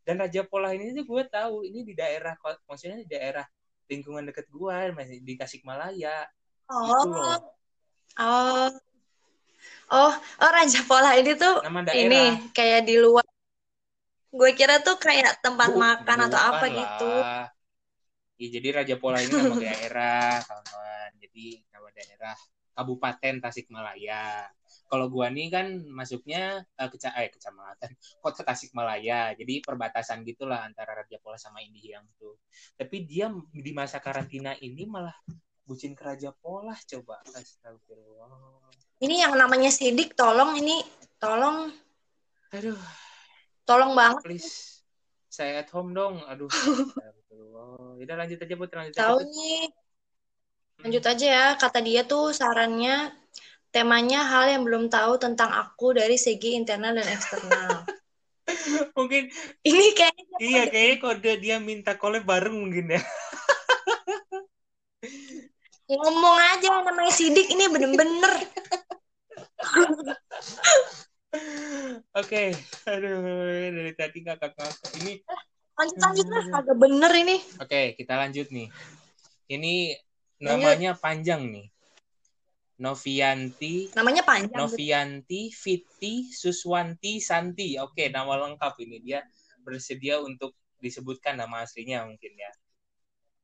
Dan 0.02 0.18
Raja 0.18 0.42
Pola 0.50 0.74
ini 0.74 0.98
tuh 0.98 1.06
gue 1.06 1.24
tahu 1.30 1.62
ini 1.62 1.86
di 1.86 1.94
daerah 1.94 2.34
maksudnya 2.66 3.06
di 3.06 3.06
daerah 3.06 3.46
lingkungan 3.86 4.26
deket 4.34 4.50
gue 4.50 4.98
masih 4.98 5.22
di 5.22 5.38
Tasikmalaya. 5.38 6.26
Oh. 6.74 6.90
Gitu 6.90 7.06
loh. 7.14 7.40
Oh. 8.18 8.74
Oh, 9.92 10.14
oh 10.16 10.50
Raja 10.56 10.80
Pola 10.88 11.20
ini 11.20 11.36
tuh 11.36 11.60
ini 11.92 12.48
kayak 12.56 12.88
di 12.88 12.96
luar. 12.96 13.28
Gue 14.32 14.56
kira 14.56 14.80
tuh 14.80 14.96
kayak 14.96 15.44
tempat 15.44 15.76
Bukan 15.76 15.84
makan 15.84 16.18
atau 16.32 16.40
apa 16.40 16.66
lah. 16.72 16.80
gitu. 16.80 17.14
Ya, 18.40 18.48
jadi 18.58 18.68
Raja 18.82 18.96
Pola 18.96 19.20
ini 19.20 19.36
nama 19.36 19.60
daerah, 19.60 20.40
kawan-kawan. 20.48 21.12
Jadi 21.20 21.48
nama 21.76 21.88
daerah 21.92 22.36
Kabupaten 22.72 23.36
Tasikmalaya. 23.44 24.48
Kalau 24.88 25.12
gua 25.12 25.28
nih 25.28 25.52
kan 25.52 25.68
masuknya 25.92 26.64
uh, 26.80 26.88
keca 26.88 27.12
eh, 27.20 27.28
kecamatan 27.28 27.92
Kota 28.24 28.48
Tasikmalaya. 28.48 29.36
Jadi 29.36 29.60
perbatasan 29.60 30.24
gitulah 30.24 30.64
antara 30.64 31.04
Raja 31.04 31.20
Pola 31.20 31.36
sama 31.36 31.60
Indihang 31.60 32.08
tuh. 32.16 32.40
Tapi 32.80 33.04
dia 33.04 33.28
di 33.52 33.72
masa 33.76 34.00
karantina 34.00 34.56
ini 34.64 34.88
malah 34.88 35.16
bucin 35.68 35.92
ke 35.92 36.04
Raja 36.08 36.32
Pola 36.32 36.76
coba. 36.88 37.20
Astagfirullah 37.28 38.71
ini 39.02 39.26
yang 39.26 39.34
namanya 39.34 39.74
sidik 39.74 40.14
tolong 40.14 40.56
ini 40.62 40.86
tolong. 41.18 41.74
Aduh. 42.54 42.78
Tolong 43.66 43.92
banget. 43.98 44.22
Please 44.26 44.82
saya 45.32 45.64
at 45.64 45.70
home 45.74 45.96
dong. 45.96 46.22
Aduh. 46.28 46.52
Udah 47.98 48.16
lanjut 48.18 48.38
aja 48.38 48.54
bu 48.54 48.66
lanjut 48.68 48.94
tahu 48.94 49.18
nih. 49.26 49.72
Lanjut 50.86 51.04
aja 51.08 51.26
ya. 51.26 51.48
Kata 51.58 51.80
dia 51.80 52.04
tuh 52.06 52.36
sarannya 52.36 53.10
temanya 53.72 54.28
hal 54.28 54.52
yang 54.52 54.64
belum 54.68 54.92
tahu 54.92 55.16
tentang 55.18 55.50
aku 55.50 55.96
dari 55.96 56.20
segi 56.20 56.60
internal 56.60 57.00
dan 57.00 57.08
eksternal. 57.08 57.88
Mungkin 58.98 59.32
ini 59.64 59.86
kayaknya 59.96 60.38
iya 60.44 60.64
kayaknya 60.68 60.98
kode 61.00 61.32
dia 61.40 61.56
minta 61.64 61.96
collab 61.96 62.28
bareng 62.28 62.52
mungkin 62.52 63.00
ya. 63.00 63.02
Ngomong 65.88 66.38
aja 66.56 66.84
namanya 66.84 67.14
sidik 67.16 67.48
ini 67.48 67.72
bener-bener 67.72 68.34
Oke, 72.20 72.52
aduh 72.84 73.24
dari 73.72 73.94
tadi 73.96 74.20
ngakak-ngakak. 74.20 74.92
Ini 75.00 75.14
lanjut 75.80 75.98
lanjut 75.98 76.28
lah 76.28 76.46
agak 76.62 76.78
bener 76.78 77.12
ini 77.16 77.38
Oke, 77.58 77.96
kita 77.96 78.20
lanjut 78.20 78.52
nih. 78.52 78.68
Ini 79.48 79.96
namanya 80.44 81.00
panjang 81.00 81.48
nih. 81.48 81.68
Novianti 82.82 83.94
namanya 83.94 84.26
panjang 84.26 84.58
Novianti 84.58 85.54
Fiti 85.54 86.28
Suswanti 86.34 87.22
Santi. 87.22 87.78
Oke, 87.78 88.10
nama 88.10 88.36
lengkap 88.42 88.74
ini 88.82 88.98
dia 89.00 89.22
bersedia 89.62 90.18
untuk 90.20 90.58
disebutkan 90.82 91.38
nama 91.38 91.62
aslinya 91.62 92.04
mungkin 92.10 92.34
ya. 92.34 92.52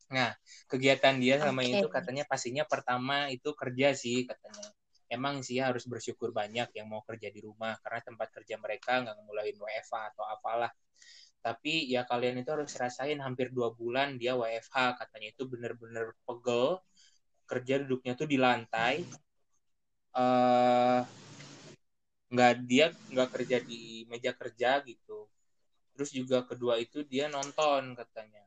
Nah, 0.07 0.31
kegiatan 0.71 1.19
dia 1.19 1.37
selama 1.37 1.61
Oke. 1.61 1.77
itu 1.77 1.87
katanya 1.91 2.23
pastinya 2.25 2.63
pertama 2.65 3.29
itu 3.29 3.53
kerja 3.53 3.93
sih 3.93 4.25
katanya. 4.25 4.73
Emang 5.07 5.39
sih 5.39 5.57
harus 5.63 5.87
bersyukur 5.87 6.35
banyak 6.35 6.67
yang 6.75 6.87
mau 6.91 7.01
kerja 7.07 7.31
di 7.31 7.39
rumah 7.39 7.79
karena 7.79 8.01
tempat 8.03 8.27
kerja 8.35 8.55
mereka 8.59 8.99
nggak 9.03 9.15
ngemulain 9.15 9.55
WFA 9.55 10.01
atau 10.11 10.23
apalah. 10.27 10.71
Tapi 11.39 11.87
ya 11.87 12.03
kalian 12.03 12.43
itu 12.43 12.49
harus 12.51 12.71
rasain 12.75 13.19
hampir 13.23 13.47
dua 13.55 13.71
bulan 13.71 14.19
dia 14.19 14.35
WFH 14.35 14.99
katanya 14.99 15.27
itu 15.31 15.43
bener-bener 15.47 16.05
pegel. 16.27 16.83
Kerja 17.47 17.73
duduknya 17.83 18.13
tuh 18.19 18.27
di 18.27 18.37
lantai. 18.39 18.95
Eh 20.17 21.01
nggak 22.33 22.53
dia 22.67 22.85
nggak 23.11 23.29
kerja 23.35 23.57
di 23.63 24.03
meja 24.11 24.31
kerja 24.35 24.69
gitu. 24.83 25.27
Terus 25.95 26.09
juga 26.19 26.37
kedua 26.49 26.75
itu 26.85 27.01
dia 27.07 27.25
nonton 27.31 27.95
katanya 27.95 28.43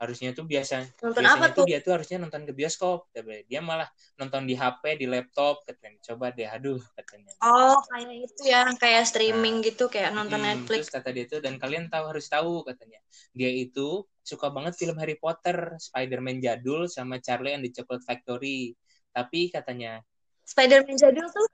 harusnya 0.00 0.32
tuh 0.32 0.48
biasa 0.48 0.88
nonton 1.04 1.20
biasanya 1.22 1.44
apa 1.44 1.46
tuh 1.52 1.56
tuh? 1.60 1.66
dia 1.68 1.78
tuh 1.84 1.92
harusnya 1.92 2.16
nonton 2.24 2.42
ke 2.48 2.52
bioskop. 2.56 2.98
Tapi 3.12 3.44
dia 3.44 3.60
malah 3.60 3.88
nonton 4.16 4.48
di 4.48 4.56
HP 4.56 4.96
di 4.96 5.06
laptop 5.06 5.60
katanya. 5.68 6.00
Coba 6.00 6.32
deh 6.32 6.48
aduh 6.48 6.80
katanya. 6.96 7.32
Oh 7.44 7.76
kayak 7.92 8.12
itu 8.24 8.42
ya 8.48 8.64
kayak 8.80 9.04
streaming 9.04 9.60
gitu 9.60 9.92
kayak 9.92 10.16
nonton 10.16 10.40
Hmm, 10.40 10.64
Netflix. 10.64 10.88
terus 10.88 10.88
kata 10.88 11.08
dia 11.12 11.24
tuh 11.28 11.40
dan 11.44 11.60
kalian 11.60 11.92
tahu 11.92 12.04
harus 12.16 12.26
tahu 12.32 12.64
katanya. 12.64 12.98
Dia 13.36 13.52
itu 13.52 14.08
suka 14.24 14.48
banget 14.48 14.74
film 14.80 14.96
Harry 14.96 15.20
Potter 15.20 15.76
Spider-Man 15.76 16.40
jadul 16.40 16.88
sama 16.88 17.20
Charlie 17.20 17.52
and 17.52 17.62
the 17.64 17.70
Chocolate 17.70 18.04
Factory. 18.08 18.72
Tapi 19.12 19.52
katanya 19.52 20.00
Spider-Man 20.48 20.96
jadul 20.96 21.28
tuh 21.28 21.46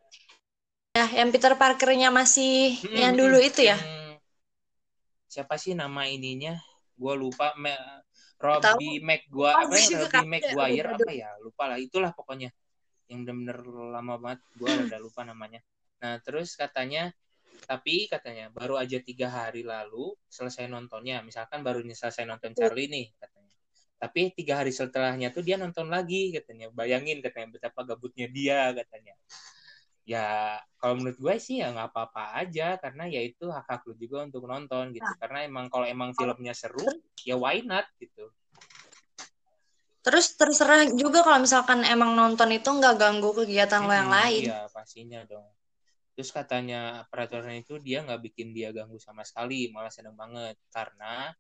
ya 0.97 1.07
yang 1.18 1.28
Peter 1.34 1.53
Parkernya 1.59 2.09
masih 2.14 2.78
Hmm, 2.80 2.94
yang 2.94 3.12
hmm, 3.12 3.20
dulu 3.20 3.36
itu 3.42 3.61
ya? 3.66 3.76
yang- 3.76 4.16
siapa 5.28 5.59
sih 5.61 5.76
nama 5.76 6.09
ininya? 6.09 6.57
Gue 6.97 7.12
lupa 7.18 7.53
Me- 7.61 8.05
Robbie 8.37 9.01
McGuire 9.01 9.57
Oh, 9.57 9.64
apa 9.64 9.76
ya 9.80 9.97
Robbie 10.05 10.28
McGuire 10.28 10.89
apa 10.93 11.12
ya? 11.12 11.30
Lupa 11.41 11.64
lah. 11.72 11.78
Itulah 11.80 12.12
pokoknya 12.12 12.53
yang 13.09 13.24
bener-bener 13.24 13.59
lama 13.93 14.14
banget. 14.20 14.41
Gue 14.57 14.68
udah 14.68 14.99
lupa 15.05 15.24
namanya. 15.24 15.61
Nah 16.05 16.20
terus 16.20 16.53
katanya 16.55 17.12
tapi 17.64 18.05
katanya 18.07 18.53
baru 18.53 18.76
aja 18.76 19.01
tiga 19.01 19.32
hari 19.32 19.64
lalu 19.64 20.12
selesai 20.28 20.68
nontonnya. 20.68 21.24
Misalkan 21.24 21.64
baru 21.64 21.80
selesai 21.80 22.28
nonton 22.28 22.53
Charlie 22.53 22.93
nih 22.93 23.07
katanya. 23.16 23.57
Tapi 23.97 24.20
tiga 24.37 24.61
hari 24.61 24.76
setelahnya 24.76 25.32
tuh 25.32 25.41
dia 25.41 25.57
nonton 25.57 25.89
lagi 25.89 26.37
katanya. 26.37 26.68
Bayangin 26.68 27.24
katanya 27.24 27.57
betapa 27.57 27.89
gabutnya 27.89 28.28
dia 28.28 28.76
katanya 28.76 29.16
ya 30.07 30.54
kalau 30.78 31.02
menurut 31.02 31.18
gue 31.18 31.34
sih 31.42 31.59
ya 31.59 31.74
nggak 31.74 31.90
apa-apa 31.90 32.38
aja 32.46 32.78
karena 32.78 33.11
ya 33.11 33.20
itu 33.26 33.50
hak 33.50 33.66
hak 33.66 33.82
lu 33.90 33.94
juga 33.98 34.22
untuk 34.22 34.46
nonton 34.46 34.94
gitu. 34.94 35.11
Karena 35.18 35.42
emang 35.42 35.66
kalau 35.66 35.82
emang 35.82 36.14
filmnya 36.14 36.54
seru 36.54 36.86
ya 37.26 37.34
why 37.34 37.59
not 37.66 37.84
gitu. 37.98 38.30
Terus 40.07 40.38
terserah 40.38 40.86
juga 40.94 41.26
kalau 41.26 41.42
misalkan 41.42 41.82
emang 41.82 42.14
nonton 42.14 42.54
itu 42.54 42.70
nggak 42.70 42.94
ganggu 42.94 43.34
kegiatan 43.34 43.82
lo 43.82 43.90
yang 43.90 44.07
lain. 44.07 44.46
iya 44.46 44.70
pastinya 44.70 45.26
dong. 45.26 45.50
Terus 46.14 46.30
katanya 46.30 47.02
peraturan 47.11 47.59
itu 47.59 47.82
dia 47.82 48.07
nggak 48.07 48.30
bikin 48.30 48.54
dia 48.54 48.70
ganggu 48.70 49.02
sama 49.02 49.26
sekali 49.26 49.66
malah 49.74 49.90
seneng 49.90 50.14
banget. 50.14 50.54
Karena 50.70 51.34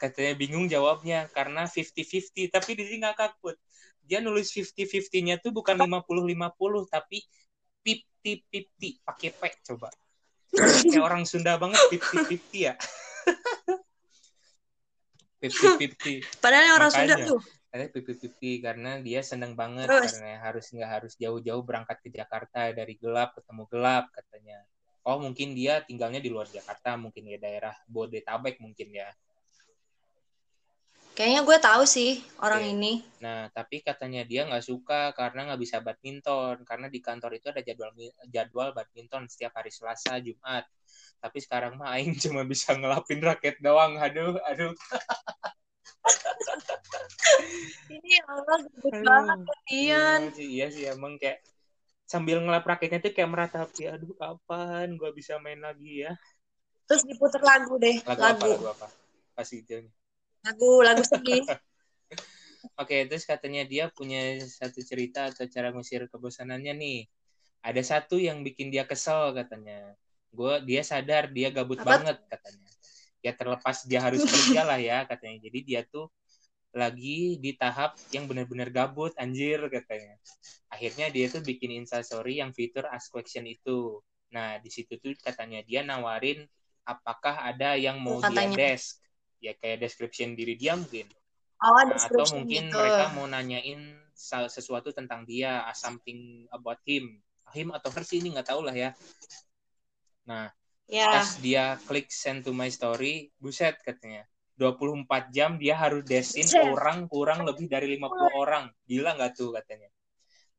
katanya 0.00 0.32
bingung 0.32 0.64
jawabnya 0.66 1.28
karena 1.36 1.68
50-50 1.68 2.48
tapi 2.48 2.70
di 2.72 2.88
sini 2.88 3.04
ngakak 3.04 3.36
put 3.44 3.60
dia 4.00 4.24
nulis 4.24 4.48
50-50-nya 4.50 5.44
tuh 5.44 5.52
bukan 5.52 5.76
50-50 5.76 6.88
tapi 6.88 7.20
50-50 7.84 9.04
pakai 9.04 9.28
P 9.36 9.40
coba 9.68 9.92
kayak 10.56 11.04
orang 11.04 11.28
Sunda 11.28 11.60
banget 11.60 11.78
50-50 11.92 12.66
ya 12.66 12.74
50-50 15.44 16.40
padahal 16.40 16.64
yang 16.64 16.76
orang 16.80 16.90
Sunda 16.90 17.14
Makanya. 17.20 17.36
tuh 17.36 17.40
ada 17.70 17.86
pipi-pipi 17.86 18.58
karena 18.58 18.98
dia 18.98 19.22
seneng 19.22 19.54
banget 19.54 19.86
Terus? 19.86 20.18
karena 20.18 20.42
harus 20.42 20.66
nggak 20.74 20.90
harus 20.90 21.12
jauh-jauh 21.14 21.62
berangkat 21.62 22.02
ke 22.02 22.10
Jakarta 22.10 22.74
dari 22.74 22.98
gelap 22.98 23.38
ketemu 23.38 23.62
gelap 23.70 24.10
katanya. 24.10 24.58
Oh 25.06 25.22
mungkin 25.22 25.54
dia 25.54 25.80
tinggalnya 25.86 26.18
di 26.18 26.28
luar 26.28 26.50
Jakarta 26.50 26.98
mungkin 26.98 27.30
ya 27.30 27.38
daerah 27.38 27.74
Bodetabek 27.86 28.58
mungkin 28.58 28.90
ya. 28.90 29.08
Kayaknya 31.20 31.44
gue 31.44 31.58
tahu 31.60 31.84
sih 31.84 32.24
orang 32.40 32.64
Oke. 32.64 32.72
ini. 32.72 32.92
Nah 33.20 33.52
tapi 33.52 33.84
katanya 33.84 34.24
dia 34.24 34.48
nggak 34.48 34.64
suka 34.64 35.12
karena 35.12 35.52
nggak 35.52 35.60
bisa 35.60 35.76
badminton. 35.84 36.64
Karena 36.64 36.88
di 36.88 36.96
kantor 37.04 37.36
itu 37.36 37.52
ada 37.52 37.60
jadwal 37.60 37.92
jadwal 38.32 38.72
badminton 38.72 39.28
setiap 39.28 39.52
hari 39.60 39.68
Selasa 39.68 40.16
Jumat. 40.24 40.64
Tapi 41.20 41.38
sekarang 41.44 41.76
mah 41.76 41.92
Aing 41.92 42.16
cuma 42.24 42.40
bisa 42.48 42.72
ngelapin 42.72 43.20
raket 43.20 43.60
doang. 43.60 44.00
Aduh, 44.00 44.40
aduh. 44.48 44.72
ini 47.92 48.16
Allah 48.24 48.58
gede 48.64 48.90
banget 49.04 49.38
kalian 49.44 50.20
Iya 50.24 50.32
sih, 50.32 50.48
iya 50.48 50.66
sih. 50.72 50.84
Emang 50.88 51.20
kayak 51.20 51.44
sambil 52.08 52.40
ngelap 52.40 52.64
raketnya 52.64 53.04
tuh 53.04 53.12
kayak 53.12 53.28
meratapi 53.28 53.92
aduh 53.92 54.16
kapan 54.16 54.96
gua 54.96 55.12
bisa 55.12 55.36
main 55.36 55.60
lagi 55.60 56.08
ya? 56.08 56.16
Terus 56.88 57.04
diputer 57.04 57.44
lagu 57.44 57.76
deh 57.76 58.00
lagu, 58.08 58.24
lagu 58.24 58.40
apa 58.40 58.44
lagu. 58.48 58.64
apa? 58.72 58.88
Kasih 59.36 59.60
itu 59.60 59.84
lagu 60.40 60.70
lagu 60.80 61.04
sedih 61.04 61.44
oke 62.80 62.96
terus 63.08 63.24
katanya 63.24 63.64
dia 63.64 63.88
punya 63.92 64.40
satu 64.44 64.80
cerita 64.84 65.28
atau 65.28 65.44
cara 65.48 65.72
ngusir 65.72 66.08
kebosanannya 66.08 66.74
nih. 66.76 67.00
Ada 67.60 67.82
satu 67.84 68.16
yang 68.16 68.40
bikin 68.40 68.72
dia 68.72 68.88
kesel 68.88 69.36
katanya. 69.36 69.92
Gue 70.32 70.64
dia 70.64 70.80
sadar 70.80 71.28
dia 71.28 71.52
gabut 71.52 71.76
Apa? 71.84 72.00
banget 72.00 72.16
katanya. 72.24 72.68
Ya 73.20 73.32
terlepas 73.36 73.84
dia 73.84 74.00
harus 74.00 74.24
kerja 74.24 74.64
lah 74.64 74.80
ya 74.80 75.04
katanya. 75.04 75.44
Jadi 75.44 75.58
dia 75.60 75.80
tuh 75.84 76.08
lagi 76.70 77.36
di 77.36 77.52
tahap 77.58 77.98
yang 78.14 78.24
benar-benar 78.24 78.72
gabut 78.72 79.12
anjir 79.20 79.60
katanya. 79.68 80.16
Akhirnya 80.72 81.12
dia 81.12 81.28
tuh 81.28 81.44
bikin 81.44 81.84
instastory 81.84 82.40
yang 82.40 82.56
fitur 82.56 82.88
ask 82.88 83.12
question 83.12 83.44
itu. 83.44 84.00
Nah 84.32 84.56
di 84.56 84.72
situ 84.72 84.96
tuh 84.96 85.12
katanya 85.20 85.60
dia 85.60 85.84
nawarin 85.84 86.48
apakah 86.88 87.44
ada 87.44 87.76
yang 87.76 88.00
mau 88.00 88.24
dia 88.24 88.48
desk 88.56 89.02
ya 89.40 89.56
kayak 89.56 89.82
description 89.82 90.36
diri 90.36 90.54
dia 90.54 90.76
mungkin. 90.76 91.08
Oh 91.60 91.76
atau 91.76 92.24
mungkin 92.40 92.72
gitu. 92.72 92.76
mereka 92.76 93.12
mau 93.12 93.28
nanyain 93.28 93.96
sesuatu 94.48 94.92
tentang 94.92 95.28
dia 95.28 95.64
uh, 95.64 95.76
something 95.76 96.48
about 96.52 96.80
him. 96.84 97.20
Him 97.50 97.74
atau 97.74 97.90
her 97.90 98.04
sih 98.06 98.22
ini 98.22 98.32
nggak 98.36 98.52
tahu 98.52 98.62
lah 98.62 98.76
ya. 98.76 98.90
Nah 100.28 100.48
ya. 100.86 101.08
pas 101.10 101.28
dia 101.42 101.76
klik 101.84 102.08
send 102.08 102.46
to 102.46 102.52
my 102.54 102.68
story 102.70 103.32
buset 103.40 103.80
katanya. 103.80 104.24
24 104.60 105.32
jam 105.32 105.56
dia 105.56 105.72
harus 105.72 106.04
desin 106.04 106.44
Buset. 106.44 106.60
orang 106.68 107.08
kurang 107.08 107.48
lebih 107.48 107.64
dari 107.64 107.96
50 107.96 108.44
orang. 108.44 108.68
Gila 108.84 109.16
nggak 109.16 109.32
tuh 109.32 109.56
katanya. 109.56 109.88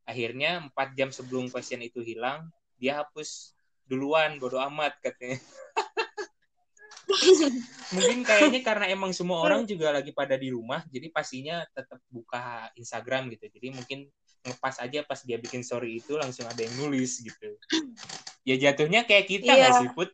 Akhirnya 0.10 0.66
4 0.74 0.98
jam 0.98 1.14
sebelum 1.14 1.54
question 1.54 1.86
itu 1.86 2.02
hilang 2.02 2.50
dia 2.82 2.98
hapus 3.06 3.54
duluan 3.86 4.42
bodo 4.42 4.58
amat 4.58 4.98
katanya 5.06 5.38
mungkin 7.92 8.18
kayaknya 8.24 8.62
karena 8.64 8.86
emang 8.88 9.12
semua 9.12 9.44
orang 9.44 9.68
juga 9.68 9.92
lagi 9.92 10.16
pada 10.16 10.40
di 10.40 10.48
rumah 10.48 10.84
jadi 10.88 11.12
pastinya 11.12 11.64
tetap 11.76 12.00
buka 12.08 12.72
Instagram 12.80 13.28
gitu. 13.36 13.52
Jadi 13.52 13.68
mungkin 13.76 14.00
ngepas 14.42 14.82
aja 14.82 15.06
pas 15.06 15.22
dia 15.22 15.38
bikin 15.38 15.62
story 15.62 16.02
itu 16.02 16.18
langsung 16.18 16.48
ada 16.50 16.58
yang 16.58 16.74
nulis 16.80 17.22
gitu. 17.22 17.56
Ya 18.42 18.58
jatuhnya 18.58 19.06
kayak 19.06 19.26
kita 19.30 19.52
Iya. 19.54 19.60
nggak 19.62 19.74
sih 19.78 19.90
put? 19.94 20.10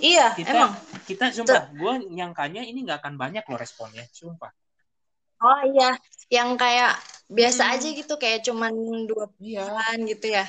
Iya 0.00 0.26
kita 0.36 0.52
emang. 0.52 0.72
kita 1.04 1.24
sumpah 1.32 1.64
gue 1.72 1.92
nyangkanya 2.12 2.64
ini 2.64 2.84
nggak 2.84 3.04
akan 3.04 3.14
banyak 3.20 3.44
loh 3.48 3.58
responnya 3.60 4.04
sumpah. 4.12 4.52
Oh 5.40 5.60
iya. 5.72 5.96
Yang 6.28 6.50
kayak 6.60 6.92
biasa 7.30 7.62
Hmm. 7.64 7.72
aja 7.78 7.88
gitu 7.94 8.14
kayak 8.20 8.40
cuman 8.44 8.72
dua 9.06 9.30
iya. 9.40 9.64
bulan 9.64 9.98
gitu 10.04 10.26
ya 10.34 10.44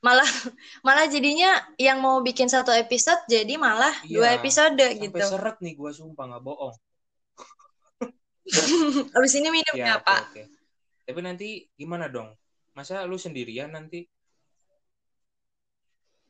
malah 0.00 0.24
malah 0.86 1.04
jadinya 1.06 1.60
yang 1.76 2.00
mau 2.00 2.24
bikin 2.24 2.48
satu 2.48 2.72
episode 2.72 3.20
jadi 3.28 3.60
malah 3.60 3.92
Iya. 4.08 4.12
dua 4.16 4.28
episode 4.40 4.80
sampai 4.80 5.00
gitu. 5.04 5.20
seret 5.20 5.56
nih 5.60 5.74
gue 5.76 5.90
sumpah 5.92 6.24
nggak 6.26 6.44
bohong. 6.44 6.74
Abis 9.16 9.32
ini 9.38 9.48
minumnya 9.52 9.94
ya 9.94 10.02
apa 10.02 10.26
oke 10.26 10.42
tapi 11.10 11.20
nanti 11.26 11.66
gimana 11.74 12.06
dong? 12.06 12.30
Masa 12.70 13.02
lu 13.02 13.18
sendirian 13.18 13.74
nanti? 13.74 14.06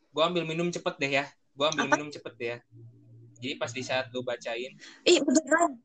Gue 0.08 0.22
ambil 0.24 0.48
minum 0.48 0.72
cepet 0.72 0.96
deh 0.96 1.12
ya. 1.20 1.28
Gue 1.52 1.68
ambil 1.68 1.84
Apa? 1.84 1.92
minum 2.00 2.08
cepet 2.08 2.32
deh 2.40 2.48
ya. 2.56 2.58
Jadi 3.44 3.54
pas 3.60 3.68
di 3.76 3.84
saat 3.84 4.08
lu 4.08 4.24
bacain 4.24 4.72
ih 5.04 5.18
beneran? 5.20 5.76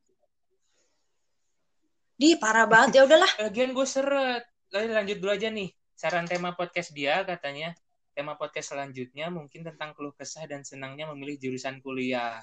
Di 2.15 2.39
parah 2.39 2.63
banget. 2.63 2.99
Ya 2.99 3.01
udahlah. 3.03 3.27
Lagian 3.43 3.75
gue 3.75 3.88
seret. 3.88 4.47
Lanjut 4.71 5.19
dulu 5.19 5.31
aja 5.36 5.51
nih 5.51 5.69
saran 5.95 6.27
tema 6.27 6.53
podcast 6.53 6.91
dia 6.91 7.23
katanya. 7.23 7.73
Tema 8.11 8.39
podcast 8.39 8.71
selanjutnya 8.71 9.27
mungkin 9.27 9.63
tentang 9.63 9.91
keluh 9.91 10.15
kesah 10.15 10.47
dan 10.47 10.63
senangnya 10.63 11.07
memilih 11.11 11.35
jurusan 11.35 11.83
kuliah. 11.83 12.39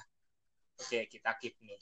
Oke 0.77 1.05
kita 1.07 1.33
keep 1.37 1.57
nih. 1.61 1.77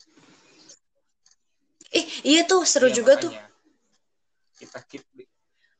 Ih 1.91 2.07
iya 2.23 2.41
tuh 2.47 2.63
seru 2.63 2.87
Iya, 2.87 2.95
juga 2.95 3.19
tuh. 3.19 3.31
Makanya. 3.31 3.51
kita 4.55 4.79
keep. 4.87 5.03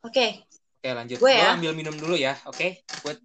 Oke. 0.04 0.44
Oke 0.76 0.90
lanjut. 0.92 1.18
Gue 1.20 1.32
ya. 1.32 1.56
ambil 1.56 1.72
minum 1.72 1.96
dulu 1.96 2.20
ya 2.20 2.36
oke? 2.44 2.84
Buat 3.08 3.20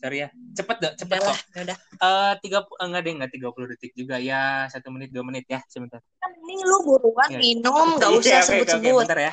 sorry 0.00 0.24
ya. 0.24 0.28
Cepet 0.56 0.76
dong 0.80 0.94
cepet 0.96 1.18
udah 1.20 1.20
kok. 1.20 1.28
lah 1.28 1.40
ya 1.52 1.60
udah 1.68 1.78
Eh 1.96 2.32
tiga 2.40 2.58
puluh 2.64 2.78
enggak 2.88 3.00
deh 3.04 3.12
enggak 3.20 3.32
tiga 3.36 3.48
puluh 3.52 3.66
detik 3.68 3.92
juga 3.92 4.16
ya. 4.16 4.64
Satu 4.72 4.88
menit 4.88 5.12
dua 5.12 5.28
menit 5.28 5.44
ya 5.44 5.60
sebentar. 5.68 6.00
Ini 6.24 6.56
lu 6.64 6.78
buruan 6.88 7.28
Iya. 7.28 7.36
minum 7.36 8.00
nggak 8.00 8.10
Iya, 8.16 8.20
usah 8.20 8.40
sebut-sebut. 8.48 9.02
bentar 9.04 9.20
ya 9.20 9.32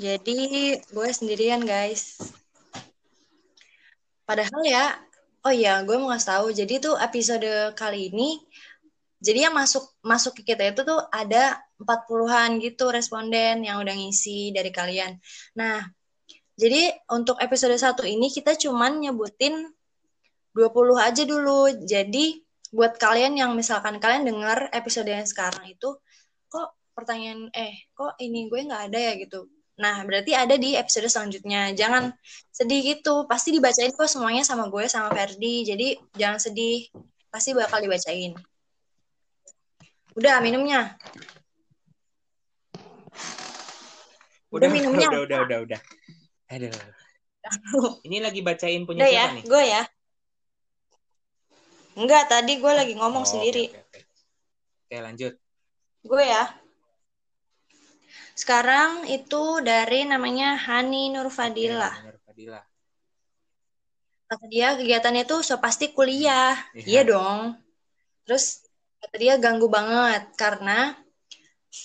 jadi 0.00 0.38
gue 0.80 1.08
sendirian 1.12 1.60
guys. 1.60 2.16
Padahal 4.24 4.62
ya 4.64 4.96
oh 5.44 5.52
iya 5.52 5.84
gue 5.84 5.96
mau 6.00 6.08
ngasih 6.08 6.30
tahu. 6.32 6.46
Jadi 6.56 6.74
tuh 6.80 6.96
episode 6.96 7.76
kali 7.76 8.08
ini 8.08 8.40
jadi 9.20 9.52
yang 9.52 9.54
masuk 9.60 9.84
masuk 10.00 10.40
ke 10.40 10.56
kita 10.56 10.72
itu 10.72 10.80
tuh 10.80 11.00
ada 11.12 11.60
40-an 11.76 12.56
gitu 12.64 12.88
responden 12.88 13.68
yang 13.68 13.76
udah 13.84 13.92
ngisi 13.92 14.56
dari 14.56 14.72
kalian. 14.72 15.20
Nah 15.60 15.84
jadi 16.56 16.96
untuk 17.12 17.36
episode 17.36 17.76
satu 17.76 18.08
ini 18.08 18.32
kita 18.32 18.56
cuman 18.56 19.04
nyebutin 19.04 19.68
20 20.56 20.96
aja 20.96 21.22
dulu. 21.28 21.68
Jadi 21.84 22.40
buat 22.72 22.96
kalian 22.96 23.36
yang 23.36 23.52
misalkan 23.52 24.00
kalian 24.00 24.24
dengar 24.24 24.72
episode 24.72 25.12
yang 25.12 25.28
sekarang 25.28 25.68
itu 25.68 26.00
kok 26.48 26.72
pertanyaan 26.96 27.52
eh 27.52 27.92
kok 27.92 28.16
ini 28.16 28.48
gue 28.48 28.60
nggak 28.64 28.82
ada 28.88 28.98
ya? 28.98 29.12
gitu 29.20 29.59
nah 29.80 30.04
berarti 30.04 30.36
ada 30.36 30.60
di 30.60 30.76
episode 30.76 31.08
selanjutnya. 31.08 31.72
Jangan 31.72 32.12
sedih 32.52 32.84
gitu. 32.84 33.24
Pasti 33.24 33.48
dibacain 33.56 33.88
kok 33.90 34.04
semuanya 34.04 34.44
sama 34.44 34.68
gue 34.68 34.84
sama 34.86 35.08
Ferdi. 35.10 35.64
Jadi 35.64 35.96
jangan 36.12 36.36
sedih. 36.36 36.84
Pasti 37.32 37.56
bakal 37.56 37.80
dibacain. 37.80 38.36
Udah 40.12 40.42
minumnya? 40.44 41.00
Udah 44.50 44.68
minumnya? 44.68 45.08
udah 45.08 45.22
udah 45.24 45.38
udah 45.46 45.58
udah. 45.64 45.80
Aduh. 46.50 46.74
Ini 48.06 48.20
lagi 48.20 48.44
bacain 48.44 48.84
punya 48.84 49.06
udah 49.06 49.10
siapa 49.10 49.30
ya? 49.32 49.36
nih? 49.38 49.44
Gue 49.48 49.62
ya? 49.64 49.82
Enggak 51.96 52.24
tadi 52.28 52.52
gue 52.60 52.72
lagi 52.74 52.92
ngomong 52.98 53.24
Oh, 53.24 53.30
sendiri. 53.30 53.70
oke, 53.72 53.80
oke. 53.80 54.00
oke 54.86 54.96
lanjut. 55.00 55.32
Gue 56.04 56.22
ya 56.26 56.42
sekarang 58.40 59.04
itu 59.12 59.60
dari 59.60 60.08
namanya 60.08 60.56
Hani 60.56 61.12
Nurfadila. 61.12 61.92
Oke, 61.92 62.08
Nur 62.08 62.18
Fadila 62.24 62.60
kata 64.30 64.46
dia 64.46 64.78
kegiatannya 64.78 65.26
tuh 65.26 65.42
so 65.42 65.58
pasti 65.58 65.90
kuliah. 65.90 66.54
Iya. 66.70 66.86
iya 66.86 67.02
dong. 67.02 67.58
Terus 68.22 68.62
kata 69.02 69.16
dia 69.18 69.34
ganggu 69.42 69.66
banget 69.66 70.30
karena 70.38 70.94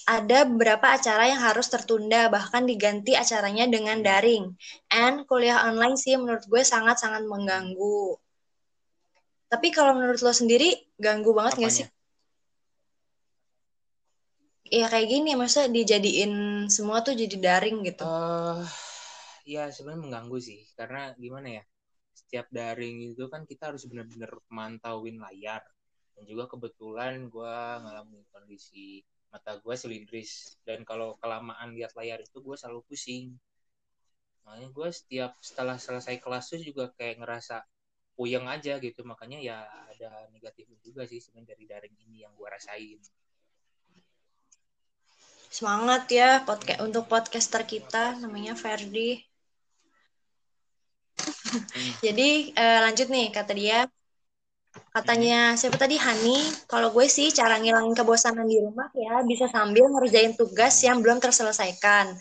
ada 0.05 0.45
beberapa 0.45 0.93
acara 0.93 1.29
yang 1.29 1.41
harus 1.41 1.69
tertunda 1.73 2.29
bahkan 2.29 2.69
diganti 2.69 3.17
acaranya 3.17 3.65
dengan 3.65 3.97
daring. 4.05 4.53
And 4.93 5.25
kuliah 5.25 5.65
online 5.65 5.97
sih 5.97 6.13
menurut 6.21 6.45
gue 6.45 6.61
sangat-sangat 6.61 7.25
mengganggu. 7.25 8.13
Tapi 9.49 9.67
kalau 9.73 9.97
menurut 9.97 10.21
lo 10.21 10.29
sendiri 10.29 10.69
ganggu 11.01 11.33
banget 11.33 11.57
nggak 11.57 11.73
sih? 11.73 11.85
Apanya? 11.85 11.94
Ya 14.65 14.89
kayak 14.89 15.07
gini 15.13 15.37
maksudnya 15.37 15.69
dijadiin 15.69 16.33
semua 16.73 17.05
tuh 17.05 17.13
jadi 17.13 17.37
daring 17.37 17.85
gitu. 17.85 18.03
Eh, 18.05 18.65
ya 19.45 19.69
sebenarnya 19.69 20.01
mengganggu 20.05 20.37
sih 20.41 20.59
karena 20.73 21.13
gimana 21.21 21.61
ya 21.61 21.63
setiap 22.15 22.47
daring 22.49 23.13
itu 23.13 23.23
kan 23.29 23.45
kita 23.45 23.69
harus 23.69 23.85
benar-benar 23.85 24.31
mantauin 24.49 25.17
layar. 25.21 25.61
Dan 26.15 26.23
juga 26.31 26.47
kebetulan 26.47 27.27
gue 27.27 27.55
ngalamin 27.83 28.23
kondisi 28.31 29.03
mata 29.29 29.59
gue 29.59 29.75
silindris. 29.75 30.57
Dan 30.63 30.87
kalau 30.87 31.19
kelamaan 31.19 31.75
lihat 31.75 31.91
layar 31.99 32.23
itu 32.23 32.39
gue 32.39 32.55
selalu 32.55 32.81
pusing. 32.87 33.35
Makanya 34.47 34.69
gue 34.71 34.89
setiap 34.89 35.31
setelah 35.43 35.75
selesai 35.75 36.15
kelas 36.23 36.45
tuh 36.55 36.61
juga 36.63 36.89
kayak 36.95 37.19
ngerasa 37.21 37.61
puyeng 38.15 38.47
aja 38.47 38.79
gitu. 38.79 39.03
Makanya 39.03 39.43
ya 39.43 39.67
ada 39.91 40.31
negatifnya 40.31 40.79
juga 40.79 41.03
sih 41.03 41.19
sebenarnya 41.19 41.53
dari 41.53 41.65
daring 41.67 41.95
ini 42.07 42.23
yang 42.23 42.31
gue 42.33 42.47
rasain 42.47 42.99
semangat 45.55 46.11
ya 46.11 46.43
podcast 46.43 46.83
untuk 46.83 47.07
podcaster 47.07 47.63
kita 47.63 48.19
namanya 48.19 48.59
Ferdi. 48.59 49.23
Jadi 52.05 52.51
eh, 52.51 52.79
lanjut 52.83 53.07
nih 53.07 53.31
kata 53.31 53.55
dia. 53.55 53.87
Katanya 54.91 55.55
siapa 55.55 55.79
tadi? 55.79 55.95
Hani. 55.95 56.43
Kalau 56.67 56.91
gue 56.91 57.07
sih 57.07 57.31
cara 57.31 57.55
ngilangin 57.55 57.95
kebosanan 57.95 58.43
di 58.43 58.59
rumah 58.59 58.91
ya 58.91 59.23
bisa 59.23 59.47
sambil 59.47 59.87
ngerjain 59.95 60.35
tugas 60.35 60.75
yang 60.83 60.99
belum 60.99 61.23
terselesaikan. 61.23 62.11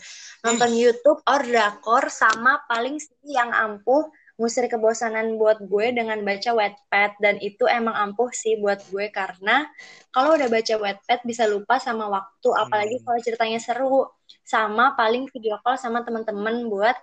Nonton 0.47 0.71
YouTube 0.71 1.19
or 1.27 1.43
drakor 1.43 2.07
sama 2.07 2.63
paling 2.71 2.95
sih 3.03 3.35
yang 3.35 3.51
ampuh 3.51 4.07
ngusir 4.35 4.67
kebosanan 4.67 5.39
buat 5.39 5.63
gue 5.63 5.95
dengan 5.95 6.19
baca 6.19 6.51
Wattpad 6.51 7.23
dan 7.23 7.39
itu 7.39 7.63
emang 7.71 7.95
ampuh 7.95 8.27
sih 8.35 8.59
buat 8.59 8.83
gue 8.91 9.07
karena 9.07 9.63
kalau 10.11 10.35
udah 10.35 10.51
baca 10.51 10.75
Wattpad 10.75 11.23
bisa 11.23 11.47
lupa 11.47 11.79
sama 11.79 12.11
waktu 12.11 12.49
apalagi 12.51 12.99
Hmm. 12.99 13.03
kalau 13.07 13.19
ceritanya 13.23 13.59
seru 13.63 14.11
sama 14.43 14.91
paling 14.99 15.31
video 15.31 15.55
call 15.63 15.79
sama 15.79 16.03
teman-teman 16.03 16.67
buat 16.67 16.95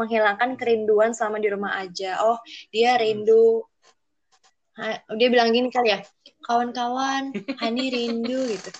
menghilangkan 0.00 0.56
kerinduan 0.56 1.10
selama 1.10 1.42
di 1.42 1.48
rumah 1.50 1.74
aja. 1.76 2.22
Oh, 2.22 2.38
dia 2.70 2.94
rindu. 2.96 3.66
Ha- 4.78 5.02
Dia 5.18 5.26
bilang 5.26 5.50
gini 5.50 5.74
kali 5.74 5.90
ya, 5.90 5.98
kawan-kawan, 6.46 7.34
Hani 7.60 7.90
rindu 7.90 8.46
gitu. 8.46 8.70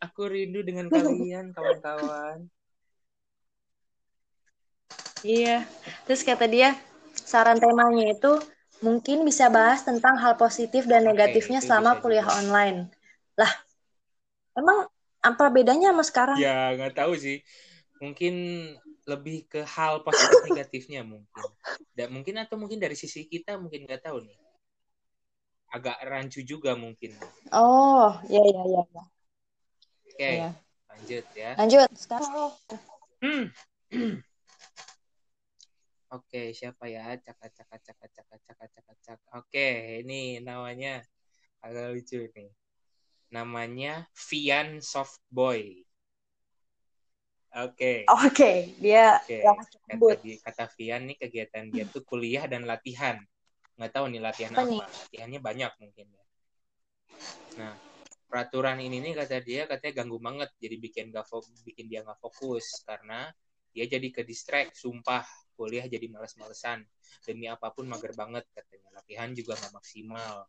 aku 0.00 0.32
rindu 0.32 0.64
dengan 0.64 0.88
kalian 0.88 1.52
kawan-kawan 1.52 2.48
Iya. 5.26 5.66
Terus 6.06 6.22
kata 6.22 6.46
dia, 6.46 6.74
saran 7.14 7.58
temanya 7.58 8.14
itu 8.14 8.32
mungkin 8.78 9.26
bisa 9.26 9.50
bahas 9.50 9.82
tentang 9.82 10.14
hal 10.22 10.38
positif 10.38 10.86
dan 10.86 11.02
negatifnya 11.02 11.58
selama 11.58 11.98
kuliah 11.98 12.26
juga. 12.26 12.38
online. 12.38 12.78
Lah, 13.34 13.52
emang 14.54 14.86
apa 15.18 15.44
bedanya 15.50 15.90
sama 15.90 16.04
sekarang? 16.06 16.38
Ya 16.38 16.74
nggak 16.78 16.94
tahu 16.94 17.12
sih. 17.18 17.42
Mungkin 17.98 18.34
lebih 19.08 19.48
ke 19.50 19.64
hal 19.66 20.04
positif 20.06 20.38
negatifnya 20.46 21.02
mungkin. 21.02 21.44
Dan 21.96 22.14
mungkin 22.14 22.38
atau 22.38 22.54
mungkin 22.54 22.78
dari 22.78 22.94
sisi 22.94 23.26
kita 23.26 23.58
mungkin 23.58 23.88
nggak 23.88 24.06
tahu 24.06 24.22
nih. 24.22 24.38
Agak 25.74 26.00
rancu 26.06 26.40
juga 26.46 26.72
mungkin. 26.78 27.12
Oh, 27.52 28.14
ya 28.30 28.40
ya 28.40 28.62
ya. 28.64 28.82
ya. 28.88 29.02
Oke, 30.08 30.30
Iya. 30.38 30.50
lanjut 30.88 31.24
ya. 31.34 31.50
Lanjut 31.58 31.90
sekarang. 31.98 32.52
Hmm. 33.18 33.44
Oke, 36.08 36.56
siapa 36.56 36.88
ya? 36.88 37.04
Caka 37.20 37.46
caka 37.52 37.76
caka 37.84 38.06
caka 38.16 38.36
caka 38.46 38.64
caka 38.72 38.92
caka. 39.04 39.28
Oke, 39.36 40.00
ini 40.00 40.40
namanya 40.40 41.04
agak 41.60 41.92
lucu 41.92 42.24
nih. 42.32 42.48
Namanya 43.28 44.08
Vian 44.16 44.80
Softboy. 44.80 45.84
Oke. 47.52 48.08
Oke, 48.08 48.72
dia 48.80 49.20
Oke, 49.20 49.36
yang 49.44 49.56
kata, 49.60 49.84
sebut. 49.84 50.16
di- 50.24 50.40
kata 50.40 50.64
Vian 50.80 51.02
nih 51.12 51.16
kegiatan 51.20 51.64
dia 51.68 51.84
tuh 51.92 52.00
kuliah 52.08 52.48
dan 52.48 52.64
latihan. 52.64 53.20
Nggak 53.76 53.92
tahu 53.92 54.04
nih 54.08 54.20
latihan 54.24 54.52
Apa 54.56 54.64
apa. 54.64 54.68
nih? 54.72 54.80
Latihannya 54.80 55.40
banyak 55.44 55.72
mungkin 55.76 56.06
ya. 56.08 56.24
Nah, 57.60 57.74
peraturan 58.32 58.80
ini 58.80 59.04
nih 59.04 59.12
kata 59.12 59.36
dia 59.44 59.68
katanya 59.68 59.92
ganggu 60.04 60.16
banget. 60.20 60.48
Jadi 60.56 60.76
bikin 60.80 61.04
gak 61.12 61.28
fo- 61.28 61.44
bikin 61.68 61.84
dia 61.92 62.00
nggak 62.00 62.16
fokus 62.20 62.80
karena 62.88 63.28
dia 63.76 63.84
jadi 63.84 64.08
ke 64.08 64.22
distract. 64.24 64.72
Sumpah 64.76 65.24
kuliah 65.58 65.90
jadi 65.90 66.06
males-malesan. 66.06 66.86
Demi 67.26 67.50
apa 67.50 67.74
pun 67.74 67.90
mager 67.90 68.14
banget 68.14 68.46
katanya. 68.54 69.02
Latihan 69.02 69.34
juga 69.34 69.58
nggak 69.58 69.74
maksimal. 69.74 70.46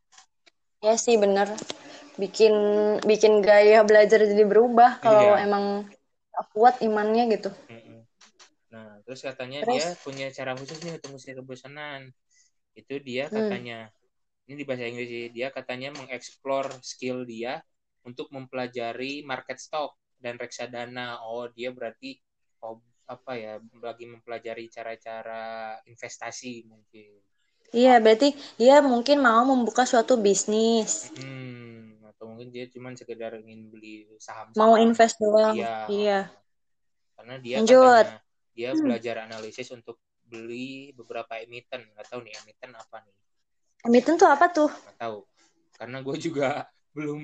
Ya 0.85 0.93
sih 0.95 1.17
bener. 1.17 1.49
Bikin 2.21 2.53
bikin 3.03 3.41
gaya 3.41 3.81
belajar 3.81 4.21
jadi 4.21 4.45
berubah 4.45 5.01
kalau 5.01 5.33
Iya. 5.33 5.49
emang 5.49 5.65
kuat 6.53 6.79
imannya 6.85 7.25
gitu. 7.35 7.49
Nah, 8.69 9.01
terus 9.01 9.25
katanya 9.25 9.65
Terus? 9.65 9.81
dia 9.81 9.85
punya 10.05 10.27
cara 10.29 10.53
khusus 10.53 10.77
nih 10.85 11.01
untuk 11.01 11.17
kebosanan. 11.17 12.13
Itu 12.77 13.01
dia 13.01 13.27
Hmm. 13.27 13.41
katanya, 13.41 13.89
ini 14.45 14.61
di 14.61 14.65
bahasa 14.65 14.85
Inggris 14.85 15.09
sih, 15.09 15.25
dia 15.33 15.49
katanya 15.49 15.89
mengeksplor 15.97 16.69
skill 16.85 17.25
dia 17.25 17.65
untuk 18.05 18.29
mempelajari 18.29 19.25
market 19.25 19.57
stock 19.57 19.97
dan 20.21 20.37
reksadana. 20.37 21.17
Oh, 21.25 21.49
dia 21.49 21.73
berarti 21.73 22.21
apa 23.09 23.33
ya, 23.33 23.57
lagi 23.81 24.05
mempelajari 24.05 24.69
cara-cara 24.69 25.81
investasi 25.89 26.69
mungkin. 26.69 27.17
Iya, 27.73 27.97
berarti 27.97 28.37
dia 28.61 28.85
mungkin 28.85 29.25
mau 29.25 29.41
membuka 29.45 29.85
suatu 29.89 30.21
bisnis. 30.21 31.09
Hmm, 31.17 31.97
atau 32.19 32.35
mungkin 32.35 32.51
dia 32.51 32.67
cuma 32.67 32.91
sekedar 32.91 33.31
ingin 33.39 33.71
beli 33.71 34.03
saham, 34.19 34.51
mau 34.59 34.75
invest 34.75 35.15
doang 35.23 35.55
iya, 35.55 35.87
iya. 35.87 36.19
karena 37.15 37.39
dia 37.39 37.55
Lanjut. 37.63 37.79
katanya 37.79 38.19
dia 38.51 38.69
hmm. 38.75 38.83
belajar 38.83 39.15
analisis 39.23 39.71
untuk 39.71 40.03
beli 40.27 40.91
beberapa 40.91 41.39
emiten 41.39 41.87
nggak 41.95 42.11
tahu 42.11 42.19
nih 42.27 42.35
emiten 42.43 42.75
apa 42.75 43.07
nih 43.07 43.15
emiten 43.87 44.19
tuh 44.19 44.27
apa 44.27 44.51
tuh 44.51 44.67
nggak 44.67 44.99
tahu 44.99 45.23
karena 45.79 45.97
gue 46.03 46.15
juga 46.19 46.49
belum 46.99 47.21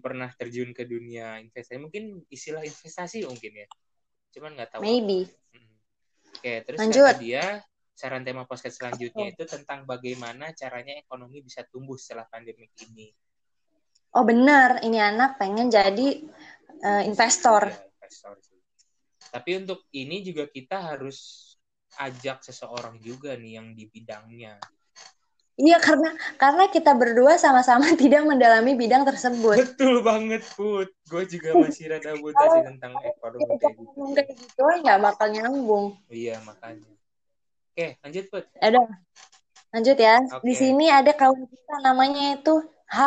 pernah 0.00 0.32
terjun 0.32 0.72
ke 0.72 0.88
dunia 0.88 1.44
investasi 1.44 1.76
mungkin 1.76 2.24
istilah 2.32 2.64
investasi 2.64 3.28
mungkin 3.28 3.52
ya 3.52 3.68
cuman 4.34 4.50
nggak 4.56 4.70
tahu 4.76 4.80
maybe 4.84 5.28
hmm. 5.54 5.74
oke 6.38 6.52
terus 6.68 6.78
Lanjut. 6.78 7.12
kata 7.14 7.22
dia 7.22 7.46
saran 7.98 8.22
tema 8.22 8.46
podcast 8.46 8.78
selanjutnya 8.78 9.34
itu 9.34 9.42
tentang 9.42 9.82
bagaimana 9.82 10.54
caranya 10.54 10.94
ekonomi 11.02 11.42
bisa 11.42 11.66
tumbuh 11.66 11.98
setelah 11.98 12.30
pandemi 12.30 12.70
ini. 12.86 13.10
Oh 14.14 14.22
benar, 14.22 14.86
ini 14.86 15.02
anak 15.02 15.34
pengen 15.34 15.66
jadi 15.66 16.22
uh, 16.86 17.02
investor. 17.02 17.66
Ya, 17.66 17.82
investor 17.90 18.38
sih. 18.38 18.62
Tapi 19.34 19.50
untuk 19.58 19.90
ini 19.90 20.22
juga 20.22 20.46
kita 20.46 20.78
harus 20.94 21.50
ajak 21.98 22.46
seseorang 22.46 23.02
juga 23.02 23.34
nih 23.34 23.58
yang 23.58 23.74
di 23.74 23.90
bidangnya. 23.90 24.62
Iya 25.58 25.82
karena 25.82 26.14
karena 26.38 26.70
kita 26.70 26.94
berdua 26.94 27.34
sama-sama 27.34 27.90
tidak 27.98 28.22
mendalami 28.22 28.78
bidang 28.78 29.02
tersebut. 29.02 29.58
Betul 29.58 30.06
banget 30.06 30.46
Put. 30.54 30.94
Gue 31.10 31.26
juga 31.26 31.58
masih 31.58 31.90
rada 31.90 32.14
buta 32.14 32.44
sih 32.46 32.62
tentang 32.62 32.94
ekonomi 33.02 33.58
kayak 33.58 33.74
gitu. 33.74 34.00
Kayak 34.14 34.28
gitu 34.38 34.62
nggak 34.62 34.98
bakal 35.02 35.26
nyambung. 35.34 35.98
Iya 36.06 36.38
makanya. 36.46 36.86
Oke, 37.74 37.98
lanjut, 38.06 38.24
Put. 38.30 38.44
Ada. 38.62 38.82
Lanjut 39.74 39.98
ya. 39.98 40.16
Okay. 40.22 40.46
Di 40.46 40.54
sini 40.54 40.86
ada 40.94 41.10
kawan 41.10 41.42
kita 41.50 41.74
namanya 41.82 42.38
itu 42.38 42.54
H. 42.86 42.98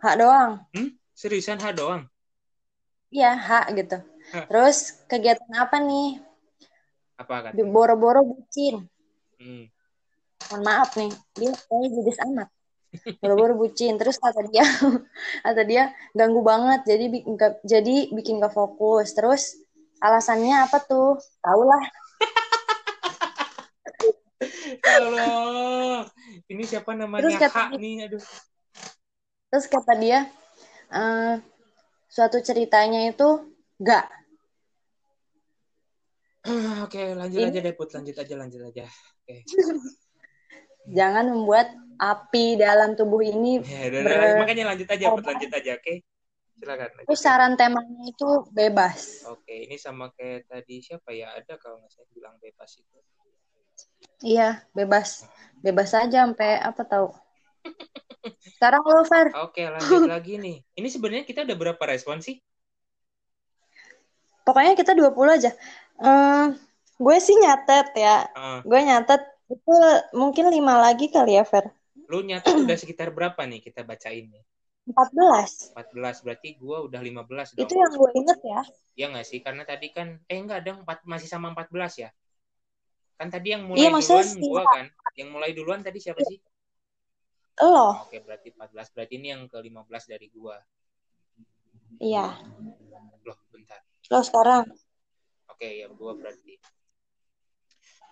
H 0.00 0.04
doang. 0.16 0.64
Hmm? 0.72 0.88
Seriusan 1.12 1.60
H 1.60 1.76
doang? 1.76 2.08
Iya, 3.12 3.36
H 3.36 3.76
gitu. 3.76 4.00
H. 4.32 4.34
Terus 4.48 5.04
kegiatan 5.04 5.52
apa 5.52 5.76
nih? 5.80 6.16
Apa 7.20 7.48
kan? 7.48 7.52
Boro-boro 7.68 8.24
bucin. 8.24 8.88
Hmm. 9.36 9.68
Mohon 10.50 10.62
maaf 10.66 10.90
nih, 10.98 11.12
dia 11.38 11.50
kayaknya 11.54 11.88
judis 11.94 12.18
amat. 12.26 12.48
Boro-boro 13.22 13.54
bucin. 13.54 13.94
Terus 13.96 14.18
kata 14.18 14.42
dia, 14.50 14.66
kata 15.46 15.62
dia 15.62 15.94
ganggu 16.12 16.42
banget. 16.42 16.84
Jadi 16.90 17.04
bikin 17.06 17.34
jadi 17.62 17.96
bikin 18.10 18.42
gak 18.42 18.54
fokus. 18.54 19.14
Terus 19.14 19.54
alasannya 20.02 20.66
apa 20.66 20.82
tuh? 20.82 21.16
Tahu 21.38 21.62
lah 21.64 21.84
Allah. 24.84 26.00
Ini 26.50 26.62
siapa 26.66 26.96
namanya 26.96 27.22
terus 27.26 27.36
kata 27.38 27.52
Hak 27.52 27.70
nih? 27.78 28.08
Aduh. 28.08 28.24
Terus 29.50 29.66
kata 29.66 29.92
dia, 29.98 30.30
uh, 30.94 31.34
suatu 32.06 32.38
ceritanya 32.40 33.10
itu 33.10 33.50
enggak. 33.82 34.06
Oke, 36.80 36.96
okay, 36.96 37.06
lanjut 37.12 37.38
Ini... 37.44 37.50
aja 37.52 37.60
deh, 37.60 37.74
Put. 37.76 37.92
Lanjut 37.92 38.16
aja, 38.16 38.34
lanjut 38.38 38.62
aja. 38.64 38.86
Oke. 38.88 39.44
Okay. 39.44 39.44
Jangan 40.88 41.28
membuat 41.28 41.74
api 42.00 42.56
dalam 42.56 42.96
tubuh 42.96 43.20
ini 43.20 43.60
ya, 43.60 43.92
ber... 43.92 44.40
makanya 44.40 44.72
lanjut 44.72 44.88
aja, 44.88 45.04
Put. 45.12 45.24
Lanjut 45.28 45.52
aja, 45.52 45.76
oke? 45.76 45.84
Okay? 45.84 45.96
Silakan. 46.60 46.88
Terus 47.08 47.20
saran 47.20 47.52
temanya 47.56 48.00
itu 48.04 48.28
bebas. 48.52 49.24
Oke, 49.28 49.44
okay, 49.48 49.58
ini 49.64 49.80
sama 49.80 50.12
kayak 50.12 50.44
tadi 50.44 50.84
siapa 50.84 51.08
ya? 51.12 51.32
Ada 51.32 51.56
kalau 51.56 51.80
nggak 51.80 51.92
saya 51.92 52.06
bilang 52.12 52.36
bebas 52.36 52.76
itu. 52.76 52.96
Iya, 54.20 54.60
bebas. 54.76 55.24
Bebas 55.64 55.96
aja 55.96 56.28
sampai 56.28 56.60
apa 56.60 56.84
tahu. 56.84 57.08
Sekarang 58.44 58.84
lo, 58.84 59.04
Fer. 59.08 59.32
Oke, 59.40 59.64
lanjut 59.64 60.04
lagi 60.12 60.36
nih. 60.36 60.60
Ini 60.76 60.88
sebenarnya 60.92 61.24
kita 61.24 61.48
udah 61.48 61.56
berapa 61.56 61.82
respon 61.88 62.20
sih? 62.20 62.36
Pokoknya 64.44 64.76
kita 64.76 64.92
20 64.92 65.16
aja. 65.32 65.50
Hmm, 65.96 66.60
gue 67.00 67.16
sih 67.24 67.36
nyatet 67.40 67.88
ya. 67.96 68.28
Uh. 68.36 68.60
Gue 68.68 68.84
nyatet 68.84 69.20
itu 69.50 69.74
mungkin 70.14 70.46
lima 70.54 70.78
lagi 70.78 71.10
kali 71.10 71.34
ya, 71.34 71.44
Fer. 71.44 71.68
Lu 72.06 72.22
nyatet 72.22 72.54
udah 72.54 72.78
sekitar 72.78 73.10
berapa 73.10 73.38
nih 73.46 73.60
kita 73.62 73.82
bacain 73.82 74.30
nih? 74.30 74.42
14. 74.90 75.76
14 75.76 76.24
berarti 76.26 76.48
gue 76.58 76.76
udah 76.90 77.00
15 77.02 77.54
dong. 77.54 77.62
Itu 77.66 77.74
yang 77.78 77.92
gue 77.94 78.10
inget 78.16 78.40
ya. 78.42 78.60
Iya 78.98 79.06
nggak 79.14 79.26
sih? 79.26 79.38
Karena 79.42 79.62
tadi 79.62 79.94
kan 79.94 80.18
eh 80.26 80.38
enggak 80.38 80.66
dong, 80.66 80.82
masih 81.06 81.28
sama 81.30 81.54
14 81.54 82.06
ya? 82.06 82.10
Kan 83.20 83.28
tadi 83.28 83.52
yang 83.52 83.68
mulai 83.68 83.84
iya, 83.84 83.92
duluan 83.92 84.24
sih, 84.24 84.40
gua 84.40 84.64
kan. 84.64 84.86
Yang 85.12 85.28
mulai 85.28 85.50
duluan 85.52 85.80
tadi 85.84 86.00
siapa 86.00 86.24
sih? 86.24 86.40
Lo. 87.60 88.08
Oke, 88.08 88.16
berarti 88.24 88.48
14. 88.56 88.96
Berarti 88.96 89.14
ini 89.20 89.28
yang 89.28 89.44
ke-15 89.44 90.02
dari 90.08 90.26
gua. 90.32 90.56
Iya. 92.00 92.40
Loh, 93.20 93.38
bentar. 93.52 93.84
Lo 94.08 94.24
sekarang. 94.24 94.72
Oke, 95.52 95.68
yang 95.84 95.92
gua 96.00 96.16
berarti. 96.16 96.56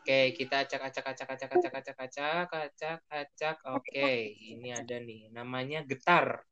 Oke, 0.09 0.41
kita 0.41 0.65
acak 0.65 0.89
acak 0.89 1.05
acak 1.05 1.29
acak 1.37 1.51
acak 1.53 1.73
acak 1.77 1.97
acak 2.01 2.49
acak 2.49 3.01
acak. 3.13 3.57
Oke, 3.77 4.33
ini 4.41 4.73
ada 4.73 4.97
nih. 5.05 5.29
Namanya 5.37 5.85
getar. 5.85 6.49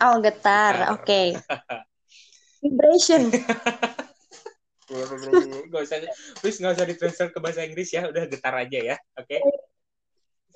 Oh, 0.00 0.16
getar. 0.24 0.88
getar. 0.88 0.96
Oke. 0.96 1.04
Okay. 1.04 1.26
Vibration. 2.64 3.28
Gak 5.68 5.82
usah, 5.84 6.00
please 6.40 6.56
gak 6.56 6.80
usah 6.80 6.88
ditranslate 6.88 7.28
ke 7.28 7.44
bahasa 7.44 7.68
Inggris 7.68 7.92
ya, 7.92 8.08
udah 8.08 8.24
getar 8.24 8.56
aja 8.56 8.80
ya, 8.80 8.96
oke? 9.20 9.28
Okay? 9.28 9.44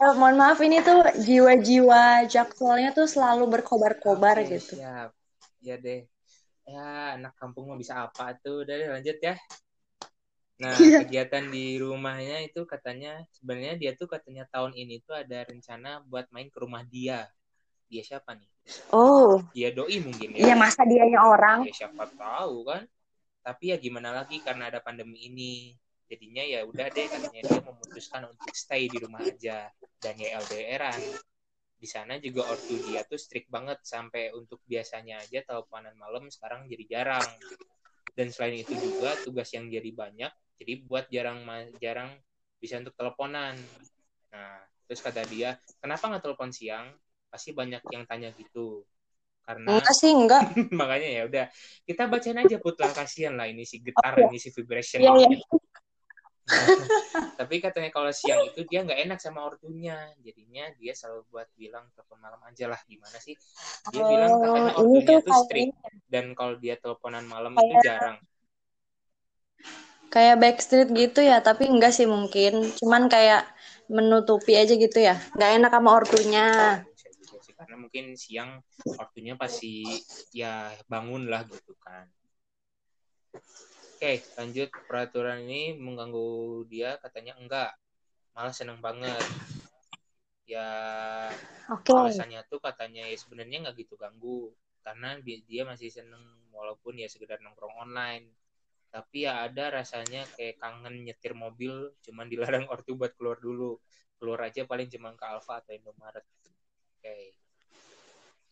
Oh, 0.01 0.17
mohon 0.17 0.41
maaf 0.41 0.57
ini 0.65 0.81
tuh 0.81 1.05
jiwa-jiwa 1.21 2.33
jakselnya 2.33 2.97
tuh 2.97 3.05
selalu 3.05 3.61
berkobar-kobar 3.61 4.41
okay, 4.41 4.57
gitu. 4.57 4.81
Siap, 4.81 5.13
ya 5.61 5.77
deh. 5.77 6.09
Ya 6.65 7.21
anak 7.21 7.37
kampung 7.37 7.69
mau 7.69 7.77
bisa 7.77 8.09
apa 8.09 8.33
tuh, 8.41 8.65
udah 8.65 8.73
deh 8.73 8.89
lanjut 8.89 9.21
ya. 9.21 9.37
Nah 10.63 10.79
yeah. 10.79 11.03
kegiatan 11.03 11.51
di 11.51 11.83
rumahnya 11.83 12.47
itu 12.47 12.63
katanya 12.63 13.27
sebenarnya 13.35 13.75
dia 13.75 13.93
tuh 13.99 14.07
katanya 14.07 14.47
tahun 14.47 14.79
ini 14.79 15.03
tuh 15.03 15.19
ada 15.19 15.43
rencana 15.43 16.07
buat 16.07 16.31
main 16.31 16.47
ke 16.47 16.59
rumah 16.63 16.87
dia. 16.87 17.27
Dia 17.91 18.07
siapa 18.07 18.39
nih? 18.39 18.49
Oh. 18.95 19.43
Dia 19.51 19.75
doi 19.75 19.99
mungkin 19.99 20.39
ya. 20.39 20.49
Iya 20.49 20.55
masa 20.55 20.87
dianya 20.87 21.19
orang. 21.27 21.67
Ya 21.67 21.75
siapa 21.75 22.07
tahu 22.15 22.71
kan 22.71 22.87
tapi 23.43 23.75
ya 23.75 23.77
gimana 23.77 24.15
lagi 24.15 24.39
karena 24.39 24.71
ada 24.71 24.79
pandemi 24.79 25.27
ini 25.27 25.75
jadinya 26.07 26.47
ya 26.47 26.63
udah 26.63 26.87
deh 26.95 27.07
katanya 27.11 27.43
dia 27.43 27.61
memutuskan 27.61 28.31
untuk 28.31 28.55
stay 28.55 28.87
di 28.87 29.03
rumah 29.03 29.19
aja 29.19 29.67
dan 29.99 30.15
ya 30.15 30.39
LDRan 30.39 31.03
di 31.83 31.89
sana 31.91 32.23
juga 32.23 32.47
ortu 32.47 32.79
dia 32.87 33.03
tuh 33.03 33.19
strict 33.19 33.51
banget 33.51 33.83
sampai 33.83 34.31
untuk 34.31 34.63
biasanya 34.71 35.19
aja 35.19 35.43
teleponan 35.43 35.99
malam 35.99 36.31
sekarang 36.31 36.71
jadi 36.71 36.85
jarang 36.87 37.27
dan 38.15 38.31
selain 38.31 38.63
itu 38.63 38.71
juga 38.79 39.19
tugas 39.27 39.51
yang 39.51 39.67
jadi 39.67 39.91
banyak 39.91 40.31
jadi 40.63 40.79
buat 40.87 41.11
jarang 41.11 41.43
jarang 41.83 42.15
bisa 42.63 42.79
untuk 42.79 42.95
teleponan. 42.95 43.59
Nah 44.31 44.63
terus 44.87 45.03
kata 45.03 45.27
dia 45.27 45.59
kenapa 45.83 46.07
nggak 46.07 46.23
telepon 46.23 46.55
siang? 46.55 46.95
Pasti 47.27 47.51
banyak 47.51 47.83
yang 47.91 48.07
tanya 48.07 48.31
gitu. 48.39 48.87
Karena 49.43 49.83
enggak 49.83 49.97
sih 49.99 50.15
enggak. 50.15 50.55
Makanya 50.79 51.09
ya 51.11 51.23
udah 51.27 51.45
kita 51.83 52.07
bacain 52.07 52.39
aja 52.39 52.57
putlah 52.63 52.95
kasihan 52.95 53.35
lah 53.35 53.51
ini 53.51 53.67
si 53.67 53.83
getar 53.83 54.15
okay. 54.15 54.31
ini 54.31 54.39
si 54.39 54.55
vibration 54.55 55.03
ini. 55.03 55.43
Yeah. 55.43 55.43
tapi 57.39 57.63
katanya 57.63 57.95
kalau 57.95 58.11
siang 58.11 58.43
itu 58.51 58.67
dia 58.67 58.87
nggak 58.87 59.03
enak 59.11 59.19
sama 59.19 59.43
ortunya. 59.43 60.15
Jadinya 60.23 60.71
dia 60.79 60.95
selalu 60.95 61.27
buat 61.27 61.51
bilang 61.59 61.91
telepon 61.99 62.23
malam 62.23 62.39
aja 62.47 62.71
lah 62.71 62.79
gimana 62.87 63.19
sih? 63.19 63.35
Dia 63.91 63.99
oh, 63.99 64.07
bilang 64.07 64.31
katanya 64.39 64.73
ortunya 64.79 65.19
tuh 65.27 65.35
strict 65.43 65.75
dan 66.07 66.25
kalau 66.39 66.55
dia 66.55 66.79
teleponan 66.79 67.27
malam 67.27 67.59
kayak, 67.59 67.67
itu 67.67 67.75
jarang 67.83 68.19
kayak 70.13 70.37
backstreet 70.45 70.93
gitu 70.93 71.25
ya 71.25 71.41
tapi 71.41 71.65
enggak 71.65 71.97
sih 71.97 72.05
mungkin. 72.05 72.69
Cuman 72.77 73.09
kayak 73.09 73.49
menutupi 73.89 74.61
aja 74.61 74.77
gitu 74.77 75.01
ya. 75.01 75.17
Nggak 75.33 75.51
enak 75.57 75.73
sama 75.73 75.91
ortunya. 75.97 76.47
Karena 77.57 77.77
mungkin 77.79 78.19
siang 78.19 78.61
waktunya 79.01 79.39
pasti 79.41 79.87
ya 80.37 80.69
bangun 80.85 81.33
lah 81.33 81.49
gitu 81.49 81.73
kan. 81.81 82.05
Oke 83.97 84.21
lanjut. 84.37 84.69
Peraturan 84.85 85.49
ini 85.49 85.81
mengganggu 85.81 86.69
dia 86.69 87.01
katanya 87.01 87.33
enggak. 87.41 87.73
Malah 88.37 88.53
seneng 88.53 88.85
banget. 88.85 89.25
Ya 90.45 90.69
okay. 91.73 91.97
alasannya 91.97 92.45
tuh 92.53 92.61
katanya 92.61 93.09
ya 93.09 93.17
sebenarnya 93.17 93.65
nggak 93.65 93.81
gitu 93.81 93.97
ganggu. 93.97 94.53
Karena 94.83 95.17
dia 95.23 95.63
masih 95.65 95.89
seneng 95.89 96.21
walaupun 96.53 96.99
ya 97.01 97.09
sekedar 97.09 97.41
nongkrong 97.41 97.79
online 97.79 98.42
tapi 98.93 99.25
ya 99.25 99.49
ada 99.49 99.73
rasanya 99.73 100.29
kayak 100.37 100.61
kangen 100.61 101.09
nyetir 101.09 101.33
mobil 101.33 101.97
cuman 102.05 102.29
dilarang 102.29 102.69
ortu 102.73 102.93
buat 102.93 103.17
keluar 103.17 103.41
dulu 103.41 103.81
keluar 104.21 104.45
aja 104.45 104.69
paling 104.69 104.87
cuma 104.93 105.17
ke 105.17 105.25
Alfa 105.25 105.65
atau 105.65 105.73
Indomaret 105.73 106.23
oke 106.23 107.01
okay. 107.01 107.33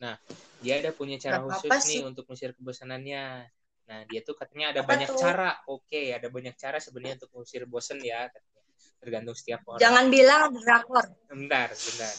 Nah, 0.00 0.16
dia 0.64 0.80
ada 0.80 0.96
punya 0.96 1.20
cara 1.20 1.44
khusus 1.44 1.68
nih 1.92 2.08
untuk 2.08 2.24
mengusir 2.24 2.56
kebosanannya. 2.56 3.52
Nah, 3.84 4.00
dia 4.08 4.24
tuh 4.24 4.32
katanya 4.32 4.72
ada 4.72 4.80
apa 4.80 4.96
banyak 4.96 5.08
tuh? 5.12 5.20
cara. 5.20 5.60
Oke, 5.68 6.16
ada 6.16 6.32
banyak 6.32 6.56
cara 6.56 6.80
sebenarnya 6.80 7.20
untuk 7.20 7.30
mengusir 7.36 7.68
bosan 7.68 8.00
ya. 8.00 8.24
Katanya. 8.32 8.64
Tergantung 8.96 9.36
setiap 9.36 9.60
orang. 9.68 9.80
Jangan 9.84 10.04
bilang 10.08 10.56
drakor. 10.56 11.04
Bentar, 11.28 11.68
bentar. 11.68 12.14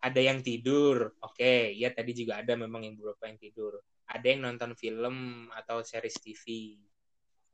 ada 0.00 0.20
yang 0.20 0.40
tidur 0.40 1.12
oke 1.20 1.36
okay. 1.36 1.76
ya 1.76 1.92
tadi 1.92 2.16
juga 2.16 2.40
ada 2.40 2.56
memang 2.56 2.88
yang 2.88 2.96
beberapa 2.96 3.28
yang 3.28 3.36
tidur 3.36 3.84
ada 4.08 4.26
yang 4.26 4.40
nonton 4.40 4.72
film 4.72 5.46
atau 5.52 5.84
series 5.84 6.16
TV 6.16 6.72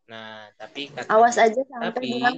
nah 0.07 0.47
tapi 0.55 0.87
katanya, 0.95 1.19
awas 1.19 1.35
aja 1.35 1.61
tapi 1.67 2.31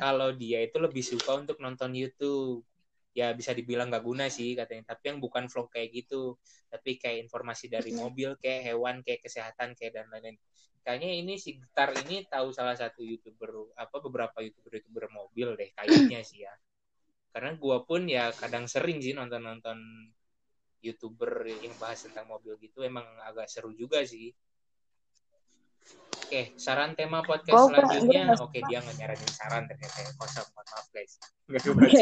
kalau 0.00 0.32
dia 0.32 0.64
itu 0.64 0.80
lebih 0.80 1.04
suka 1.04 1.36
untuk 1.36 1.60
nonton 1.60 1.92
YouTube. 1.92 2.64
Ya 3.12 3.28
bisa 3.36 3.52
dibilang 3.52 3.92
gak 3.92 4.08
guna 4.08 4.32
sih 4.32 4.56
katanya. 4.56 4.96
Tapi 4.96 5.12
yang 5.12 5.20
bukan 5.20 5.44
vlog 5.44 5.68
kayak 5.68 5.92
gitu. 5.92 6.40
Tapi 6.72 6.96
kayak 6.96 7.28
informasi 7.28 7.68
dari 7.68 7.92
mobil 7.92 8.40
kayak 8.40 8.72
hewan 8.72 9.04
kayak 9.04 9.20
kesehatan 9.20 9.76
kayak 9.76 10.00
dan 10.00 10.08
lain-lain. 10.08 10.40
Kayaknya 10.80 11.10
ini 11.20 11.36
si 11.36 11.60
Gitar 11.60 11.92
ini 12.08 12.24
tahu 12.24 12.56
salah 12.56 12.72
satu 12.72 13.04
youtuber 13.04 13.76
apa 13.76 14.00
beberapa 14.00 14.40
youtuber 14.40 14.80
youtuber 14.80 15.12
mobil 15.12 15.52
deh 15.60 15.68
kayaknya 15.76 16.24
sih 16.24 16.48
ya. 16.48 16.56
Karena 17.36 17.52
gue 17.52 17.76
pun 17.84 18.08
ya 18.08 18.32
kadang 18.32 18.64
sering 18.64 19.04
sih 19.04 19.12
nonton-nonton 19.12 20.08
youtuber 20.80 21.44
yang 21.52 21.76
bahas 21.76 22.08
tentang 22.08 22.32
mobil 22.32 22.56
gitu. 22.64 22.80
Emang 22.80 23.04
agak 23.28 23.44
seru 23.52 23.76
juga 23.76 24.00
sih 24.08 24.32
Oke, 26.32 26.56
saran 26.56 26.96
tema 26.96 27.20
podcast 27.20 27.52
oh, 27.52 27.68
selanjutnya. 27.68 28.32
Oke, 28.40 28.64
dia 28.64 28.80
nggak 28.80 28.96
nyaranin 29.04 29.32
saran 29.36 29.68
ternyata. 29.68 30.00
Ya. 30.00 30.16
Kosong, 30.16 30.48
mohon 30.56 30.64
maaf 30.72 30.86
guys. 30.88 31.12
Oke. 31.44 32.00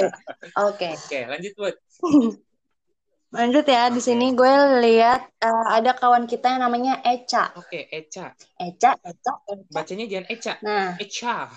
Oke. 0.55 0.89
Oke, 0.95 1.21
lanjut 1.27 1.53
buat. 1.59 1.75
Lanjut 3.43 3.67
ya, 3.67 3.91
okay. 3.91 3.95
di 3.99 4.01
sini 4.03 4.31
gue 4.31 4.55
lihat 4.87 5.35
uh, 5.43 5.67
ada 5.75 5.99
kawan 5.99 6.31
kita 6.31 6.47
yang 6.47 6.63
namanya 6.63 7.03
Eca. 7.03 7.51
Oke, 7.59 7.91
okay, 7.91 8.07
Eca. 8.07 8.31
Eca, 8.55 8.95
Eca, 9.03 9.35
Eca. 9.51 9.67
Bacanya 9.67 10.07
jangan 10.07 10.27
Eca. 10.31 10.53
Nah. 10.63 10.95
Eca. 11.03 11.51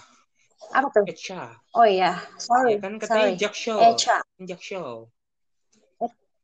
Apa 0.73 0.87
tuh? 0.89 1.05
Echa. 1.05 1.53
Oh 1.77 1.85
iya, 1.85 2.17
sorry. 2.41 2.81
Ya 2.81 2.81
kan 2.81 2.97
katanya 2.97 3.37
Jakshol. 3.37 3.85
Echa. 3.85 4.17
Jakshol. 4.41 5.13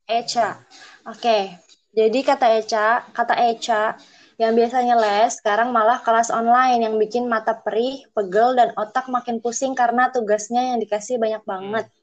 Echa. 0.06 0.62
Oke. 1.10 1.18
Okay. 1.18 1.44
Jadi 1.90 2.20
kata 2.22 2.54
Echa, 2.62 3.02
kata 3.18 3.34
Echa 3.50 3.98
yang 4.40 4.56
biasanya 4.56 4.96
les 4.96 5.36
sekarang 5.38 5.76
malah 5.76 6.00
kelas 6.00 6.32
online 6.32 6.88
yang 6.88 6.96
bikin 6.96 7.28
mata 7.28 7.54
perih, 7.60 8.08
pegel 8.16 8.56
dan 8.56 8.72
otak 8.80 9.12
makin 9.12 9.44
pusing 9.44 9.76
karena 9.76 10.08
tugasnya 10.10 10.74
yang 10.74 10.80
dikasih 10.80 11.20
banyak 11.20 11.44
banget. 11.44 11.86
Hmm 11.92 12.00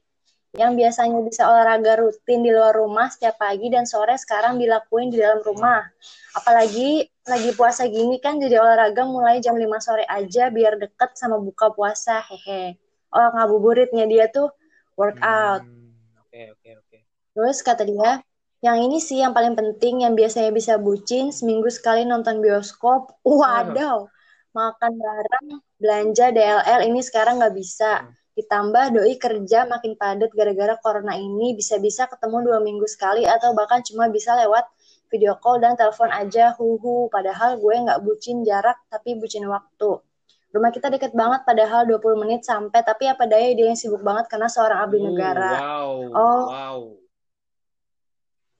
yang 0.56 0.72
biasanya 0.72 1.20
bisa 1.20 1.44
olahraga 1.44 2.00
rutin 2.00 2.40
di 2.40 2.48
luar 2.48 2.72
rumah 2.72 3.12
setiap 3.12 3.36
pagi 3.36 3.68
dan 3.68 3.84
sore 3.84 4.16
sekarang 4.16 4.56
dilakuin 4.56 5.12
di 5.12 5.20
dalam 5.20 5.44
rumah. 5.44 5.84
Apalagi 6.32 7.04
lagi 7.28 7.50
puasa 7.52 7.84
gini 7.86 8.16
kan 8.18 8.40
jadi 8.40 8.56
olahraga 8.60 9.04
mulai 9.04 9.44
jam 9.44 9.54
5 9.54 9.78
sore 9.78 10.08
aja 10.08 10.48
biar 10.48 10.80
deket 10.80 11.12
sama 11.20 11.36
buka 11.36 11.68
puasa. 11.76 12.24
Hehe. 12.32 12.80
Oh, 13.12 13.28
ngabuburitnya 13.36 14.08
dia 14.08 14.32
tuh 14.32 14.48
workout. 14.96 15.62
Hmm, 15.62 15.92
oke, 16.24 16.40
oke, 16.56 16.70
oke. 16.80 16.98
Terus 17.36 17.58
kata 17.60 17.84
dia, 17.84 18.24
yang 18.66 18.82
ini 18.82 18.98
sih 18.98 19.22
yang 19.22 19.30
paling 19.30 19.54
penting 19.54 20.02
yang 20.02 20.18
biasanya 20.18 20.50
bisa 20.50 20.74
bucin 20.82 21.30
seminggu 21.30 21.70
sekali 21.70 22.02
nonton 22.02 22.42
bioskop. 22.42 23.22
Wadaw. 23.22 24.10
Makan 24.56 24.92
bareng, 24.96 25.46
belanja 25.78 26.32
DLL 26.32 26.80
ini 26.88 27.00
sekarang 27.04 27.38
nggak 27.38 27.54
bisa. 27.54 28.02
Hmm 28.02 28.16
Ditambah 28.36 28.92
doi 28.92 29.16
kerja 29.16 29.64
makin 29.64 29.96
padat 29.96 30.28
gara-gara 30.36 30.76
corona 30.84 31.16
ini 31.16 31.56
bisa-bisa 31.56 32.04
ketemu 32.04 32.52
dua 32.52 32.58
minggu 32.60 32.84
sekali 32.84 33.24
atau 33.24 33.56
bahkan 33.56 33.80
cuma 33.80 34.12
bisa 34.12 34.36
lewat 34.36 34.68
video 35.08 35.40
call 35.40 35.56
dan 35.56 35.72
telepon 35.72 36.12
aja 36.12 36.52
huhu. 36.60 37.08
Padahal 37.08 37.56
gue 37.56 37.74
nggak 37.88 38.04
bucin 38.04 38.44
jarak 38.44 38.76
tapi 38.92 39.16
bucin 39.16 39.48
waktu. 39.48 40.04
Rumah 40.52 40.68
kita 40.68 40.92
deket 40.92 41.16
banget 41.16 41.48
padahal 41.48 41.88
20 41.88 42.22
menit 42.28 42.44
sampai 42.44 42.84
tapi 42.84 43.08
apa 43.08 43.24
daya 43.24 43.56
dia 43.56 43.72
yang 43.72 43.80
sibuk 43.80 44.04
banget 44.04 44.28
karena 44.28 44.52
seorang 44.52 44.84
abdi 44.84 45.00
negara. 45.00 45.52
Wow. 45.56 45.92
Oh. 46.12 46.44
Wow. 46.52 46.80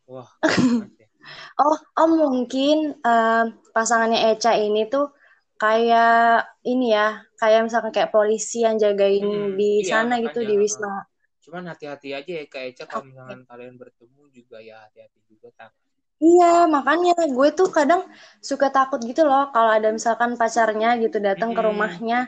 Wah. 0.07 0.30
oh, 1.62 1.78
oh 1.98 2.09
mungkin 2.09 2.94
uh, 3.02 3.50
pasangannya 3.74 4.34
Eca 4.34 4.54
ini 4.54 4.86
tuh 4.86 5.11
kayak 5.59 6.46
ini 6.62 6.94
ya, 6.94 7.26
kayak 7.40 7.66
misalkan 7.66 7.90
kayak 7.90 8.14
polisi 8.14 8.62
yang 8.62 8.78
jagain 8.78 9.24
hmm, 9.24 9.59
di 9.59 9.82
iya, 9.82 10.02
sana 10.02 10.22
gitu 10.22 10.46
di 10.46 10.54
Wisma. 10.54 11.04
Cuman 11.42 11.70
hati-hati 11.70 12.14
aja 12.14 12.32
ya 12.42 12.44
kayak 12.46 12.66
Eca 12.76 12.84
kalau 12.86 13.11
misalkan 13.11 13.42
kalian 13.46 13.74
bertemu 13.74 14.22
juga 14.30 14.59
ya 14.62 14.78
hati-hati 14.86 15.20
juga 15.26 15.48
tak. 15.59 15.70
Iya, 16.16 16.64
makanya 16.64 17.12
gue 17.28 17.48
tuh 17.52 17.68
kadang 17.68 18.09
suka 18.40 18.72
takut 18.72 18.96
gitu 19.04 19.28
loh 19.28 19.52
kalau 19.52 19.68
ada 19.68 19.92
misalkan 19.92 20.32
pacarnya 20.40 20.96
gitu 20.96 21.20
datang 21.20 21.52
hmm. 21.52 21.57
ke 21.57 21.61
rumahnya 21.61 22.18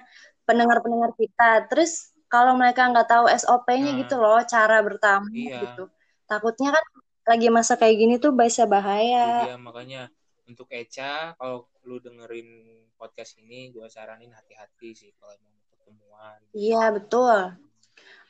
pendengar-pendengar 0.44 1.16
kita. 1.16 1.64
Terus 1.72 2.12
kalau 2.28 2.52
mereka 2.60 2.84
nggak 2.92 3.08
tahu 3.08 3.24
SOP-nya 3.32 3.92
nah, 3.96 3.98
gitu 4.04 4.14
loh, 4.20 4.40
cara 4.44 4.84
bertamu 4.84 5.32
iya. 5.32 5.64
gitu. 5.64 5.88
Takutnya 6.28 6.76
kan 6.76 6.84
lagi 7.28 7.52
masa 7.52 7.76
kayak 7.76 7.96
gini 8.00 8.14
tuh 8.16 8.32
bisa 8.32 8.64
bahaya. 8.64 9.52
Iya, 9.52 9.56
makanya 9.60 10.08
untuk 10.48 10.72
Eca 10.72 11.36
kalau 11.36 11.68
lu 11.84 12.00
dengerin 12.00 12.48
podcast 12.96 13.36
ini 13.38 13.68
gue 13.70 13.84
saranin 13.86 14.32
hati-hati 14.32 14.96
sih 14.96 15.10
kalau 15.20 15.36
mau 15.44 15.52
ketemuan. 15.76 16.38
Iya 16.56 16.84
betul. 16.96 17.38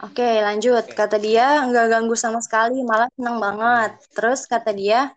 Oke 0.03 0.43
lanjut. 0.43 0.85
Oke. 0.85 0.95
Kata 0.95 1.17
dia 1.19 1.63
nggak 1.63 1.87
ganggu 1.91 2.15
sama 2.19 2.43
sekali, 2.43 2.83
malah 2.83 3.11
senang 3.15 3.39
banget. 3.39 3.91
Terus 4.15 4.47
kata 4.47 4.71
dia, 4.75 5.11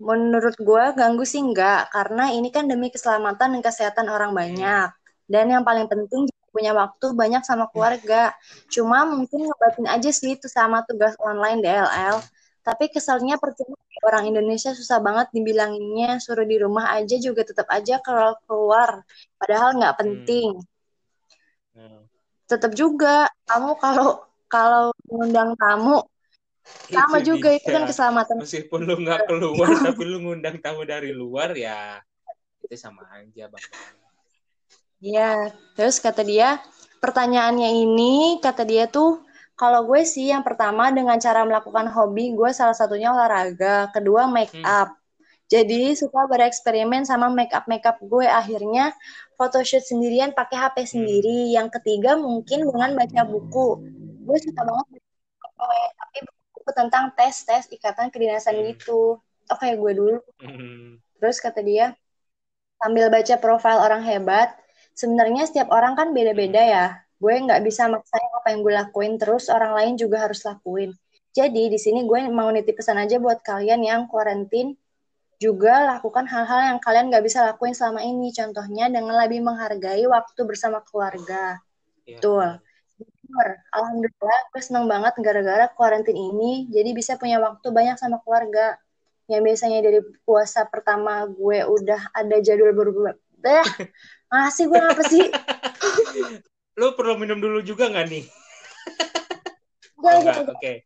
menurut 0.00 0.56
gue 0.56 0.84
ganggu 0.96 1.24
sih 1.24 1.40
nggak, 1.40 1.92
karena 1.92 2.32
ini 2.32 2.48
kan 2.52 2.68
demi 2.68 2.92
keselamatan 2.92 3.56
dan 3.56 3.62
kesehatan 3.64 4.08
orang 4.08 4.36
banyak. 4.36 4.88
Dan 5.24 5.48
yang 5.48 5.64
paling 5.64 5.88
penting 5.88 6.28
punya 6.54 6.70
waktu 6.70 7.06
banyak 7.16 7.42
sama 7.42 7.66
keluarga. 7.72 8.30
Cuma 8.70 9.02
mungkin 9.08 9.50
ngebatin 9.50 9.90
aja 9.90 10.10
sih 10.14 10.38
itu 10.38 10.46
sama 10.46 10.86
tugas 10.86 11.18
online 11.18 11.58
DLL. 11.64 12.22
Tapi 12.64 12.88
kesalnya 12.88 13.36
percuma 13.36 13.76
orang 14.04 14.28
Indonesia 14.28 14.76
susah 14.76 15.00
banget 15.00 15.32
dibilanginnya 15.32 16.20
suruh 16.20 16.44
di 16.44 16.60
rumah 16.60 16.92
aja 16.92 17.16
juga 17.16 17.42
tetap 17.42 17.64
aja 17.72 17.98
kalau 18.04 18.36
keluar 18.44 19.00
padahal 19.40 19.80
nggak 19.80 19.94
hmm. 19.96 20.02
penting 20.04 20.48
hmm. 21.72 22.00
tetap 22.44 22.72
juga 22.76 23.28
kamu 23.48 23.70
kalau 23.80 24.08
kalau 24.48 24.84
mengundang 25.08 25.56
tamu 25.56 26.04
sama 26.88 27.20
itu 27.20 27.36
juga 27.36 27.48
dia. 27.52 27.58
itu 27.60 27.68
kan 27.72 27.84
keselamatan 27.88 28.34
meskipun 28.40 28.80
lu 28.84 28.94
nggak 29.04 29.20
keluar 29.28 29.68
tapi 29.88 30.02
lu 30.04 30.18
ngundang 30.20 30.56
tamu 30.60 30.84
dari 30.84 31.12
luar 31.16 31.56
ya 31.56 32.00
itu 32.64 32.76
sama 32.76 33.04
aja 33.16 33.48
bang 33.48 33.64
Iya, 35.04 35.52
terus 35.76 36.00
kata 36.00 36.24
dia 36.24 36.64
pertanyaannya 37.04 37.76
ini 37.76 38.40
kata 38.40 38.64
dia 38.64 38.88
tuh 38.88 39.20
kalau 39.54 39.86
gue 39.86 40.02
sih 40.02 40.34
yang 40.34 40.42
pertama 40.42 40.90
dengan 40.90 41.14
cara 41.22 41.46
melakukan 41.46 41.86
hobi, 41.86 42.34
gue 42.34 42.50
salah 42.50 42.74
satunya 42.74 43.14
olahraga, 43.14 43.86
kedua 43.94 44.26
make 44.26 44.50
hmm. 44.50 44.66
up. 44.66 44.90
Hmm. 44.90 45.02
Jadi 45.46 45.94
suka 45.94 46.26
bereksperimen 46.26 47.06
sama 47.06 47.30
make 47.30 47.54
up 47.54 47.70
make 47.70 47.86
up 47.86 48.00
gue 48.02 48.26
akhirnya 48.26 48.90
photoshoot 49.38 49.86
sendirian 49.86 50.34
pakai 50.34 50.58
HP 50.58 50.76
hmm. 50.82 50.90
sendiri. 50.90 51.38
Yang 51.54 51.78
ketiga 51.78 52.18
mungkin 52.18 52.66
dengan 52.66 52.98
baca 52.98 53.22
buku. 53.22 53.68
Gue 54.26 54.38
suka 54.42 54.66
banget 54.66 54.86
baca 54.98 55.74
tapi 56.02 56.18
buku 56.26 56.70
tentang 56.74 57.04
tes 57.14 57.34
tes 57.46 57.64
ikatan 57.70 58.10
kedinasan 58.10 58.58
hmm. 58.58 58.74
gitu. 58.74 59.22
Oh 59.22 59.58
kayak 59.62 59.78
gue 59.78 59.92
dulu. 59.94 60.18
Hmm. 60.42 60.98
Terus 61.22 61.38
kata 61.38 61.62
dia 61.62 61.94
sambil 62.82 63.06
baca 63.06 63.38
profil 63.38 63.78
orang 63.78 64.02
hebat. 64.02 64.50
Sebenarnya 64.98 65.46
setiap 65.46 65.70
orang 65.70 65.94
kan 65.94 66.10
beda-beda 66.10 66.62
ya 66.62 67.03
gue 67.24 67.34
nggak 67.40 67.64
bisa 67.64 67.88
maksain 67.88 68.28
apa 68.36 68.52
yang 68.52 68.60
gue 68.60 68.74
lakuin 68.76 69.12
terus 69.16 69.48
orang 69.48 69.72
lain 69.72 69.92
juga 69.96 70.28
harus 70.28 70.44
lakuin. 70.44 70.92
Jadi 71.32 71.72
di 71.72 71.80
sini 71.80 72.04
gue 72.04 72.28
mau 72.28 72.52
nitip 72.52 72.76
pesan 72.76 73.00
aja 73.00 73.16
buat 73.16 73.40
kalian 73.40 73.80
yang 73.80 74.04
kuarantin 74.12 74.76
juga 75.40 75.88
lakukan 75.96 76.28
hal-hal 76.28 76.76
yang 76.76 76.78
kalian 76.84 77.08
nggak 77.08 77.24
bisa 77.24 77.40
lakuin 77.42 77.72
selama 77.72 78.04
ini. 78.04 78.28
Contohnya 78.30 78.92
dengan 78.92 79.16
lebih 79.16 79.40
menghargai 79.40 80.04
waktu 80.04 80.40
bersama 80.44 80.84
keluarga. 80.84 81.64
Ya. 82.04 82.20
betul. 82.20 82.60
Alhamdulillah 83.72 84.40
gue 84.52 84.62
seneng 84.62 84.84
banget 84.86 85.16
gara-gara 85.24 85.66
kuarantin 85.72 86.14
ini. 86.14 86.68
Jadi 86.68 86.92
bisa 86.92 87.16
punya 87.16 87.40
waktu 87.40 87.66
banyak 87.72 87.96
sama 87.96 88.20
keluarga. 88.20 88.76
Yang 89.26 89.40
biasanya 89.48 89.80
dari 89.80 90.04
puasa 90.28 90.68
pertama 90.68 91.24
gue 91.24 91.64
udah 91.64 92.12
ada 92.12 92.36
jadwal 92.44 92.76
berubah 92.76 93.16
masih 94.32 94.64
gue 94.72 94.80
apa 94.80 95.02
sih 95.04 95.24
Lu 96.74 96.94
perlu 96.98 97.14
minum 97.14 97.38
dulu 97.38 97.62
juga 97.62 97.86
nggak 97.90 98.06
nih? 98.10 98.24
Oke. 100.04 100.52
Okay. 100.58 100.76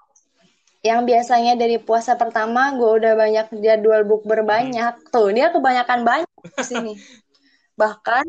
yang 0.82 1.06
biasanya 1.06 1.54
dari 1.54 1.78
puasa 1.78 2.18
pertama 2.18 2.74
gue 2.74 2.90
udah 3.02 3.14
banyak 3.14 3.46
jadwal 3.62 4.02
book 4.02 4.26
berbanyak. 4.26 4.94
Hmm. 4.98 5.10
Tuh, 5.14 5.30
dia 5.30 5.54
kebanyakan 5.54 6.00
banyak 6.02 6.30
sini. 6.62 6.98
bahkan 7.78 8.26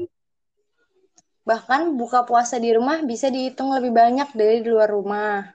bahkan 1.41 1.97
buka 1.97 2.21
puasa 2.29 2.61
di 2.61 2.69
rumah 2.77 3.01
bisa 3.01 3.33
dihitung 3.33 3.73
lebih 3.73 3.89
banyak 3.89 4.29
dari 4.37 4.61
di 4.61 4.69
luar 4.69 4.93
rumah. 4.93 5.49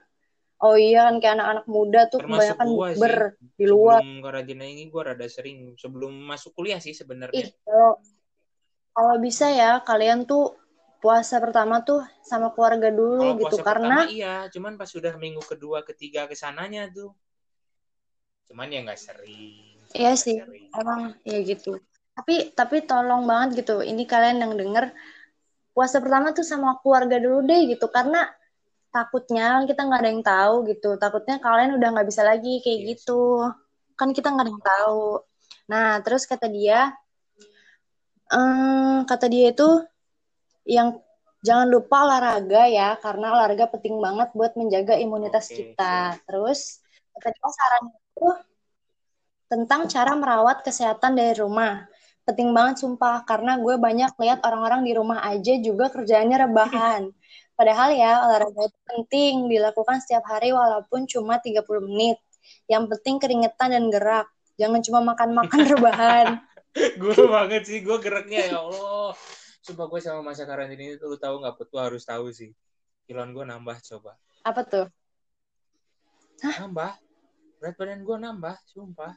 Oh 0.59 0.75
iya 0.75 1.07
kan 1.07 1.23
kayak 1.23 1.35
anak-anak 1.39 1.65
muda 1.67 2.01
tuh 2.11 2.19
Termasuk 2.19 2.59
kebanyakan 2.59 2.67
ber 2.99 3.15
di 3.55 3.65
luar. 3.67 4.03
Sebelum 4.03 4.19
karantina 4.19 4.65
ini 4.67 4.83
gue 4.91 5.01
rada 5.03 5.27
sering 5.31 5.79
sebelum 5.79 6.11
masuk 6.11 6.51
kuliah 6.51 6.83
sih 6.83 6.91
sebenarnya. 6.91 7.35
Ih, 7.35 7.47
kalau 7.63 7.99
kalau 8.95 9.15
bisa 9.19 9.51
ya 9.51 9.83
kalian 9.83 10.23
tuh 10.23 10.55
puasa 11.03 11.37
pertama 11.37 11.83
tuh 11.83 12.01
sama 12.23 12.49
keluarga 12.55 12.89
dulu 12.89 13.35
Kalau 13.35 13.39
gitu 13.45 13.55
puasa 13.59 13.67
karena 13.67 13.97
pertama 13.99 14.09
iya, 14.09 14.35
cuman 14.49 14.73
pas 14.79 14.89
sudah 14.89 15.13
minggu 15.19 15.43
kedua 15.43 15.83
ketiga 15.83 16.25
ke 16.25 16.33
sananya 16.33 16.87
tuh. 16.89 17.11
Cuman 18.49 18.71
ya 18.71 18.81
nggak 18.81 18.97
sering. 18.97 19.75
iya 19.93 20.11
nggak 20.15 20.17
sih 20.17 20.37
sering. 20.41 20.71
emang 20.73 21.01
ya 21.27 21.39
gitu 21.43 21.77
tapi 22.15 22.55
tapi 22.55 22.87
tolong 22.87 23.27
banget 23.27 23.63
gitu 23.63 23.83
ini 23.83 24.07
kalian 24.07 24.39
yang 24.39 24.53
denger 24.55 24.95
puasa 25.75 25.99
pertama 25.99 26.31
tuh 26.31 26.47
sama 26.47 26.79
keluarga 26.79 27.19
dulu 27.19 27.43
deh 27.43 27.67
gitu 27.67 27.91
karena 27.91 28.31
takutnya 28.95 29.59
kita 29.67 29.83
nggak 29.83 29.99
ada 29.99 30.09
yang 30.09 30.23
tahu 30.23 30.55
gitu 30.71 30.95
takutnya 30.95 31.35
kalian 31.43 31.75
udah 31.75 31.87
nggak 31.91 32.07
bisa 32.07 32.23
lagi 32.23 32.63
kayak 32.63 32.79
Iya 32.79 32.87
gitu 32.95 33.43
kan 33.99 34.15
kita 34.15 34.31
nggak 34.31 34.45
ada 34.47 34.51
yang 34.55 34.63
tahu 34.63 35.05
nah 35.67 35.87
terus 35.99 36.23
kata 36.23 36.47
dia 36.47 36.95
eh, 38.31 38.97
kata 39.05 39.25
dia 39.29 39.53
itu 39.53 39.69
yang 40.65 40.97
jangan 41.45 41.67
lupa 41.69 42.09
olahraga 42.09 42.65
ya 42.65 42.97
karena 42.97 43.37
olahraga 43.37 43.69
penting 43.69 44.01
banget 44.01 44.33
buat 44.33 44.57
menjaga 44.57 44.97
imunitas 44.97 45.53
Oke, 45.53 45.55
kita. 45.61 46.17
terus 46.25 46.81
kata 47.13 47.29
dia 47.29 47.49
sarannya 47.53 47.93
itu 48.01 48.27
tentang 49.45 49.81
cara 49.85 50.17
merawat 50.17 50.65
kesehatan 50.65 51.13
dari 51.13 51.37
rumah. 51.37 51.85
Penting 52.25 52.49
banget 52.57 52.81
sumpah 52.81 53.21
karena 53.21 53.61
gue 53.61 53.77
banyak 53.77 54.17
lihat 54.17 54.41
orang-orang 54.41 54.81
di 54.81 54.97
rumah 54.97 55.21
aja 55.21 55.53
juga 55.61 55.93
kerjaannya 55.93 56.37
rebahan. 56.49 57.01
Padahal 57.57 57.93
ya 57.93 58.25
olahraga 58.25 58.65
itu 58.65 58.79
penting 58.89 59.33
dilakukan 59.45 60.01
setiap 60.01 60.25
hari 60.25 60.49
walaupun 60.49 61.05
cuma 61.05 61.37
30 61.37 61.61
menit. 61.85 62.17
Yang 62.65 62.97
penting 62.97 63.15
keringetan 63.21 63.69
dan 63.69 63.85
gerak. 63.93 64.27
Jangan 64.57 64.81
cuma 64.81 64.99
makan-makan 65.13 65.61
rebahan 65.77 66.41
gue 67.01 67.15
banget 67.31 67.63
sih, 67.63 67.79
gue 67.81 67.97
geraknya 68.03 68.51
ya 68.51 68.59
Allah. 68.59 69.15
Sumpah 69.63 69.85
gue 69.87 69.99
sama 70.03 70.21
masa 70.21 70.43
karantina 70.43 70.83
ini 70.83 70.95
tuh 70.99 71.15
lu 71.15 71.17
tahu 71.17 71.41
nggak 71.41 71.55
petua 71.57 71.87
harus 71.87 72.03
tahu 72.03 72.29
sih. 72.35 72.51
Kiloan 73.07 73.31
gue 73.31 73.45
nambah 73.47 73.77
coba. 73.81 74.17
apa 74.45 74.61
tuh 74.61 74.85
Nambah. 76.43 76.91
Berat 77.57 77.75
badan 77.79 78.01
gue 78.03 78.17
nambah, 78.19 78.55
sumpah. 78.69 79.13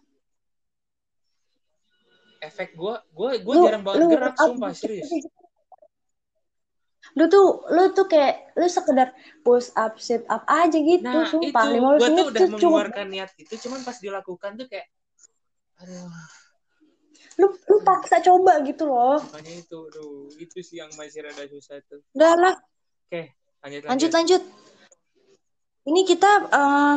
Efek 2.38 2.78
gue, 2.78 2.94
gue 3.10 3.30
gue 3.42 3.54
jarang 3.66 3.82
banget 3.82 3.98
lu 3.98 4.06
gerak, 4.14 4.34
sumpah 4.38 4.70
gitu. 4.70 4.80
serius. 4.86 5.10
lu 7.16 7.24
tuh 7.26 7.64
lu 7.72 7.88
tuh 7.96 8.04
kayak 8.04 8.52
lu 8.54 8.68
sekedar 8.68 9.16
push 9.40 9.72
up 9.74 9.96
sit 9.96 10.22
up 10.28 10.44
aja 10.44 10.76
gitu 10.76 11.02
Nah 11.02 11.24
sumpah 11.24 11.64
itu 11.72 11.80
15 11.80 11.98
gue 11.98 12.08
tuh 12.12 12.26
udah 12.30 12.46
mengeluarkan 12.52 13.06
niat 13.10 13.30
itu, 13.40 13.54
cuman 13.64 13.80
pas 13.80 13.96
dilakukan 13.96 14.50
tuh 14.60 14.66
kayak, 14.68 14.86
aduh, 15.82 16.12
lu 17.38 17.46
lu 17.54 17.76
paksa 17.86 18.18
coba 18.18 18.58
gitu 18.66 18.90
loh 18.90 19.22
makanya 19.30 19.54
itu, 19.62 19.78
aduh, 19.78 20.26
itu 20.42 20.58
sih 20.60 20.76
yang 20.82 20.90
masih 20.98 21.22
rada 21.22 21.44
susah 21.46 21.78
tuh. 21.86 22.02
udah 22.18 22.34
lah 22.34 22.54
Oke, 23.08 23.32
lanjut 23.64 23.82
lanjut 23.88 24.10
lanjut 24.12 24.42
ini 25.88 26.02
kita 26.04 26.30
eh, 26.52 26.96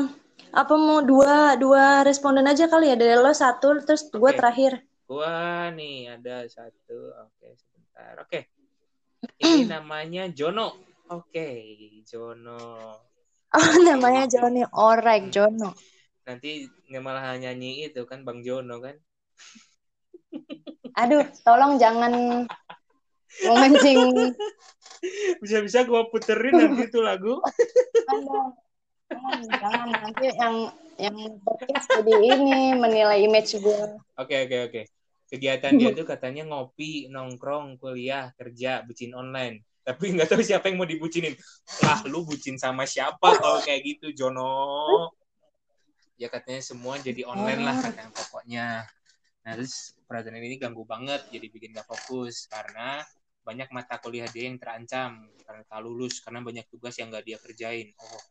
apa 0.51 0.73
mau 0.75 0.99
dua 0.99 1.55
dua 1.55 2.03
responden 2.03 2.43
aja 2.43 2.67
kali 2.67 2.91
ya 2.91 2.99
dari 2.99 3.15
lo 3.15 3.31
satu 3.31 3.79
terus 3.87 4.11
gue 4.11 4.19
Oke. 4.19 4.35
terakhir 4.35 4.83
Gua 5.11 5.67
nih 5.75 6.07
ada 6.07 6.47
satu, 6.47 7.11
oke 7.11 7.47
sebentar, 7.59 8.15
oke. 8.23 8.47
Ini 9.43 9.67
namanya 9.75 10.31
Jono, 10.31 10.71
oke, 11.11 11.47
Jono. 12.07 12.63
oh 13.51 13.71
namanya 13.91 14.23
Johnny 14.31 14.63
Orek 14.71 15.27
Jono 15.27 15.75
Nanti 16.23 16.63
nggak 16.87 17.03
malah 17.03 17.35
nyanyi 17.35 17.91
itu 17.91 18.07
kan 18.07 18.23
Bang 18.23 18.39
Jono 18.39 18.79
kan? 18.79 18.95
Aduh 20.97 21.25
tolong 21.43 21.79
jangan 21.79 22.45
memancing 23.47 24.35
Bisa-bisa 25.41 25.81
gua 25.85 26.05
puterin 26.13 26.53
nanti 26.61 26.85
itu 26.85 26.99
lagu. 27.01 27.41
Aduh, 28.13 28.53
jangan, 29.09 29.39
jangan 29.49 29.87
nanti 29.89 30.25
yang 30.29 30.55
yang 31.01 31.17
podcast 31.41 31.89
jadi 31.89 32.37
ini 32.37 32.77
menilai 32.77 33.25
image 33.25 33.57
gue 33.57 33.97
Oke 34.21 34.45
oke 34.45 34.57
oke. 34.69 34.81
Kegiatan 35.31 35.79
dia 35.79 35.95
tuh 35.95 36.03
katanya 36.03 36.43
ngopi, 36.43 37.07
nongkrong, 37.07 37.79
kuliah, 37.79 38.35
kerja, 38.35 38.83
bucin 38.83 39.15
online. 39.15 39.63
Tapi 39.81 40.13
nggak 40.13 40.27
tahu 40.29 40.43
siapa 40.43 40.69
yang 40.69 40.77
mau 40.77 40.85
dibucinin. 40.85 41.33
Lah 41.81 42.03
lu 42.05 42.27
bucin 42.27 42.59
sama 42.59 42.83
siapa 42.85 43.39
kalau 43.39 43.63
kayak 43.63 43.81
gitu 43.81 44.13
Jono? 44.13 45.09
Ya 46.19 46.29
katanya 46.29 46.61
semua 46.61 46.99
jadi 47.01 47.25
online 47.25 47.63
lah 47.63 47.79
katanya 47.79 48.11
pokoknya. 48.13 48.67
Nah 49.41 49.51
terus 49.57 49.97
perhatian 50.12 50.36
ini 50.43 50.59
ganggu 50.59 50.84
banget 50.84 51.24
jadi 51.32 51.47
bikin 51.47 51.72
gak 51.72 51.88
fokus. 51.88 52.51
Karena 52.51 52.99
banyak 53.41 53.72
mata 53.72 53.97
kuliah 53.97 54.28
dia 54.30 54.45
yang 54.51 54.59
terancam 54.62 55.32
karena 55.41 55.64
tak 55.66 55.82
lulus 55.82 56.22
karena 56.22 56.45
banyak 56.45 56.66
tugas 56.70 56.93
yang 56.99 57.09
nggak 57.09 57.26
dia 57.26 57.38
kerjain. 57.41 57.89
Oh. 57.97 58.24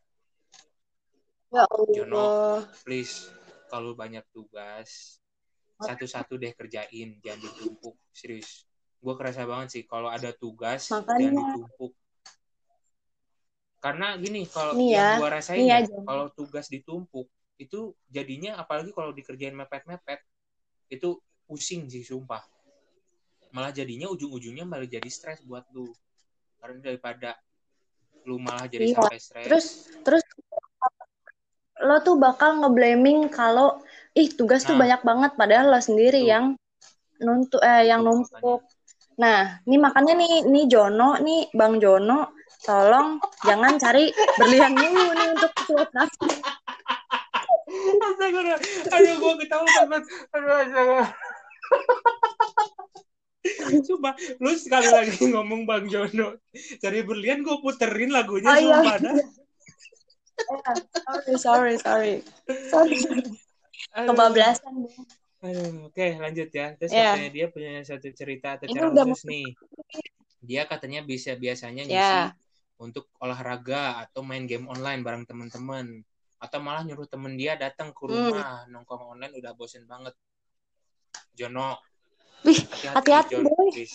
Ya 1.51 1.64
Jono. 1.91 2.14
Allah. 2.14 2.61
please 2.87 3.26
kalau 3.66 3.99
banyak 3.99 4.22
tugas 4.31 5.18
satu-satu 5.81 6.39
deh 6.39 6.55
kerjain 6.55 7.18
jangan 7.24 7.41
ditumpuk. 7.43 7.97
Serius. 8.14 8.68
Gue 9.01 9.16
kerasa 9.16 9.49
banget 9.49 9.68
sih 9.81 9.83
kalau 9.89 10.12
ada 10.12 10.31
tugas 10.31 10.87
Makanya. 10.93 11.18
jangan 11.18 11.35
ditumpuk. 11.43 11.93
Karena 13.81 14.07
gini 14.20 14.45
kalau 14.47 14.76
Nih 14.76 14.93
yang 14.95 15.16
ya, 15.16 15.18
gue 15.18 15.28
rasain 15.33 15.64
ya, 15.64 15.78
ya 15.83 16.01
kalau 16.05 16.28
tugas 16.37 16.68
ditumpuk 16.68 17.26
itu 17.57 17.93
jadinya 18.09 18.61
apalagi 18.61 18.93
kalau 18.93 19.11
dikerjain 19.12 19.57
mepet-mepet 19.57 20.20
itu 20.93 21.16
pusing 21.51 21.90
sih 21.90 22.07
sumpah 22.07 22.38
malah 23.51 23.74
jadinya 23.74 24.07
ujung-ujungnya 24.07 24.62
malah 24.62 24.86
jadi 24.86 25.11
stres 25.11 25.42
buat 25.42 25.66
lu 25.74 25.90
karena 26.62 26.78
daripada 26.78 27.34
lu 28.22 28.38
malah 28.38 28.70
jadi 28.70 28.86
Iya. 28.86 28.94
sampai 28.94 29.18
stres 29.18 29.42
terus 29.42 29.66
terus 30.07 30.22
lo 31.82 31.96
tuh 32.07 32.14
bakal 32.14 32.62
ngeblaming 32.62 33.26
kalau 33.26 33.82
ih 34.14 34.30
tugas 34.30 34.62
tuh 34.62 34.78
Nah. 34.78 34.86
banyak 34.86 35.03
banget 35.03 35.32
padahal 35.34 35.66
lo 35.74 35.80
sendiri 35.82 36.22
Betul. 36.22 36.30
yang 36.30 36.44
nuntuk 37.18 37.61
eh 37.66 37.90
yang 37.90 38.07
numpuk 38.07 38.62
nah 39.18 39.59
ini 39.66 39.76
makanya 39.76 40.14
nih 40.14 40.46
nih 40.46 40.64
Jono 40.70 41.18
nih 41.18 41.51
Bang 41.51 41.82
Jono 41.82 42.30
tolong 42.62 43.18
jangan 43.42 43.74
cari 43.76 44.14
berlian 44.38 44.78
dulu 44.78 45.11
nih 45.18 45.28
untuk 45.34 45.51
filtrasi 45.66 46.28
Astaga, 48.01 48.59
aduh 48.90 49.14
gue 49.22 49.34
ketawa 49.46 49.62
banget. 49.86 50.03
Aduh, 50.34 50.55
astaga. 50.59 51.01
Coba, 53.80 54.12
lu 54.36 54.52
sekali 54.54 54.88
lagi 54.88 55.16
ngomong 55.32 55.64
Bang 55.64 55.86
Jono. 55.86 56.36
Cari 56.78 57.00
berlian 57.00 57.40
gue 57.40 57.56
puterin 57.58 58.10
lagunya 58.10 58.46
Oh, 58.46 58.56
iya. 58.56 58.76
sumpah 58.76 58.96
dah. 58.98 59.14
sorry 61.36 61.76
sorry 61.76 62.14
sorry 62.68 62.96
sorry 62.96 63.22
Aduh. 63.92 64.08
kebablasan 64.08 64.72
Aduh, 65.40 65.88
oke 65.88 66.06
lanjut 66.18 66.50
ya. 66.50 66.76
Terus 66.76 66.90
Ya. 66.90 67.14
katanya 67.14 67.30
dia 67.30 67.46
punya 67.48 67.70
satu 67.80 68.08
cerita 68.10 68.58
atau 68.58 68.66
Ini 68.66 68.74
cara 68.74 68.86
udah 68.90 69.04
khusus 69.08 69.24
nih. 69.24 69.46
Dia 70.42 70.62
katanya 70.64 71.00
bisa 71.00 71.32
biasanya 71.34 71.82
ngisi 71.84 71.96
Ya. 72.18 72.36
untuk 72.76 73.08
olahraga 73.16 74.00
atau 74.00 74.20
main 74.20 74.44
game 74.44 74.66
online 74.66 75.00
bareng 75.00 75.24
teman-teman 75.24 76.04
atau 76.36 76.58
malah 76.58 76.82
nyuruh 76.82 77.04
temen 77.04 77.36
dia 77.36 77.52
datang 77.54 77.92
ke 77.92 78.00
Hmm. 78.00 78.12
rumah 78.32 78.64
nongkrong 78.66 79.16
online 79.16 79.32
udah 79.34 79.52
bosen 79.52 79.84
banget. 79.84 80.12
Jono, 81.41 81.80
Wih, 82.45 82.61
hati-hati, 82.68 83.41
Boy. 83.41 83.88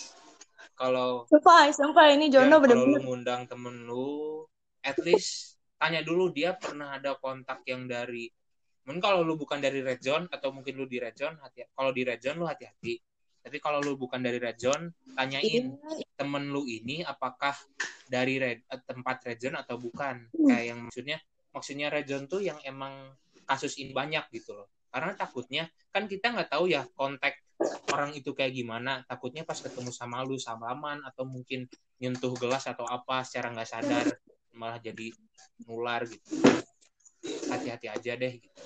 Kalau 0.74 1.24
sumpah 1.30 1.70
sumpah 1.70 2.10
ini 2.10 2.26
ya, 2.26 2.42
Jono 2.42 2.58
kalau 2.58 2.58
lu 2.58 2.62
bener-bener 2.66 3.02
ngundang 3.06 3.42
temen 3.46 3.86
lu, 3.86 4.42
at 4.82 4.98
least 5.06 5.62
tanya 5.78 6.02
dulu 6.02 6.34
dia 6.34 6.58
pernah 6.58 6.98
ada 6.98 7.14
kontak 7.14 7.62
yang 7.70 7.86
dari 7.86 8.26
mungkin 8.82 9.02
kalau 9.02 9.22
lu 9.22 9.38
bukan 9.38 9.62
dari 9.62 9.82
red 9.82 10.02
zone 10.02 10.26
atau 10.30 10.50
mungkin 10.50 10.78
lu 10.78 10.86
di 10.86 10.98
red 11.02 11.14
zone 11.14 11.38
hati 11.42 11.66
kalau 11.74 11.90
di 11.94 12.02
red 12.02 12.18
zone 12.18 12.42
lu 12.42 12.46
hati-hati. 12.50 12.98
Tapi 13.46 13.62
kalau 13.62 13.78
lu 13.78 13.94
bukan 13.94 14.18
dari 14.18 14.42
red 14.42 14.58
zone 14.58 14.90
tanyain 15.14 15.70
temen 16.18 16.50
lu 16.50 16.66
ini 16.66 17.06
apakah 17.06 17.54
dari 18.10 18.42
red, 18.42 18.66
eh, 18.66 18.82
tempat 18.82 19.22
red 19.22 19.38
zone 19.38 19.54
atau 19.54 19.78
bukan? 19.78 20.26
Kayak 20.34 20.64
yang 20.74 20.78
maksudnya 20.82 21.18
maksudnya 21.54 21.86
red 21.94 22.10
zone 22.10 22.26
tuh 22.26 22.42
yang 22.42 22.58
emang 22.66 23.14
kasus 23.46 23.78
ini 23.78 23.94
banyak 23.94 24.26
gitu 24.34 24.58
loh 24.58 24.68
karena 24.96 25.12
takutnya 25.12 25.68
kan 25.92 26.08
kita 26.08 26.32
nggak 26.32 26.48
tahu 26.56 26.72
ya 26.72 26.88
kontak 26.96 27.36
orang 27.92 28.16
itu 28.16 28.32
kayak 28.32 28.56
gimana 28.56 29.04
takutnya 29.04 29.44
pas 29.44 29.60
ketemu 29.60 29.92
sama 29.92 30.24
lu 30.24 30.40
salaman 30.40 31.04
atau 31.04 31.28
mungkin 31.28 31.68
nyentuh 32.00 32.32
gelas 32.40 32.64
atau 32.64 32.88
apa 32.88 33.20
secara 33.28 33.52
nggak 33.52 33.68
sadar 33.68 34.08
malah 34.56 34.80
jadi 34.80 35.12
nular 35.68 36.08
gitu 36.08 36.32
hati-hati 37.52 37.92
aja 37.92 38.16
deh 38.16 38.40
gitu 38.40 38.56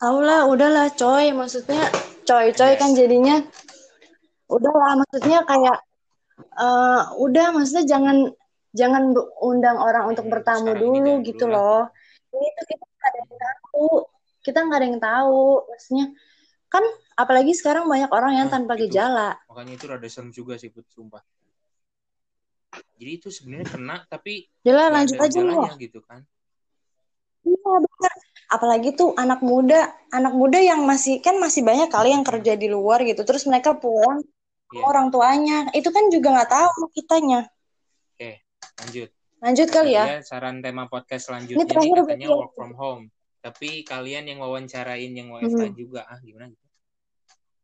lah, 0.00 0.48
udahlah 0.48 0.88
coy. 0.96 1.28
Maksudnya 1.28 1.92
coy-coy 2.24 2.72
Yes. 2.72 2.80
kan 2.80 2.90
jadinya 2.96 3.36
udahlah 4.48 5.04
maksudnya 5.04 5.44
kayak 5.44 5.78
eh 6.40 7.00
udah 7.20 7.52
maksudnya 7.52 7.84
jangan 7.84 8.32
jangan 8.72 9.12
undang 9.44 9.76
orang 9.76 10.08
untuk 10.08 10.24
bertamu 10.32 10.72
sekarang 10.72 10.80
dulu 10.80 11.12
gitu 11.20 11.44
dulu 11.44 11.52
loh. 11.52 11.82
Ini 12.32 12.48
tuh 12.56 12.64
kita 12.64 12.84
ada 12.88 13.18
yang 13.20 13.28
tahu. 13.36 13.88
Kita 14.40 14.58
nggak 14.60 14.78
ada 14.78 14.86
yang 14.86 15.00
tahu. 15.00 15.42
Maksudnya 15.66 16.06
kan 16.70 16.84
apalagi 17.14 17.50
sekarang 17.50 17.84
banyak 17.84 18.08
orang 18.08 18.32
yang 18.36 18.46
Nah, 18.46 18.54
tanpa 18.56 18.78
itu. 18.78 18.86
gejala. 18.86 19.34
makanya 19.50 19.72
itu 19.74 19.84
rada 19.84 20.06
serem 20.06 20.30
juga 20.30 20.54
sih 20.54 20.70
put 20.70 20.86
sumpah 20.86 21.18
jadi 22.94 23.18
itu 23.18 23.26
sebenarnya 23.26 23.66
kena 23.66 23.96
tapi 24.06 24.46
Jelas 24.62 24.94
lanjut 24.94 25.18
aja 25.18 25.26
gejalanya 25.34 25.74
gitu 25.74 25.98
kan 26.00 26.22
Iya 27.40 27.56
benar. 27.58 28.14
Apalagi 28.46 28.92
tuh 28.92 29.16
anak 29.16 29.40
muda, 29.40 29.90
anak 30.12 30.30
muda 30.30 30.60
yang 30.60 30.84
masih 30.84 31.18
kan 31.18 31.40
masih 31.40 31.64
banyak 31.64 31.88
kali 31.88 32.12
yang 32.12 32.22
kerja 32.22 32.52
di 32.54 32.68
luar 32.68 33.00
gitu. 33.02 33.24
Terus 33.24 33.48
mereka 33.48 33.74
pulang 33.74 34.22
Iya. 34.70 34.82
orang 34.84 35.10
tuanya. 35.10 35.58
Itu 35.72 35.90
kan 35.90 36.06
juga 36.06 36.36
nggak 36.36 36.50
tahu 36.52 36.86
kitanya. 36.94 37.50
oke 38.14 38.30
lanjut 38.78 39.08
Lanjut 39.40 39.68
kali 39.72 39.90
ya. 39.90 40.04
Dia 40.06 40.18
saran 40.22 40.60
tema 40.60 40.86
podcast 40.86 41.26
selanjutnya 41.26 41.58
Ini 41.58 41.66
terakhir 41.66 41.96
katanya 42.06 42.26
ya. 42.28 42.36
work 42.36 42.52
from 42.54 42.72
home. 42.76 43.04
Tapi 43.40 43.82
kalian 43.82 44.28
yang 44.28 44.38
wawancarain 44.38 45.10
yang 45.10 45.32
WFH 45.32 45.64
Hmm. 45.64 45.72
juga 45.74 46.00
ah 46.04 46.20
gimana 46.20 46.48
gitu? 46.48 46.66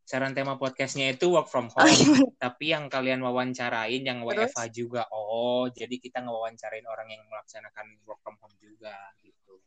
Saran 0.02 0.32
tema 0.32 0.54
podcastnya 0.54 1.10
itu 1.10 1.28
work 1.28 1.46
from 1.46 1.66
Oh, 1.68 1.82
home, 1.82 1.90
gimana? 1.92 2.30
tapi 2.38 2.70
yang 2.70 2.86
kalian 2.86 3.20
wawancarain 3.20 4.00
yang 4.00 4.22
Terus? 4.22 4.54
WFH 4.54 4.62
juga. 4.70 5.02
Oh, 5.10 5.66
jadi 5.68 5.92
kita 5.92 6.22
ngewawancarain 6.22 6.86
orang 6.86 7.08
yang 7.10 7.22
melaksanakan 7.26 7.86
work 8.04 8.22
from 8.22 8.38
home 8.38 8.54
juga 8.56 8.94
gitu. 9.18 9.58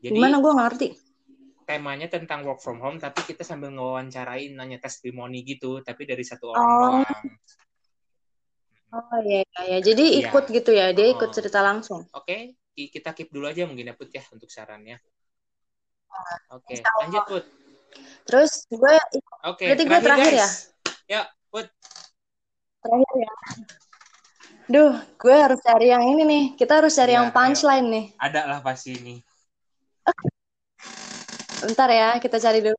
Jadi 0.00 0.16
Gimana 0.16 0.40
gue 0.40 0.52
ngerti. 0.52 0.88
temanya 1.62 2.10
tentang 2.10 2.42
work 2.42 2.58
from 2.58 2.82
home, 2.82 2.98
tapi 2.98 3.22
kita 3.22 3.46
sambil 3.46 3.70
ngewawancarain 3.70 4.50
nanya 4.50 4.82
testimoni 4.82 5.46
gitu, 5.46 5.78
tapi 5.80 6.02
dari 6.02 6.26
satu 6.26 6.50
orang 6.50 6.66
Oh. 6.66 6.74
doang. 6.74 7.06
Oh 8.90 9.18
iya 9.22 9.46
iya. 9.46 9.62
iya. 9.62 9.78
Jadi 9.78 10.04
Iya. 10.18 10.34
ikut 10.34 10.44
gitu 10.50 10.70
ya. 10.74 10.90
Dia 10.90 11.06
ikut 11.06 11.30
Oh. 11.30 11.34
cerita 11.34 11.62
langsung. 11.62 12.10
Oke, 12.10 12.58
kita 12.88 13.12
keep 13.12 13.28
dulu 13.28 13.44
aja 13.50 13.68
mungkin 13.68 13.90
ya 13.90 13.94
Put 13.98 14.08
ya 14.08 14.24
untuk 14.32 14.48
sarannya. 14.48 14.96
Oke, 16.50 16.80
Insya 16.80 16.88
Allah. 16.88 17.00
lanjut 17.04 17.22
Put. 17.28 17.44
Terus 18.24 18.52
gue 18.70 18.94
Oke, 19.44 19.64
Berarti 19.68 19.84
gue 19.84 19.98
terakhir 20.00 20.32
ya? 20.32 20.48
guys. 20.48 20.54
Ya, 21.04 21.22
Put. 21.52 21.66
terakhir 22.80 23.14
ya. 23.20 23.32
Duh, 24.70 24.94
gue 25.18 25.34
harus 25.34 25.58
cari 25.66 25.90
yang 25.90 26.04
ini 26.06 26.22
nih. 26.22 26.44
Kita 26.54 26.78
harus 26.78 26.94
cari 26.94 27.12
Ya, 27.12 27.20
yang 27.20 27.28
punchline 27.34 27.86
nih. 27.90 28.04
Ada 28.16 28.46
lah 28.46 28.58
pasti 28.62 28.94
ini. 28.94 29.18
Bentar 31.66 31.90
ya, 31.90 32.08
kita 32.22 32.38
cari 32.38 32.62
dulu. 32.62 32.78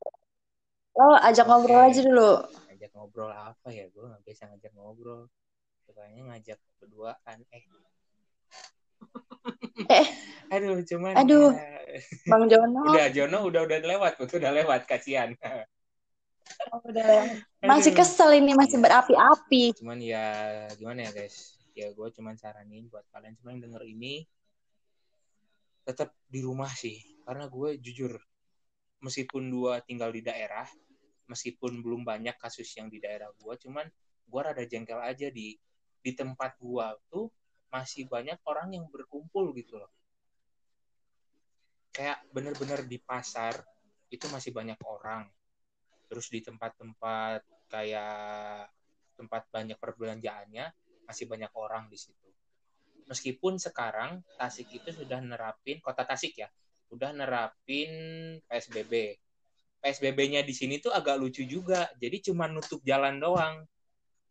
Lo 0.96 1.16
ajak 1.20 1.46
Oke. 1.46 1.52
ngobrol 1.52 1.82
aja 1.84 2.02
dulu. 2.02 2.32
Ngajak 2.72 2.92
ngobrol 2.96 3.32
apa 3.32 3.68
ya? 3.70 3.86
Gue 3.92 4.08
nggak 4.08 4.24
bisa 4.24 4.48
ngajak 4.48 4.72
ngobrol. 4.74 5.28
Kayaknya 5.92 6.24
ngajak 6.32 6.58
berduaan. 6.80 7.38
Eh. 7.52 7.64
Eh. 9.90 10.08
Aduh, 10.54 10.84
cuman. 10.84 11.16
Aduh. 11.16 11.56
ya, 11.56 12.00
Bang 12.28 12.46
Jono. 12.52 12.84
Udah, 12.92 13.08
Jono 13.12 13.48
udah 13.48 13.62
udah 13.64 13.78
lewat, 13.80 14.20
Put. 14.20 14.36
Udah 14.36 14.52
lewat, 14.52 14.84
kasihan. 14.88 15.32
Oh, 16.68 16.84
udah. 16.84 17.32
Masih 17.64 17.96
kesel 17.96 18.36
ini, 18.44 18.52
masih 18.52 18.76
Iya. 18.76 18.84
berapi-api. 18.84 19.72
cuman 19.72 20.04
ya 20.04 20.26
gimana 20.76 21.08
ya 21.08 21.12
guys 21.16 21.56
ya 21.72 21.88
gue 21.96 22.08
cuman 22.12 22.36
saranin 22.36 22.92
buat 22.92 23.08
kalian 23.08 23.40
semua 23.40 23.56
yang 23.56 23.64
denger 23.64 23.84
ini 23.88 24.28
tetap 25.88 26.12
di 26.28 26.44
rumah 26.44 26.68
sih 26.70 27.00
karena 27.24 27.48
gue 27.48 27.80
jujur 27.80 28.20
meskipun 29.00 29.48
gue 29.48 29.74
tinggal 29.88 30.12
di 30.12 30.22
daerah 30.22 30.68
meskipun 31.32 31.80
belum 31.80 32.04
banyak 32.04 32.36
kasus 32.36 32.68
yang 32.76 32.92
di 32.92 33.00
daerah 33.00 33.32
gue 33.32 33.54
cuman 33.56 33.88
gue 34.28 34.42
rada 34.44 34.64
jengkel 34.68 35.00
aja 35.00 35.32
di 35.32 35.56
di 36.04 36.12
tempat 36.12 36.60
gue 36.60 36.88
tuh 37.08 37.32
masih 37.72 38.06
banyak 38.06 38.38
orang 38.46 38.76
yang 38.76 38.86
berkumpul 38.92 39.56
gitu 39.56 39.80
loh 39.80 39.92
kayak 41.96 42.24
bener-bener 42.32 42.84
di 42.86 43.00
pasar 43.00 43.58
itu 44.12 44.28
masih 44.28 44.52
banyak 44.52 44.80
orang 44.84 45.28
terus 46.12 46.28
di 46.28 46.44
tempat-tempat 46.44 47.42
kayak 47.72 48.68
tempat 49.16 49.48
banyak 49.48 49.80
perbelanjaannya 49.80 50.66
masih 51.08 51.28
banyak 51.28 51.52
orang 51.54 51.92
di 51.92 52.00
situ. 52.00 52.30
Meskipun 53.06 53.60
sekarang 53.60 54.24
Tasik 54.40 54.72
itu 54.72 54.90
sudah 54.92 55.20
nerapin 55.20 55.84
kota 55.84 56.08
Tasik 56.08 56.40
ya, 56.40 56.48
udah 56.90 57.12
nerapin 57.12 57.92
PSBB. 58.48 59.20
PSBB-nya 59.82 60.46
di 60.46 60.54
sini 60.56 60.78
tuh 60.80 60.94
agak 60.94 61.20
lucu 61.20 61.44
juga. 61.44 61.90
Jadi 61.98 62.32
cuma 62.32 62.48
nutup 62.48 62.80
jalan 62.86 63.20
doang. 63.20 63.66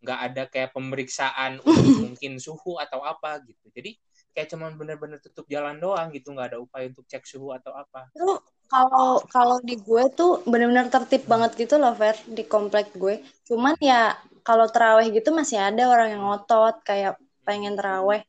Nggak 0.01 0.19
ada 0.27 0.43
kayak 0.49 0.71
pemeriksaan 0.73 1.61
untuk 1.65 1.95
mungkin 2.01 2.41
suhu 2.41 2.77
atau 2.81 3.01
apa 3.05 3.41
gitu. 3.45 3.69
Jadi 3.73 3.97
kayak 4.31 4.49
cuman 4.53 4.75
bener-bener 4.79 5.19
tutup 5.21 5.45
jalan 5.47 5.77
doang 5.77 6.09
gitu. 6.11 6.33
Nggak 6.33 6.57
ada 6.57 6.59
upaya 6.61 6.89
untuk 6.89 7.05
cek 7.07 7.25
suhu 7.25 7.53
atau 7.53 7.73
apa. 7.77 8.09
Itu 8.13 8.41
kalau 8.71 9.19
kalau 9.27 9.57
di 9.61 9.75
gue 9.77 10.05
tuh 10.15 10.47
benar-benar 10.47 10.87
tertib 10.89 11.27
banget 11.27 11.59
gitu 11.59 11.75
loh, 11.77 11.91
Fer, 11.95 12.15
di 12.31 12.47
komplek 12.47 12.95
gue. 12.95 13.19
Cuman 13.45 13.75
ya 13.83 14.15
kalau 14.47 14.71
teraweh 14.71 15.11
gitu 15.11 15.35
masih 15.35 15.59
ada 15.61 15.91
orang 15.91 16.17
yang 16.17 16.23
ngotot 16.25 16.81
kayak 16.87 17.19
pengen 17.43 17.75
teraweh 17.75 18.23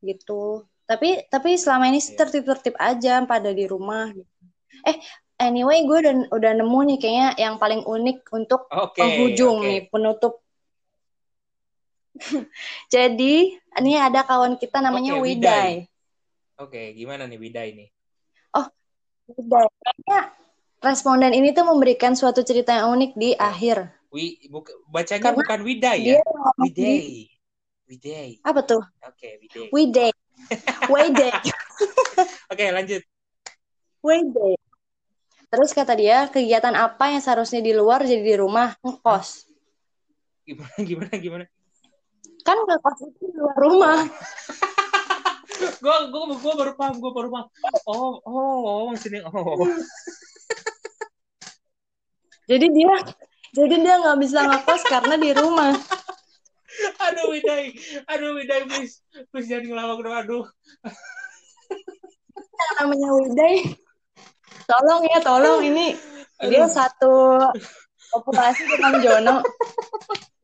gitu. 0.00 0.64
Tapi 0.88 1.28
tapi 1.28 1.58
selama 1.58 1.90
ini 1.92 2.00
sih 2.00 2.14
Iya. 2.16 2.24
tertib-tertib 2.24 2.74
aja 2.78 3.20
pada 3.26 3.50
di 3.52 3.66
rumah. 3.68 4.08
gitu. 4.14 4.30
Eh, 4.86 4.96
anyway 5.42 5.82
gue 5.84 5.98
udah 6.00 6.14
udah 6.32 6.52
nemu 6.62 6.78
nih 6.94 6.98
kayaknya 7.02 7.28
yang 7.36 7.54
paling 7.58 7.82
unik 7.82 8.18
untuk 8.32 8.70
Oke. 8.70 9.02
penghujung 9.02 9.58
oke. 9.60 9.66
nih 9.66 9.80
penutup. 9.90 10.34
Jadi 12.94 13.34
ini 13.56 13.92
ada 13.94 14.26
kawan 14.26 14.58
kita 14.58 14.82
namanya 14.82 15.16
Oke, 15.18 15.22
Widay. 15.24 15.86
Oke, 16.58 16.82
gimana 16.98 17.24
nih 17.30 17.38
Wida 17.38 17.62
ini? 17.64 17.86
Widay. 19.28 19.68
Kayaknya 19.84 20.18
responden 20.80 21.32
ini 21.36 21.52
tuh 21.52 21.68
memberikan 21.68 22.16
suatu 22.16 22.40
cerita 22.40 22.72
yang 22.72 22.96
unik 22.96 23.12
di 23.18 23.30
akhir. 23.36 23.92
Wi, 24.08 24.40
buk, 24.48 24.72
bacanya 24.88 25.20
Karena 25.20 25.36
bukan 25.44 25.60
Widay 25.68 25.98
Dia 26.00 26.12
ya? 26.16 26.20
Widay. 26.56 27.08
Widay. 27.88 28.30
apa 28.44 28.60
tuh? 28.64 28.82
Oke, 29.04 29.36
Widay. 29.44 29.68
Widay. 29.72 30.12
Widay. 30.92 31.32
Oke, 32.52 32.64
lanjut. 32.72 33.02
Widay. 34.00 34.56
Terus 35.48 35.72
kata 35.72 35.96
dia, 35.96 36.28
kegiatan 36.28 36.76
apa 36.76 37.12
yang 37.12 37.20
seharusnya 37.24 37.60
di 37.64 37.72
luar 37.72 38.04
jadi 38.04 38.20
di 38.20 38.36
rumah 38.36 38.76
ngekos. 38.84 39.48
Gimana 40.44 40.80
gimana 40.80 41.14
gimana? 41.20 41.44
Kan 42.48 42.64
ngekos 42.64 43.04
itu 43.04 43.28
di 43.28 43.36
luar 43.36 43.56
rumah. 43.60 44.00
Gue 45.84 45.96
gue 46.08 46.22
gue 46.32 46.54
baru 46.56 46.72
paham, 46.80 46.96
gue 46.96 47.12
baru 47.12 47.28
paham. 47.28 47.46
Oh, 47.84 48.16
oh, 48.24 48.56
oh, 48.64 48.80
maksudnya 48.88 49.28
oh. 49.28 49.68
Jadi 52.48 52.66
dia 52.72 52.94
jadi 53.52 53.74
dia 53.84 53.94
nggak 54.00 54.18
bisa 54.24 54.48
ngekos 54.48 54.82
karena 54.88 55.20
di 55.20 55.36
rumah. 55.36 55.76
Aduh, 57.04 57.36
Widay. 57.36 57.76
Aduh, 58.08 58.32
Widay, 58.38 58.64
please. 58.64 59.04
Please 59.34 59.50
jangan 59.50 59.66
ngelawak 59.66 59.98
dong, 59.98 60.14
aduh. 60.14 60.44
Namanya 62.78 63.08
Widay. 63.18 63.76
Tolong 64.68 65.02
ya, 65.10 65.18
tolong 65.18 65.60
ini 65.66 65.98
dia 66.46 66.70
satu 66.70 67.40
populasi 68.14 68.62
dengan 68.68 69.00
Jono. 69.02 69.36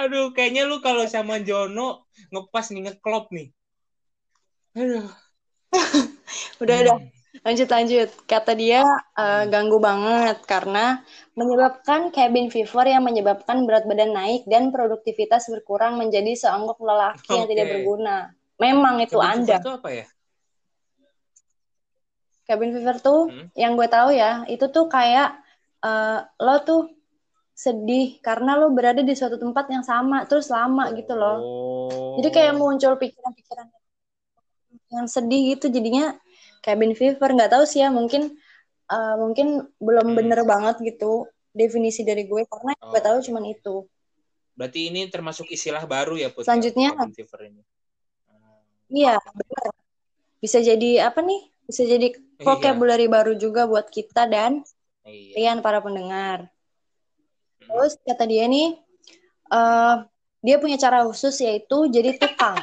aduh, 0.00 0.32
kayaknya 0.36 0.64
lu 0.68 0.80
kalau 0.80 1.04
sama 1.06 1.40
Jono 1.42 2.08
ngepas 2.32 2.72
nih, 2.72 2.82
ngeklop 2.92 3.30
nih. 3.32 3.48
Aduh. 4.78 5.08
Udah 6.62 6.76
udah 6.82 6.96
lanjut 7.44 7.68
lanjut. 7.70 8.08
Kata 8.26 8.52
dia 8.56 8.82
eh, 9.14 9.44
ganggu 9.46 9.78
banget 9.78 10.42
karena 10.48 11.04
menyebabkan 11.38 12.10
cabin 12.10 12.50
fever 12.50 12.88
yang 12.88 13.04
menyebabkan 13.06 13.62
berat 13.62 13.86
badan 13.86 14.10
naik 14.16 14.42
dan 14.48 14.74
produktivitas 14.74 15.46
berkurang 15.52 15.96
menjadi 16.00 16.34
seonggok 16.34 16.82
lelaki 16.82 17.38
yang 17.38 17.46
tidak 17.46 17.66
berguna. 17.70 18.32
Memang 18.58 18.98
itu 19.04 19.16
Cabin 19.16 19.30
Anda. 19.44 19.56
fever 19.56 19.62
itu 19.62 19.70
apa 19.70 19.88
ya? 19.92 20.06
Cabin 22.48 22.70
fever 22.74 22.96
tuh 22.98 23.20
Hmm. 23.28 23.46
yang 23.54 23.76
gue 23.76 23.88
tahu 23.92 24.08
ya, 24.16 24.42
itu 24.48 24.64
tuh 24.72 24.88
kayak 24.88 25.36
eh, 25.84 26.18
lo 26.42 26.56
tuh 26.66 26.97
sedih 27.58 28.22
karena 28.22 28.54
lo 28.54 28.70
berada 28.70 29.02
di 29.02 29.18
suatu 29.18 29.34
tempat 29.34 29.66
yang 29.66 29.82
sama 29.82 30.22
terus 30.30 30.46
lama 30.46 30.94
gitu 30.94 31.18
loh. 31.18 31.36
Oh. 31.42 32.14
Jadi 32.22 32.28
kayak 32.30 32.54
muncul 32.54 32.94
pikiran-pikiran 32.94 33.66
yang 34.94 35.10
sedih 35.10 35.58
gitu 35.58 35.66
jadinya 35.68 36.14
cabin 36.62 36.94
fever 36.94 37.34
nggak 37.34 37.50
tahu 37.50 37.66
sih 37.66 37.82
ya 37.82 37.90
mungkin 37.90 38.38
eh, 38.88 39.14
mungkin 39.18 39.66
belum 39.76 40.14
Hmm. 40.14 40.16
bener 40.16 40.40
banget 40.46 40.78
gitu 40.80 41.26
definisi 41.50 42.06
dari 42.06 42.24
gue 42.24 42.46
karena 42.46 42.72
yang 42.78 42.88
gue 42.88 43.00
Oh, 43.02 43.04
tahu 43.04 43.18
cuman 43.26 43.44
itu. 43.44 43.74
Berarti 44.54 44.80
ini 44.88 45.06
termasuk 45.06 45.50
istilah 45.50 45.82
baru 45.84 46.14
ya, 46.14 46.30
Put? 46.30 46.46
Selanjutnya- 46.46 46.94
Cabin 46.94 47.12
fever 47.12 47.40
ini. 47.46 47.62
Hmm. 48.30 48.62
Iya. 48.88 49.18
Bisa 50.38 50.62
jadi 50.62 51.04
apa 51.04 51.20
nih? 51.20 51.42
Bisa 51.66 51.82
jadi 51.82 52.14
Iya. 52.14 52.22
vocabulary 52.38 53.10
baru 53.10 53.34
juga 53.34 53.66
buat 53.66 53.90
kita 53.90 54.24
dan 54.24 54.62
Iya. 55.02 55.34
kalian 55.34 55.58
para 55.60 55.82
pendengar. 55.82 56.46
Terus 57.68 57.92
kata 58.00 58.24
dia 58.24 58.44
nih, 58.44 58.74
eh 59.48 59.96
dia 60.40 60.56
punya 60.56 60.74
cara 60.74 61.04
khusus 61.04 61.36
yaitu 61.38 61.86
jadi 61.88 62.16
tukang. 62.16 62.56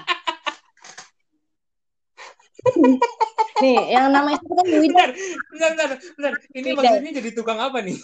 nih, 3.63 3.77
yang 3.93 4.09
namanya 4.09 4.41
itu 4.41 4.51
kan 4.51 4.65
Wida. 4.67 5.03
Bentar, 5.05 5.09
bentar, 5.53 5.89
bentar. 6.17 6.33
Ini 6.51 6.65
Tidak. 6.65 6.75
maksudnya 6.75 7.11
jadi 7.21 7.29
tukang 7.31 7.59
apa 7.61 7.79
nih? 7.79 7.97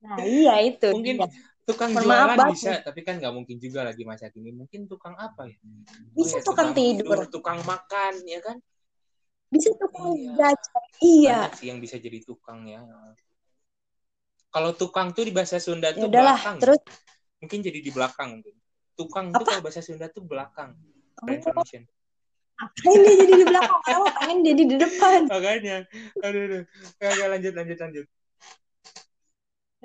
Nah, 0.00 0.18
iya 0.22 0.54
itu. 0.64 0.88
Mungkin 0.90 1.16
Iya. 1.20 1.28
tukang 1.66 1.90
Mohon 1.90 2.06
jualan 2.06 2.38
bisa 2.54 2.72
tapi 2.78 3.02
kan 3.02 3.18
nggak 3.18 3.34
mungkin 3.34 3.58
juga 3.58 3.82
lagi 3.82 4.06
masa 4.06 4.30
kini 4.30 4.54
mungkin 4.54 4.86
tukang 4.86 5.18
apa 5.18 5.50
ya 5.50 5.58
Bisa 6.14 6.38
Oh 6.38 6.40
ya, 6.40 6.46
tukang 6.46 6.70
tidur. 6.70 7.26
tukang 7.26 7.58
makan 7.66 8.22
ya 8.22 8.38
kan 8.38 8.62
Bisa 9.50 9.74
tukang 9.74 10.14
Iya. 10.14 10.54
jajan. 10.54 10.84
Iya. 11.02 11.34
banyak 11.42 11.54
sih 11.58 11.66
yang 11.66 11.78
bisa 11.82 11.98
jadi 11.98 12.22
tukang 12.22 12.70
ya 12.70 12.86
kalau 14.56 14.72
tukang 14.72 15.12
tuh 15.12 15.28
di 15.28 15.36
bahasa 15.36 15.60
Sunda 15.60 15.92
tuh 15.92 16.08
udahlah, 16.08 16.40
belakang 16.40 16.56
terus 16.64 16.80
mungkin 17.44 17.60
jadi 17.60 17.78
di 17.84 17.90
belakang 17.92 18.40
tukang 18.96 19.28
Apa? 19.28 19.44
tuh 19.44 19.44
kalau 19.52 19.60
bahasa 19.68 19.84
Sunda 19.84 20.08
tuh 20.08 20.24
belakang 20.24 20.72
information 21.28 21.84
ngapain 22.56 22.98
dia 23.04 23.14
jadi 23.20 23.34
di 23.36 23.44
belakang? 23.44 23.80
Kalau 23.84 24.08
pengen 24.16 24.38
jadi 24.40 24.62
di 24.64 24.76
depan. 24.80 25.20
makanya 25.28 25.76
aduh 26.24 26.40
aduh 26.48 26.62
Oke, 27.04 27.24
lanjut 27.28 27.52
lanjut 27.52 27.78
lanjut 27.84 28.06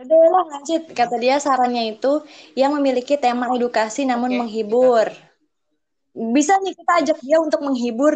Udah 0.02 0.24
lah 0.32 0.46
lanjut. 0.56 0.82
Kata 0.96 1.16
dia 1.20 1.36
sarannya 1.38 2.00
itu 2.00 2.24
yang 2.56 2.72
memiliki 2.80 3.20
tema 3.20 3.52
edukasi 3.52 4.08
namun 4.08 4.32
Oke, 4.32 4.40
menghibur. 4.40 5.08
Bisa 6.16 6.56
nih 6.64 6.74
kita 6.80 6.92
ajak 7.04 7.18
dia 7.20 7.38
untuk 7.44 7.60
menghibur. 7.60 8.14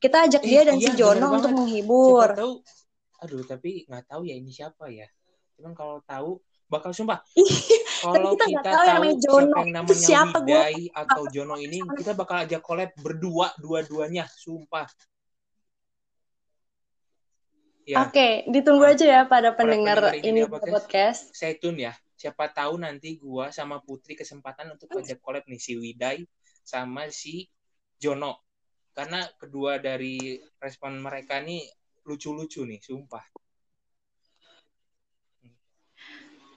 Kita 0.00 0.24
ajak 0.24 0.42
Eh, 0.42 0.48
dia 0.50 0.60
dan 0.64 0.76
iya, 0.80 0.88
si 0.88 0.90
Jono 0.96 1.26
untuk 1.36 1.52
banget. 1.52 1.60
menghibur. 1.68 2.28
siapa 2.32 2.40
tahu 2.40 2.52
aduh 3.18 3.42
tapi 3.44 3.70
nggak 3.84 4.04
tahu 4.08 4.22
ya 4.24 4.34
ini 4.40 4.50
siapa 4.50 4.84
ya 4.88 5.06
cuman 5.58 5.74
kalau 5.74 5.98
tahu 6.06 6.38
bakal 6.70 6.94
sumpah 6.94 7.18
kalau 8.04 8.38
kita 8.38 8.46
kita, 8.46 8.60
tahu 8.62 8.82
yang 8.86 8.86
tahu 8.86 8.86
namanya 8.86 9.16
Jono. 9.18 9.34
siapa 9.34 9.58
yang 9.58 9.70
namanya 9.74 9.96
siapa, 9.98 10.38
atau 10.94 11.22
Jono 11.34 11.54
ini 11.58 11.78
kita 11.98 12.12
bakal 12.14 12.36
ajak 12.46 12.60
collab 12.62 12.90
berdua 13.00 13.50
dua-duanya 13.58 14.24
sumpah. 14.30 14.86
Ya. 17.88 18.04
Oke, 18.04 18.44
ditunggu 18.52 18.84
aja 18.84 19.00
ya 19.00 19.22
pada 19.24 19.56
pendengar 19.56 20.12
pendengar 20.12 20.20
ini 20.20 20.28
ini 20.28 20.40
apa, 20.44 20.60
guys? 20.60 20.72
podcast. 20.76 21.22
saya 21.32 21.56
tune 21.56 21.88
ya. 21.88 21.96
Siapa 22.20 22.52
tahu 22.52 22.76
nanti 22.76 23.16
gua 23.16 23.48
sama 23.48 23.80
Putri 23.80 24.12
kesempatan 24.12 24.76
untuk 24.76 24.92
ajak 24.92 25.24
collab 25.24 25.48
nih 25.48 25.56
si 25.56 25.72
Widai 25.72 26.20
sama 26.60 27.08
si 27.08 27.48
Jono. 27.96 28.44
Karena 28.92 29.24
kedua 29.40 29.80
dari 29.80 30.36
respon 30.60 31.00
mereka 31.00 31.40
nih 31.40 31.64
lucu-lucu 32.04 32.68
nih 32.68 32.76
sumpah 32.84 33.24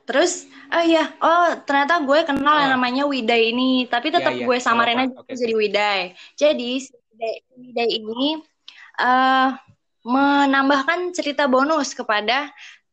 Terus, 0.02 0.43
oh 0.68 0.84
iya, 0.84 1.14
oh 1.18 1.56
ternyata 1.62 2.02
gue 2.02 2.20
kenal 2.24 2.58
yang 2.58 2.72
Ah. 2.72 2.76
namanya 2.76 3.04
Widai 3.06 3.54
ini, 3.54 3.86
tapi 3.86 4.10
tetap 4.10 4.34
Iya, 4.34 4.39
iya, 4.41 4.47
gue 4.49 4.58
samarin 4.60 4.99
aja 5.08 5.16
Oke, 5.16 5.34
jadi 5.34 5.54
Widai. 5.54 6.02
Jadi 6.36 6.70
si 6.80 6.91
Widai, 6.91 7.34
Widai 7.56 7.89
ini 7.91 8.24
eh 8.97 9.49
menambahkan 10.02 11.14
cerita 11.14 11.45
bonus 11.45 11.93
kepada 11.93 12.49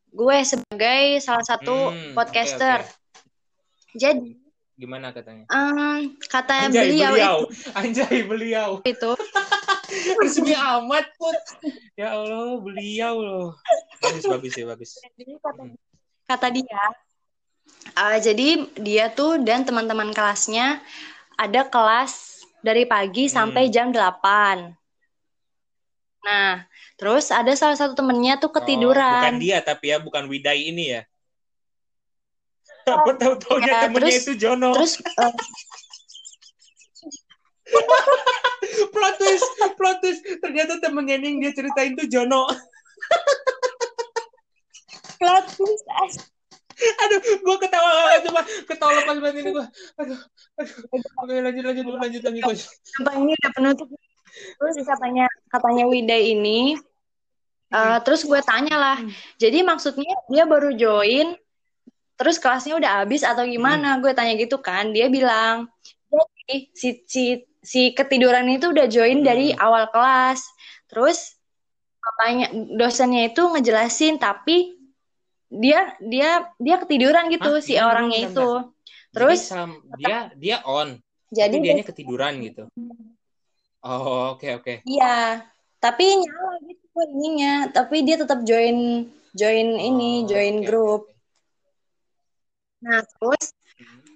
gue 0.08 0.36
sebagai 0.42 1.18
salah 1.18 1.42
satu 1.42 1.90
Hmm, 1.90 2.12
podcaster. 2.12 2.84
oke, 2.84 2.92
oke. 2.92 3.96
Jadi 3.96 4.28
gimana 4.74 5.10
katanya 5.10 5.48
em, 5.48 6.14
kata 6.22 6.68
Anjay 6.68 6.92
beliau, 6.92 7.12
beliau, 7.12 7.38
anjay 7.74 8.18
beliau. 8.22 8.70
itu, 8.86 9.10
Resmi 10.20 10.52
amat 10.54 11.08
put. 11.16 11.34
Ya 11.96 12.14
Allah, 12.14 12.60
beliau 12.60 13.14
loh. 13.18 13.48
Bagus, 13.98 14.24
bagus 14.28 14.52
ya, 14.54 14.64
bagus. 14.68 14.90
jadi 15.16 15.34
kata, 15.40 15.64
kata 16.28 16.52
dia, 16.52 16.84
eh, 17.96 18.18
jadi 18.20 18.48
dia 18.76 19.08
tuh 19.08 19.40
dan 19.40 19.64
teman-teman 19.64 20.12
kelasnya 20.12 20.84
ada 21.34 21.64
kelas 21.64 22.12
dari 22.60 22.84
pagi 22.84 23.26
Hmm. 23.26 23.34
sampai 23.48 23.72
jam 23.72 23.88
8. 23.88 24.76
Nah, 26.20 26.68
terus 26.94 27.32
ada 27.32 27.48
salah 27.54 27.74
satu 27.74 27.96
temennya 27.96 28.36
tuh 28.36 28.50
Oh, 28.50 28.52
bukan 28.52 28.60
ketiduran. 28.60 29.40
dia 29.40 29.64
tapi 29.64 29.88
ya, 29.88 29.98
bukan 29.98 30.28
Widai 30.28 30.68
ini 30.68 30.92
ya. 30.92 31.02
Apa 32.84 33.16
tahu-taunya 33.16 33.68
Ya, 33.68 33.80
temennya 33.84 34.12
terus- 34.12 34.24
itu 34.24 34.32
Jono. 34.36 34.72
Terus 34.76 34.92
eh, 35.00 35.32
plot 38.92 39.14
twist, 39.16 39.48
plot 39.76 39.96
twist. 40.00 40.20
Ternyata 40.40 40.80
temennya 40.80 41.16
ini 41.16 41.26
yang 41.32 41.38
dia 41.40 41.52
ceritain 41.54 41.92
tuh 41.94 42.08
Jono. 42.08 42.48
Plot 45.18 45.44
twist, 45.52 45.86
as- 46.06 46.30
Aduh, 46.78 47.18
gua 47.42 47.58
ketawa 47.58 47.90
cuma 48.22 48.40
ketawa 48.62 49.02
lepas 49.02 49.16
banget 49.18 49.42
ini 49.42 49.50
gua. 49.50 49.66
Aduh, 49.98 50.14
aduh. 50.54 50.76
Oke, 50.94 51.34
lanjut, 51.42 51.64
lanjut, 51.66 51.84
lanjut, 51.90 52.22
lanjut, 52.22 52.42
lanjut. 52.46 52.68
sampai 52.86 53.14
ini 53.18 53.32
udah 53.34 53.50
penutup. 53.50 53.88
Terus 54.62 54.74
katanya 54.86 55.26
katanya 55.50 55.84
Widai 55.90 56.38
ini 56.38 56.78
eh, 57.68 57.98
terus 58.06 58.22
gue 58.22 58.38
tanya 58.46 58.78
lah. 58.78 58.98
Jadi 59.36 59.66
maksudnya 59.66 60.14
dia 60.30 60.46
baru 60.46 60.70
join 60.72 61.34
terus 62.14 62.38
kelasnya 62.38 62.78
udah 62.78 63.02
habis 63.02 63.26
atau 63.26 63.42
gimana? 63.42 63.98
Gue 63.98 64.14
tanya 64.14 64.38
gitu 64.38 64.62
kan. 64.62 64.94
Dia 64.94 65.10
bilang, 65.10 65.66
"Jadi 66.08 66.70
si 66.78 66.88
si 67.10 67.22
si 67.58 67.90
ketiduran 67.90 68.46
itu 68.46 68.70
udah 68.70 68.86
join 68.86 69.26
dari 69.26 69.50
Hmm. 69.50 69.58
awal 69.58 69.90
kelas." 69.90 70.46
Terus 70.86 71.34
papanya 71.98 72.48
dosennya 72.78 73.34
itu 73.34 73.42
ngejelasin 73.42 74.16
tapi 74.16 74.77
dia 75.48 75.96
dia 76.04 76.52
dia 76.60 76.76
ketiduran 76.76 77.32
gitu 77.32 77.50
Hah? 77.56 77.64
si 77.64 77.72
Gimana, 77.74 77.88
orangnya 77.88 78.18
bentar, 78.20 78.32
itu. 78.32 78.48
Jadi 78.52 79.12
Terus 79.16 79.40
sam- 79.48 79.82
dia 79.96 80.16
dia 80.36 80.56
on, 80.68 80.88
jadi 81.32 81.56
dianya 81.56 81.84
ketiduran 81.84 82.34
gitu. 82.44 82.62
Oh, 83.80 84.36
oke 84.36 84.48
oke. 84.60 84.74
Iya, 84.84 85.46
tapi 85.80 86.04
nyala 86.18 86.52
gitu 86.66 86.86
ininya. 87.14 87.54
Tapi 87.72 87.96
dia 88.04 88.16
tetap 88.20 88.42
join 88.44 89.08
join 89.32 89.68
ini, 89.78 90.24
Oh, 90.24 90.28
join 90.28 90.56
oke, 90.60 90.66
grup. 90.66 91.02
Nah, 92.84 93.00
terus 93.02 93.54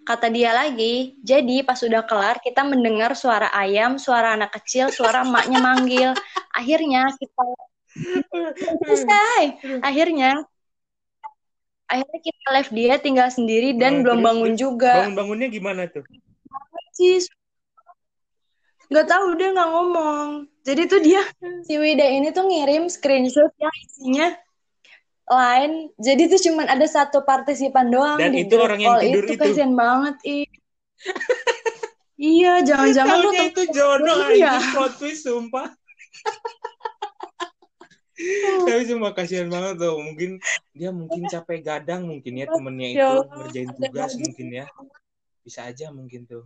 kata 0.03 0.27
dia 0.35 0.51
lagi, 0.51 1.15
jadi 1.23 1.63
pas 1.63 1.79
udah 1.79 2.03
kelar 2.03 2.43
kita 2.43 2.67
mendengar 2.67 3.15
suara 3.15 3.49
ayam, 3.55 3.97
suara 4.03 4.35
anak 4.35 4.51
kecil, 4.61 4.91
suara 4.91 5.23
emaknya 5.23 5.59
manggil. 5.63 6.11
Akhirnya 6.53 7.07
kita 7.17 7.43
selesai. 8.83 9.43
Akhirnya 9.79 10.43
akhirnya 11.91 12.21
kita 12.23 12.47
live 12.55 12.71
dia 12.73 12.95
tinggal 12.99 13.29
sendiri 13.29 13.75
dan 13.77 14.01
Nah, 14.01 14.03
belum 14.07 14.19
terus, 14.19 14.29
bangun 14.29 14.51
terus 14.55 14.61
juga. 14.61 14.93
Bangun-bangunnya 15.03 15.49
gimana 15.49 15.83
tuh? 15.89 16.05
Sih, 16.93 17.25
nggak 18.93 19.07
tahu 19.09 19.27
dia 19.41 19.49
nggak 19.57 19.71
ngomong. 19.73 20.29
Jadi 20.63 20.83
tuh 20.87 21.01
dia 21.01 21.23
si 21.65 21.75
Wida 21.81 22.05
ini 22.07 22.29
tuh 22.31 22.45
ngirim 22.47 22.87
screenshot 22.87 23.51
yang 23.57 23.75
isinya 23.89 24.29
lain. 25.27 25.89
Jadi 25.97 26.23
tuh 26.29 26.41
cuman 26.51 26.69
ada 26.69 26.85
satu 26.85 27.25
partisipan 27.25 27.89
doang 27.89 28.21
Dan 28.21 28.37
di 28.37 28.45
itu 28.45 28.55
orang 28.61 28.79
yang 28.79 29.01
tidur 29.01 29.25
itu. 29.25 29.35
itu. 29.35 29.43
Kasian 29.43 29.73
banget 29.73 30.17
ih. 30.29 30.47
iya, 32.21 32.61
jangan-jangan 32.63 33.17
lu 33.19 33.31
tuh 33.33 33.47
itu 33.49 33.63
Iya. 34.39 34.55
plot 34.77 34.93
twist 35.01 35.25
sumpah. 35.25 35.67
Tapi 38.67 38.83
cuma 38.89 39.11
kasihan 39.13 39.49
banget 39.49 39.79
tuh. 39.79 39.97
Mungkin 39.99 40.31
dia 40.73 40.91
mungkin 40.91 41.27
capek 41.27 41.61
gadang 41.61 42.07
mungkin 42.09 42.33
ya 42.39 42.47
temennya 42.49 42.89
Ya 42.89 42.95
itu 42.95 43.17
ngerjain 43.37 43.71
tugas 43.77 44.13
mungkin 44.17 44.49
ya. 44.53 44.67
Bisa 45.43 45.61
aja 45.67 45.91
mungkin 45.91 46.25
tuh. 46.25 46.45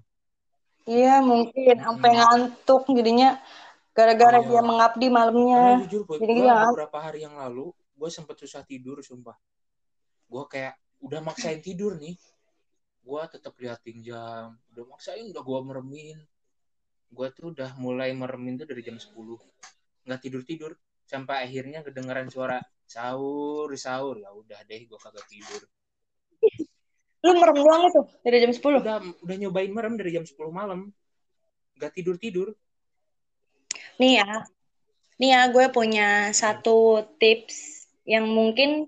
Iya, 0.86 1.18
mungkin 1.18 1.76
sampai 1.82 2.10
Hmm. 2.14 2.18
ngantuk 2.22 2.86
jadinya 2.94 3.42
gara-gara 3.90 4.38
Iya. 4.38 4.48
dia 4.48 4.62
mengabdi 4.62 5.06
Karena 5.10 5.18
malamnya. 5.18 5.64
jujur 5.82 6.02
buat 6.06 6.18
Jadi 6.22 6.32
gue 6.36 6.46
dia 6.46 6.54
beberapa 6.70 6.98
hari 7.02 7.26
yang 7.26 7.34
lalu 7.34 7.74
gue 7.74 8.10
sempet 8.12 8.36
susah 8.38 8.62
tidur 8.62 9.02
sumpah. 9.02 9.34
Gue 10.30 10.44
kayak 10.46 10.78
udah 11.02 11.20
maksain 11.24 11.58
tidur 11.58 11.98
nih. 11.98 12.14
Gue 13.02 13.20
tetap 13.30 13.58
liatin 13.58 13.98
jam. 14.02 14.54
Udah 14.74 14.84
maksain 14.86 15.26
udah 15.26 15.42
gue 15.42 15.58
meremin. 15.64 16.18
Gue 17.10 17.26
tuh 17.34 17.50
udah 17.54 17.74
mulai 17.78 18.14
meremin 18.14 18.58
tuh 18.58 18.66
dari 18.70 18.82
jam 18.82 18.94
10. 18.94 19.38
Nggak 20.06 20.20
tidur-tidur. 20.22 20.72
Sampai 21.06 21.46
akhirnya 21.46 21.86
kedengeran 21.86 22.26
suara 22.26 22.58
sahur, 22.86 23.70
sahur. 23.78 24.18
Ya 24.18 24.30
udah 24.34 24.58
deh 24.66 24.82
gue 24.86 24.98
kagak 24.98 25.26
tidur. 25.30 25.62
lu 27.26 27.34
merem 27.42 27.58
doang 27.58 27.82
itu 27.90 28.02
dari 28.22 28.38
jam 28.38 28.52
10. 28.54 28.82
Udah, 28.86 28.98
udah 29.02 29.36
nyobain 29.38 29.72
merem 29.72 29.94
dari 29.98 30.14
jam 30.14 30.22
10 30.22 30.36
malam. 30.50 30.90
Nggak 31.78 31.94
tidur-tidur. 31.98 32.54
Nih 33.98 34.22
ya, 34.22 34.46
nih 35.18 35.30
ya 35.34 35.40
gue 35.50 35.66
punya 35.72 36.30
satu 36.30 37.02
tips 37.18 37.88
yang 38.06 38.30
mungkin 38.30 38.86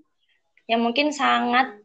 yang 0.69 0.85
mungkin 0.85 1.11
sangat 1.11 1.81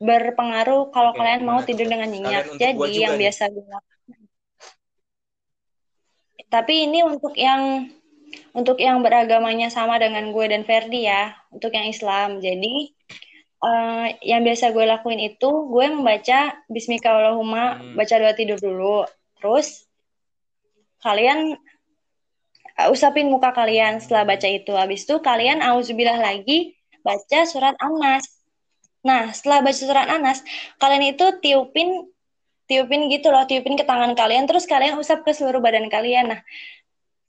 berpengaruh 0.00 0.90
kalau 0.90 1.12
Oke, 1.14 1.18
kalian 1.22 1.42
mau 1.46 1.60
tidur 1.62 1.86
dengan 1.86 2.10
nyenyak. 2.10 2.58
Jadi 2.58 3.04
yang 3.04 3.14
nih. 3.14 3.28
biasa 3.28 3.52
gue. 3.52 3.64
Tapi 6.50 6.74
ini 6.86 7.02
untuk 7.06 7.34
yang 7.34 7.88
untuk 8.56 8.78
yang 8.78 9.00
beragamanya 9.00 9.68
sama 9.68 9.98
dengan 9.98 10.30
gue 10.30 10.46
dan 10.48 10.62
Ferdi 10.62 11.06
ya, 11.06 11.34
untuk 11.54 11.70
yang 11.74 11.86
Islam. 11.88 12.38
Jadi 12.38 12.94
eh, 13.64 14.06
yang 14.22 14.44
biasa 14.44 14.70
gue 14.70 14.84
lakuin 14.84 15.20
itu 15.20 15.50
gue 15.70 15.86
membaca 15.90 16.54
Bismika 16.68 17.14
Allahumma, 17.14 17.80
Hmm. 17.80 17.94
baca 17.96 18.14
doa 18.20 18.32
tidur 18.36 18.58
dulu. 18.60 19.08
Terus 19.40 19.84
kalian 21.04 21.60
uh, 22.80 22.88
usapin 22.88 23.28
muka 23.28 23.52
kalian 23.52 24.00
setelah 24.00 24.24
baca 24.24 24.48
itu. 24.48 24.72
Habis 24.72 25.04
itu 25.04 25.20
kalian 25.20 25.60
auzubillah 25.60 26.18
lagi 26.18 26.74
baca 27.04 27.44
surat 27.44 27.76
An-Nas. 27.78 28.24
Nah, 29.04 29.28
setelah 29.36 29.60
baca 29.60 29.76
surat 29.76 30.08
Anas, 30.08 30.40
kalian 30.80 31.12
itu 31.12 31.24
tiupin 31.44 32.08
tiupin 32.64 33.12
gitu 33.12 33.28
loh, 33.28 33.44
tiupin 33.44 33.76
ke 33.76 33.84
tangan 33.84 34.16
kalian 34.16 34.48
terus 34.48 34.64
kalian 34.64 34.96
usap 34.96 35.20
ke 35.28 35.36
seluruh 35.36 35.60
badan 35.60 35.92
kalian. 35.92 36.32
Nah, 36.32 36.40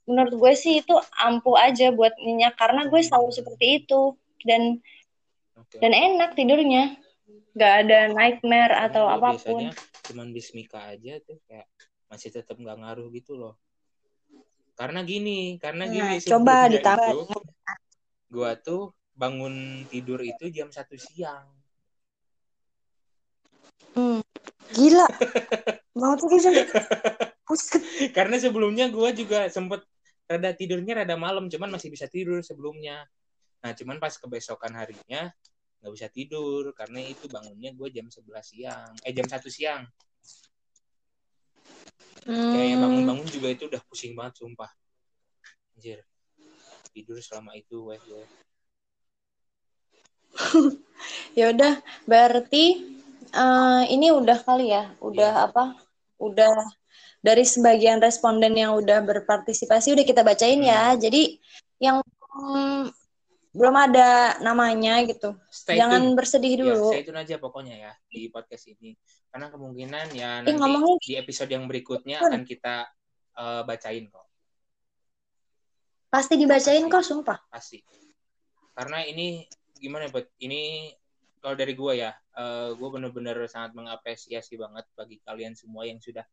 menurut 0.06 0.34
gue 0.38 0.52
sih 0.54 0.80
itu 0.80 0.94
ampuh 1.18 1.58
aja 1.58 1.90
buat 1.90 2.14
minyak 2.22 2.54
karena 2.54 2.86
gue 2.86 3.02
selalu 3.02 3.34
seperti 3.34 3.84
itu 3.84 4.14
dan 4.46 4.78
okay. 5.58 5.82
dan 5.82 5.92
enak 5.92 6.38
tidurnya. 6.38 6.96
Gak 7.56 7.88
ada 7.88 8.12
nightmare 8.12 8.72
nah, 8.72 8.86
atau 8.86 9.04
apa 9.08 9.34
pun. 9.40 9.66
Biasanya 9.66 9.72
cuman 10.06 10.28
bismika 10.30 10.80
aja 10.86 11.18
tuh 11.24 11.40
kayak 11.50 11.66
masih 12.06 12.30
tetap 12.30 12.54
nggak 12.54 12.78
ngaruh 12.78 13.08
gitu 13.10 13.34
loh. 13.34 13.58
Karena 14.76 15.00
gini, 15.02 15.56
karena 15.56 15.88
nah, 15.88 15.92
gini 15.92 16.14
coba 16.20 16.68
ditambah. 16.68 17.32
Gua 18.28 18.52
tuh 18.60 18.92
bangun 19.16 19.88
tidur 19.88 20.20
itu 20.20 20.52
jam 20.52 20.68
satu 20.68 20.94
siang. 21.00 21.48
Hmm. 23.96 24.20
Gila. 24.76 25.08
Mau 25.98 26.12
tidur 26.20 26.38
jam 26.44 26.52
Karena 28.16 28.36
sebelumnya 28.36 28.92
gue 28.92 29.10
juga 29.16 29.48
sempet 29.48 29.80
rada 30.26 30.50
tidurnya 30.52 31.02
rada 31.02 31.14
malam, 31.14 31.46
cuman 31.46 31.70
masih 31.78 31.88
bisa 31.90 32.10
tidur 32.10 32.42
sebelumnya. 32.42 33.06
Nah, 33.62 33.72
cuman 33.74 33.98
pas 34.02 34.14
kebesokan 34.14 34.74
harinya 34.74 35.30
nggak 35.76 35.92
bisa 35.92 36.08
tidur 36.10 36.72
karena 36.74 36.98
itu 37.04 37.30
bangunnya 37.30 37.70
gue 37.70 37.88
jam 37.94 38.10
11 38.10 38.26
siang, 38.42 38.90
eh 39.06 39.12
jam 39.14 39.26
satu 39.30 39.46
siang. 39.46 39.86
Hmm. 42.26 42.52
Kayak 42.58 42.82
bangun-bangun 42.82 43.28
juga 43.30 43.48
itu 43.54 43.70
udah 43.70 43.78
pusing 43.86 44.18
banget 44.18 44.42
sumpah. 44.42 44.70
Anjir. 45.78 46.02
Tidur 46.90 47.22
selama 47.22 47.54
itu 47.54 47.86
gue. 47.86 48.24
ya 51.38 51.54
udah, 51.54 51.78
berarti 52.02 52.82
uh, 53.30 53.86
ini 53.86 54.10
udah 54.10 54.38
kali 54.42 54.74
ya, 54.74 54.90
udah 54.98 55.32
yeah. 55.32 55.46
apa? 55.46 55.64
Udah 56.18 56.56
dari 57.24 57.44
sebagian 57.44 57.98
responden 57.98 58.54
yang 58.54 58.76
udah 58.76 59.02
berpartisipasi 59.02 59.92
udah 59.96 60.04
kita 60.06 60.22
bacain 60.22 60.62
ya. 60.62 60.94
hmm. 60.94 61.00
Jadi 61.02 61.22
yang 61.80 62.00
hmm, 62.36 62.92
belum 63.56 63.74
ada 63.76 64.36
namanya 64.44 65.00
gitu. 65.08 65.32
Stay 65.48 65.80
Jangan 65.80 66.12
tune. 66.12 66.16
bersedih 66.16 66.52
iya, 66.52 66.60
dulu. 66.60 66.92
Ya, 66.92 66.92
stay 66.92 67.04
tune 67.08 67.20
aja 67.24 67.36
pokoknya 67.40 67.74
ya 67.88 67.92
di 68.12 68.28
podcast 68.28 68.68
ini. 68.68 68.92
Karena 69.32 69.48
kemungkinan 69.48 70.06
ya 70.12 70.44
nanti 70.44 70.52
ngomongin... 70.52 71.00
di 71.00 71.16
episode 71.16 71.48
yang 71.48 71.64
berikutnya 71.64 72.20
akan 72.20 72.44
kita 72.44 72.84
uh, 73.40 73.64
bacain 73.64 74.12
kok. 74.12 74.28
Pasti 76.12 76.36
dibacain 76.36 76.84
Pasti. 76.84 76.92
kok, 76.92 77.04
sumpah. 77.04 77.38
Pasti. 77.48 77.78
Karena 78.76 79.04
ini 79.08 79.48
gimana 79.80 80.08
ya, 80.08 80.10
buat 80.12 80.28
ini 80.44 80.92
kalau 81.40 81.56
dari 81.56 81.72
gue 81.72 81.92
ya, 81.96 82.12
uh, 82.12 82.42
eh, 82.42 82.68
gue 82.76 82.88
bener-bener 82.92 83.36
sangat 83.48 83.72
mengapresiasi 83.72 84.60
banget 84.60 84.84
bagi 84.92 85.16
kalian 85.24 85.56
semua 85.56 85.88
yang 85.88 86.00
sudah 86.00 86.24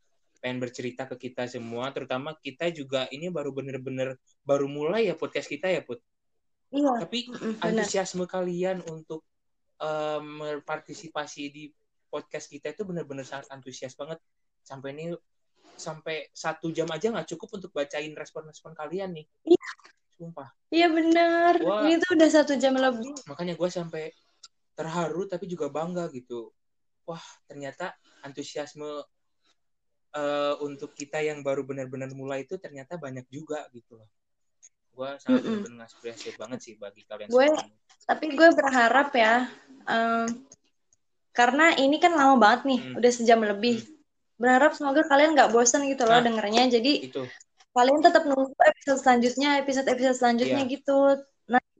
pengen 0.44 0.60
bercerita 0.60 1.08
ke 1.08 1.16
kita 1.16 1.48
semua, 1.48 1.96
terutama 1.96 2.36
kita 2.36 2.68
juga 2.76 3.08
ini 3.16 3.32
baru 3.32 3.56
bener-bener 3.56 4.20
baru 4.44 4.68
mulai 4.68 5.08
ya 5.08 5.16
podcast 5.16 5.48
kita 5.48 5.72
ya 5.72 5.80
Put. 5.80 6.04
Iya. 6.76 7.08
Tapi 7.08 7.32
bener. 7.32 7.64
antusiasme 7.64 8.28
kalian 8.28 8.84
untuk 8.92 9.24
um, 9.80 10.44
berpartisipasi 10.44 11.44
di 11.48 11.64
podcast 12.12 12.52
kita 12.52 12.76
itu 12.76 12.84
bener-bener 12.84 13.24
sangat 13.24 13.48
antusias 13.56 13.96
banget. 13.96 14.20
Sampai 14.68 14.92
ini 14.92 15.16
sampai 15.80 16.28
satu 16.36 16.70
jam 16.76 16.92
aja 16.92 17.08
nggak 17.08 17.32
cukup 17.32 17.64
untuk 17.64 17.72
bacain 17.72 18.12
respon-respon 18.12 18.76
kalian 18.76 19.16
nih. 19.16 19.26
Iya. 19.48 19.70
Sumpah. 20.20 20.52
Iya 20.68 20.92
benar. 20.92 21.64
Ini 21.88 21.96
tuh 22.04 22.20
udah 22.20 22.30
satu 22.30 22.54
jam 22.60 22.76
lebih. 22.76 23.16
Makanya 23.32 23.56
gue 23.56 23.70
sampai 23.72 24.12
terharu 24.76 25.30
tapi 25.30 25.46
juga 25.46 25.70
bangga 25.70 26.10
gitu 26.12 26.50
wah 27.06 27.24
ternyata 27.46 27.94
antusiasme 28.24 29.04
uh, 30.14 30.56
untuk 30.64 30.94
kita 30.94 31.22
yang 31.22 31.42
baru 31.42 31.66
benar-benar 31.66 32.10
mulai 32.14 32.46
itu 32.46 32.58
ternyata 32.58 32.98
banyak 32.98 33.26
juga 33.30 33.66
gitu 33.74 33.98
loh 34.00 34.10
gue 34.94 35.10
sangat 35.18 35.42
mm 35.42 35.50
-mm. 35.50 35.64
benar-benar 35.66 36.36
banget 36.38 36.60
sih 36.62 36.74
bagi 36.78 37.02
kalian 37.10 37.28
gue 37.34 37.48
semua. 37.50 38.06
tapi 38.06 38.26
gue 38.38 38.50
berharap 38.54 39.10
ya 39.18 39.50
um, 39.90 40.30
karena 41.34 41.74
ini 41.82 41.98
kan 41.98 42.14
lama 42.14 42.38
banget 42.38 42.62
nih 42.70 42.80
hmm. 42.86 42.98
udah 43.02 43.12
sejam 43.12 43.42
lebih 43.42 43.82
hmm. 43.82 44.38
berharap 44.38 44.78
semoga 44.78 45.02
kalian 45.10 45.34
nggak 45.34 45.50
bosan 45.50 45.90
gitu 45.90 46.06
loh 46.06 46.22
nah, 46.22 46.26
dengernya 46.30 46.78
jadi 46.78 47.10
itu. 47.10 47.26
kalian 47.74 48.06
tetap 48.06 48.30
nunggu 48.30 48.54
episode 48.54 49.02
selanjutnya 49.02 49.58
episode 49.58 49.90
episode 49.90 50.14
selanjutnya 50.14 50.62
yeah. 50.62 50.70
gitu 50.70 50.98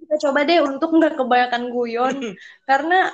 kita 0.04 0.30
coba 0.30 0.46
deh 0.46 0.60
untuk 0.62 0.90
nggak 0.94 1.16
kebanyakan 1.18 1.64
guyon 1.74 2.16
karena 2.70 3.10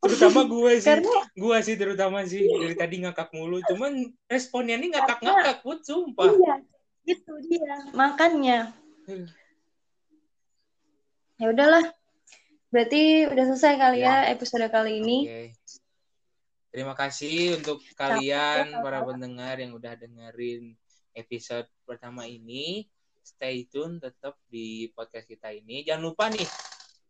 terutama 0.00 0.48
gue 0.48 0.72
sih. 0.80 0.88
Karena, 0.88 1.16
gue 1.36 1.56
sih 1.60 1.76
terutama 1.76 2.18
sih. 2.24 2.42
Dari 2.44 2.76
tadi 2.76 2.96
ngakak 3.04 3.30
mulu. 3.36 3.60
Cuman 3.68 4.10
responnya 4.26 4.80
ini 4.80 4.92
ngakak-ngakak 4.96 5.60
put 5.60 5.84
sumpah. 5.84 6.32
Iya 6.32 6.54
gitu 7.08 7.32
dia. 7.48 7.74
Makannya 7.96 8.76
ya 11.40 11.46
udahlah. 11.48 11.84
Berarti 12.70 13.26
udah 13.26 13.44
selesai 13.50 13.74
kali 13.80 13.98
ya, 14.04 14.28
ya. 14.28 14.36
episode 14.36 14.68
kali 14.70 15.02
ini. 15.02 15.18
Okay. 15.26 15.48
terima 16.70 16.94
kasih 16.94 17.58
untuk 17.58 17.82
kalian 17.98 18.78
para 18.78 19.02
pendengar 19.02 19.58
yang 19.58 19.74
udah 19.74 19.98
dengerin 19.98 20.78
episode 21.18 21.66
pertama 21.82 22.30
ini. 22.30 22.86
Stay 23.26 23.66
tune 23.66 23.98
tetap 23.98 24.38
di 24.46 24.86
podcast 24.94 25.26
kita 25.26 25.50
ini. 25.50 25.82
Jangan 25.82 26.02
lupa 26.06 26.30
nih, 26.30 26.46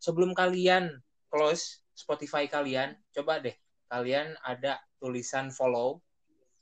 sebelum 0.00 0.32
kalian 0.32 0.96
close 1.28 1.84
Spotify 2.00 2.48
kalian, 2.48 2.96
coba 3.12 3.44
deh 3.44 3.52
kalian 3.92 4.32
ada 4.40 4.80
tulisan 4.96 5.52
follow. 5.52 6.00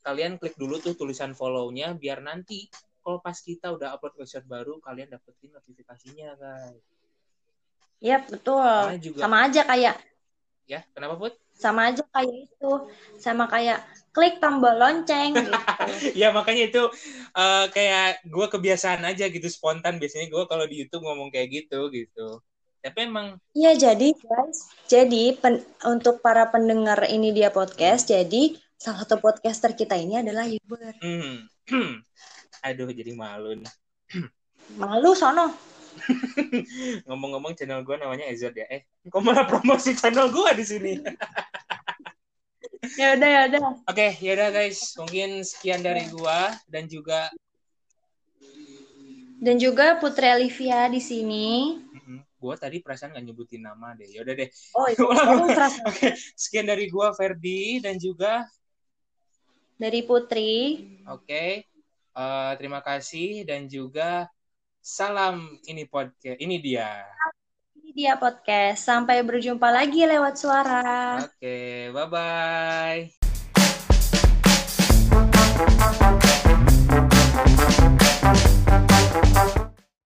Kalian 0.02 0.40
klik 0.42 0.58
dulu 0.58 0.82
tuh 0.82 0.98
tulisan 0.98 1.36
follow-nya 1.38 1.94
biar 1.94 2.24
nanti 2.24 2.66
kalau 3.04 3.22
pas 3.22 3.36
kita 3.38 3.70
udah 3.70 3.94
upload 3.94 4.18
episode 4.18 4.46
baru 4.50 4.82
kalian 4.82 5.14
dapetin 5.14 5.54
notifikasinya, 5.54 6.34
guys. 6.34 6.82
Iya, 7.98 8.22
betul. 8.26 8.98
Juga, 9.02 9.26
Sama 9.26 9.46
aja 9.46 9.62
kayak 9.66 9.94
Ya, 10.68 10.84
kenapa, 10.92 11.16
Put? 11.16 11.32
Sama 11.56 11.88
aja 11.88 12.04
kayak 12.12 12.44
itu. 12.44 12.72
Sama 13.16 13.48
kayak 13.48 13.80
klik 14.12 14.36
tombol 14.36 14.76
lonceng 14.76 15.32
gitu. 15.32 15.48
ya 16.20 16.28
makanya 16.28 16.68
itu 16.68 16.82
uh, 17.32 17.66
kayak 17.72 18.20
gue 18.28 18.46
kebiasaan 18.52 19.00
aja 19.08 19.32
gitu 19.32 19.48
spontan 19.48 19.96
biasanya 19.96 20.28
gue 20.28 20.44
kalau 20.44 20.68
di 20.68 20.84
YouTube 20.84 21.08
ngomong 21.08 21.32
kayak 21.32 21.48
gitu 21.64 21.88
gitu 21.88 22.44
tapi 22.78 23.10
emang 23.10 23.36
iya 23.54 23.74
jadi 23.74 24.14
guys 24.14 24.70
jadi 24.86 25.34
pen, 25.36 25.62
untuk 25.86 26.22
para 26.22 26.48
pendengar 26.48 27.04
ini 27.10 27.34
dia 27.34 27.50
podcast 27.50 28.08
jadi 28.08 28.54
salah 28.78 29.02
satu 29.02 29.18
podcaster 29.18 29.74
kita 29.74 29.98
ini 29.98 30.22
adalah 30.22 30.46
youtuber 30.46 30.94
hmm. 31.02 31.48
aduh 32.66 32.90
jadi 32.90 33.12
malu 33.14 33.58
nih. 33.58 33.70
Malu 34.80 35.16
sono. 35.16 35.48
Ngomong-ngomong 37.08 37.56
channel 37.56 37.80
gue 37.80 37.96
namanya 37.96 38.28
Ezod 38.28 38.52
ya. 38.52 38.68
Eh 38.68 38.84
kok 39.08 39.24
malah 39.24 39.48
promosi 39.48 39.96
channel 39.96 40.28
gue 40.28 40.50
di 40.56 40.64
sini? 40.64 40.92
Ya 42.94 43.18
udah 43.18 43.28
ya 43.28 43.40
udah. 43.50 43.60
Oke 43.90 44.06
okay, 44.06 44.10
ya 44.22 44.32
udah 44.38 44.48
guys. 44.54 44.94
Mungkin 44.94 45.42
sekian 45.42 45.82
dari 45.82 46.06
gua 46.14 46.54
dan 46.70 46.86
juga 46.86 47.26
dan 49.42 49.58
juga 49.58 49.98
Putri 49.98 50.30
Olivia 50.30 50.86
di 50.86 51.02
sini 51.02 51.74
gua 52.38 52.54
tadi 52.54 52.80
perasaan 52.80 53.12
nggak 53.12 53.24
nyebutin 53.26 53.66
nama 53.66 53.92
deh 53.98 54.08
ya 54.08 54.22
udah 54.22 54.34
deh 54.38 54.48
oh 54.78 54.86
iya 54.94 55.04
oke 55.04 55.50
okay. 55.84 56.14
sekian 56.38 56.70
dari 56.70 56.86
gua 56.88 57.10
Ferdi 57.12 57.82
dan 57.82 57.98
juga 57.98 58.46
dari 59.74 60.06
Putri 60.06 60.78
oke 61.04 61.26
okay. 61.26 61.50
uh, 62.14 62.22
eh, 62.22 62.52
terima 62.56 62.80
kasih 62.80 63.42
dan 63.42 63.66
juga 63.66 64.30
salam 64.78 65.58
ini 65.66 65.84
podcast 65.84 66.38
ini 66.38 66.56
dia 66.62 67.02
dia 67.98 68.14
podcast. 68.14 68.86
Sampai 68.86 69.26
berjumpa 69.26 69.74
lagi 69.74 70.06
lewat 70.06 70.38
suara. 70.38 71.18
Oke, 71.18 71.34
okay, 71.42 71.90
bye-bye. 71.90 73.18